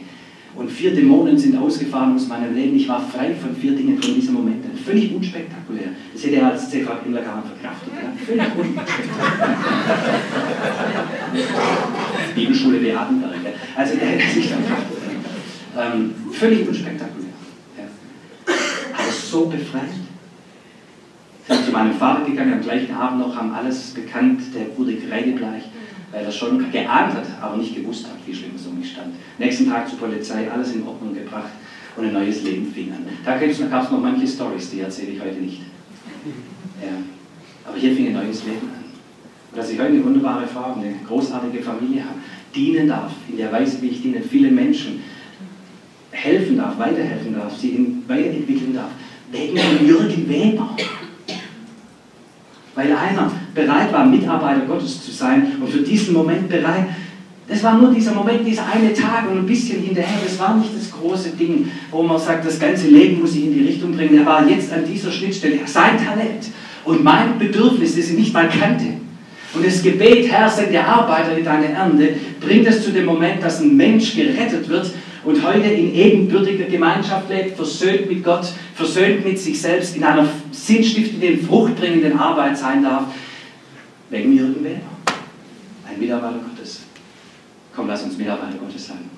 Und 0.55 0.69
vier 0.69 0.93
Dämonen 0.93 1.37
sind 1.37 1.55
ausgefahren 1.55 2.15
aus 2.15 2.27
meinem 2.27 2.53
Leben. 2.53 2.75
Ich 2.75 2.89
war 2.89 2.99
frei 3.01 3.33
von 3.33 3.55
vier 3.55 3.71
Dingen 3.71 4.01
von 4.01 4.13
diesem 4.13 4.33
Moment. 4.33 4.65
Völlig 4.85 5.15
unspektakulär. 5.15 5.89
Das 6.11 6.25
hätte 6.25 6.35
er 6.35 6.51
als 6.51 6.69
Himmler 6.73 7.21
gar 7.21 7.37
nicht 7.37 7.47
verkraftet. 7.47 7.93
Ja? 7.93 8.11
Völlig 8.25 8.43
unspektakulär. 8.57 9.55
Bibelschule 12.35 12.79
Beatenberg. 12.79 13.35
Also 13.75 13.95
der 13.95 14.07
hätte 14.07 14.33
sich 14.33 14.47
verkraftet. 14.49 14.97
Ähm, 15.77 16.13
völlig 16.33 16.67
unspektakulär. 16.67 17.18
So 19.29 19.45
befreit. 19.45 19.83
Sind 21.47 21.65
zu 21.65 21.71
meinem 21.71 21.93
Vater 21.93 22.25
gegangen, 22.25 22.53
am 22.53 22.61
gleichen 22.61 22.93
Abend 22.93 23.19
noch, 23.19 23.35
haben 23.35 23.53
alles 23.53 23.91
bekannt, 23.91 24.41
der 24.53 24.77
wurde 24.77 24.95
kreidebleich 24.95 25.63
weil 26.11 26.25
er 26.25 26.31
schon 26.31 26.71
geahnt 26.71 27.13
hat, 27.13 27.25
aber 27.41 27.57
nicht 27.57 27.75
gewusst 27.75 28.05
hat, 28.05 28.15
wie 28.25 28.33
schlimm 28.33 28.51
es 28.55 28.65
um 28.65 28.79
mich 28.79 28.91
stand. 28.91 29.13
Nächsten 29.37 29.69
Tag 29.69 29.87
zur 29.87 29.99
Polizei, 29.99 30.49
alles 30.49 30.73
in 30.73 30.85
Ordnung 30.85 31.13
gebracht 31.13 31.51
und 31.95 32.05
ein 32.05 32.13
neues 32.13 32.43
Leben 32.43 32.71
fing 32.73 32.91
an. 32.91 33.05
Da 33.23 33.37
gab 33.37 33.49
es 33.83 33.91
noch 33.91 34.01
manche 34.01 34.27
Stories, 34.27 34.71
die 34.71 34.79
erzähle 34.79 35.11
ich 35.11 35.21
heute 35.21 35.39
nicht. 35.39 35.61
Ja. 36.81 36.93
Aber 37.65 37.77
hier 37.77 37.93
fing 37.93 38.07
ein 38.07 38.13
neues 38.13 38.43
Leben 38.45 38.67
an. 38.67 38.83
Und 39.51 39.57
dass 39.57 39.69
ich 39.69 39.79
heute 39.79 39.89
eine 39.89 40.03
wunderbare 40.03 40.47
Frau, 40.47 40.73
eine 40.73 40.95
großartige 41.07 41.61
Familie 41.61 42.03
habe, 42.03 42.15
dienen 42.55 42.87
darf, 42.87 43.11
in 43.27 43.37
der 43.37 43.51
Weise, 43.51 43.81
wie 43.81 43.89
ich 43.89 44.01
dienen, 44.01 44.23
vielen 44.23 44.55
Menschen 44.55 45.01
helfen 46.11 46.57
darf, 46.57 46.77
weiterhelfen 46.79 47.35
darf, 47.35 47.55
sie 47.55 47.97
weiterentwickeln 48.07 48.73
darf, 48.73 48.89
wegen 49.31 49.87
Jürgen 49.87 50.29
Weber 50.29 50.75
weil 52.75 52.93
einer 52.93 53.29
bereit 53.53 53.91
war, 53.91 54.05
Mitarbeiter 54.05 54.61
Gottes 54.61 55.03
zu 55.03 55.11
sein 55.11 55.51
und 55.59 55.69
für 55.69 55.79
diesen 55.79 56.13
Moment 56.13 56.47
bereit, 56.47 56.85
Das 57.49 57.63
war 57.63 57.79
nur 57.79 57.91
dieser 57.91 58.13
Moment, 58.13 58.45
dieser 58.45 58.63
eine 58.71 58.93
Tag 58.93 59.27
und 59.29 59.39
ein 59.39 59.45
bisschen 59.45 59.81
hinterher. 59.81 60.19
Das 60.23 60.37
war 60.37 60.55
nicht 60.55 60.69
das 60.77 60.91
große 60.91 61.29
Ding, 61.29 61.71
wo 61.89 62.03
man 62.03 62.19
sagt, 62.19 62.45
das 62.45 62.59
ganze 62.59 62.87
Leben 62.87 63.19
muss 63.21 63.35
ich 63.35 63.45
in 63.45 63.53
die 63.55 63.65
Richtung 63.65 63.91
bringen. 63.91 64.19
Er 64.19 64.25
war 64.25 64.47
jetzt 64.47 64.71
an 64.71 64.85
dieser 64.85 65.11
Schnittstelle. 65.11 65.57
Sein 65.65 65.97
Talent 65.97 66.45
und 66.85 67.03
mein 67.03 67.39
Bedürfnis, 67.39 67.95
das 67.95 68.11
ich 68.11 68.17
nicht 68.19 68.33
mal 68.33 68.47
kannte. 68.47 68.85
Und 69.55 69.65
das 69.65 69.81
Gebet, 69.81 70.31
Herr, 70.31 70.47
sende 70.47 70.85
Arbeiter 70.85 71.35
in 71.35 71.43
deine 71.43 71.69
Ernte, 71.69 72.13
bringt 72.39 72.67
es 72.67 72.83
zu 72.83 72.91
dem 72.91 73.05
Moment, 73.05 73.43
dass 73.43 73.61
ein 73.61 73.75
Mensch 73.75 74.15
gerettet 74.15 74.69
wird 74.69 74.91
und 75.23 75.43
heute 75.43 75.67
in 75.67 75.93
ebenbürtiger 75.93 76.65
Gemeinschaft 76.65 77.29
lebt, 77.29 77.55
versöhnt 77.55 78.09
mit 78.09 78.23
Gott, 78.23 78.47
versöhnt 78.73 79.25
mit 79.25 79.37
sich 79.37 79.59
selbst, 79.61 79.95
in 79.95 80.03
einer 80.03 80.27
sinnstiftenden, 80.51 81.45
fruchtbringenden 81.45 82.17
Arbeit 82.17 82.57
sein 82.57 82.83
darf. 82.83 83.05
Wegen 84.09 84.35
Jürgen 84.35 84.63
Weber, 84.63 84.79
ein 85.87 85.99
Mitarbeiter 85.99 86.39
Gottes. 86.39 86.81
Komm, 87.75 87.87
lass 87.87 88.03
uns 88.03 88.17
Mitarbeiter 88.17 88.57
Gottes 88.57 88.87
sein. 88.87 89.09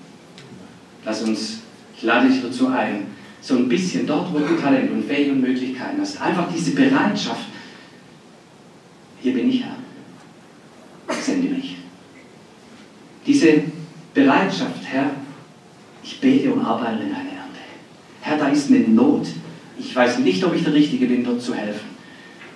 Lass 1.06 1.22
uns, 1.22 1.60
ich 1.96 2.04
lade 2.04 2.28
dich 2.28 2.42
dazu 2.42 2.68
ein, 2.68 3.08
so 3.40 3.56
ein 3.56 3.70
bisschen 3.70 4.06
dort, 4.06 4.34
wo 4.34 4.40
du 4.40 4.56
Talent 4.56 4.92
und 4.92 5.06
Fähigkeiten 5.06 5.32
und 5.32 5.42
Möglichkeiten 5.42 6.02
hast, 6.02 6.22
einfach 6.22 6.48
diese 6.54 6.72
Bereitschaft, 6.72 7.46
hier 9.22 9.34
bin 9.34 9.50
ich 9.50 9.64
Herr, 9.64 9.78
sende 11.16 11.50
mich. 11.50 11.78
Diese 13.26 13.64
Bereitschaft, 14.14 14.84
Herr, 14.84 15.12
ich 16.12 16.20
bete 16.20 16.54
und 16.54 16.66
arbeite 16.66 17.04
in 17.04 17.14
eine 17.14 17.30
Ernte. 17.30 17.60
Herr, 18.22 18.38
da 18.38 18.50
ist 18.50 18.70
eine 18.70 18.80
Not. 18.80 19.28
Ich 19.80 19.96
weiß 19.96 20.20
nicht, 20.20 20.44
ob 20.44 20.54
ich 20.54 20.64
der 20.64 20.74
Richtige 20.74 21.08
bin, 21.08 21.24
dort 21.24 21.42
zu 21.42 21.56
helfen. 21.56 21.90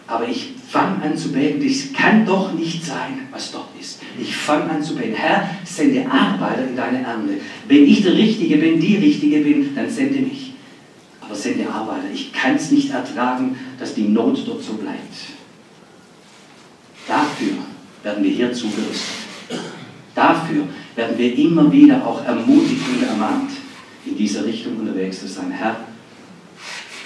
Aber 0.07 0.27
ich 0.27 0.53
fange 0.67 1.01
an 1.03 1.17
zu 1.17 1.31
beten. 1.31 1.65
Das 1.65 1.93
kann 1.93 2.25
doch 2.25 2.53
nicht 2.53 2.85
sein, 2.85 3.27
was 3.31 3.51
dort 3.51 3.69
ist. 3.79 4.01
Ich 4.21 4.35
fange 4.35 4.69
an 4.69 4.83
zu 4.83 4.95
beten. 4.95 5.15
Herr, 5.15 5.49
sende 5.63 6.05
Arbeiter 6.09 6.67
in 6.67 6.75
deine 6.75 7.01
Ernte. 7.01 7.35
Wenn 7.67 7.85
ich 7.85 8.03
der 8.03 8.13
Richtige 8.13 8.57
bin, 8.57 8.79
die 8.79 8.97
Richtige 8.97 9.39
bin, 9.39 9.73
dann 9.73 9.89
sende 9.89 10.19
mich. 10.19 10.53
Aber 11.21 11.33
sende 11.33 11.67
Arbeiter. 11.67 12.05
Ich 12.13 12.31
kann 12.33 12.55
es 12.55 12.69
nicht 12.69 12.91
ertragen, 12.91 13.57
dass 13.79 13.95
die 13.95 14.07
Not 14.09 14.45
dort 14.45 14.61
so 14.61 14.73
bleibt. 14.73 14.99
Dafür 17.07 17.53
werden 18.03 18.23
wir 18.23 18.31
hier 18.31 18.53
zugerüstet. 18.53 19.15
Dafür 20.13 20.67
werden 20.95 21.17
wir 21.17 21.37
immer 21.37 21.71
wieder 21.71 22.05
auch 22.05 22.23
ermutigt 22.25 22.81
und 22.87 23.07
ermahnt, 23.07 23.51
in 24.05 24.15
dieser 24.15 24.45
Richtung 24.45 24.77
unterwegs 24.77 25.19
zu 25.19 25.27
sein. 25.27 25.51
Herr, 25.51 25.77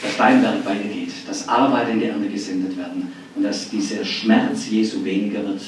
dass 0.02 0.18
dein 0.18 0.42
Werk 0.44 0.66
weitergeht, 0.66 1.12
dass 1.28 1.48
Arbeit 1.48 1.90
in 1.90 2.00
die 2.00 2.06
Ernte 2.06 2.30
gesendet 2.30 2.78
werden 2.78 3.12
und 3.36 3.44
dass 3.44 3.70
dieser 3.70 4.06
Schmerz 4.06 4.70
Jesu 4.70 5.04
weniger 5.04 5.44
wird 5.46 5.62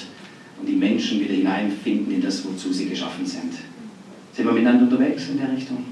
und 0.60 0.68
die 0.68 0.76
Menschen 0.76 1.20
wieder 1.20 1.34
hineinfinden 1.34 2.14
in 2.14 2.22
das, 2.22 2.46
wozu 2.46 2.72
sie 2.72 2.88
geschaffen 2.88 3.26
sind. 3.26 3.54
Sind 4.34 4.46
wir 4.46 4.54
miteinander 4.54 4.84
unterwegs 4.84 5.28
in 5.30 5.38
der 5.38 5.52
Richtung? 5.52 5.84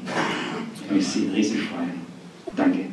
Ich 0.75 1.15
mich 1.15 1.35
riesig 1.35 1.61
freuen. 1.63 2.01
Danke. 2.55 2.87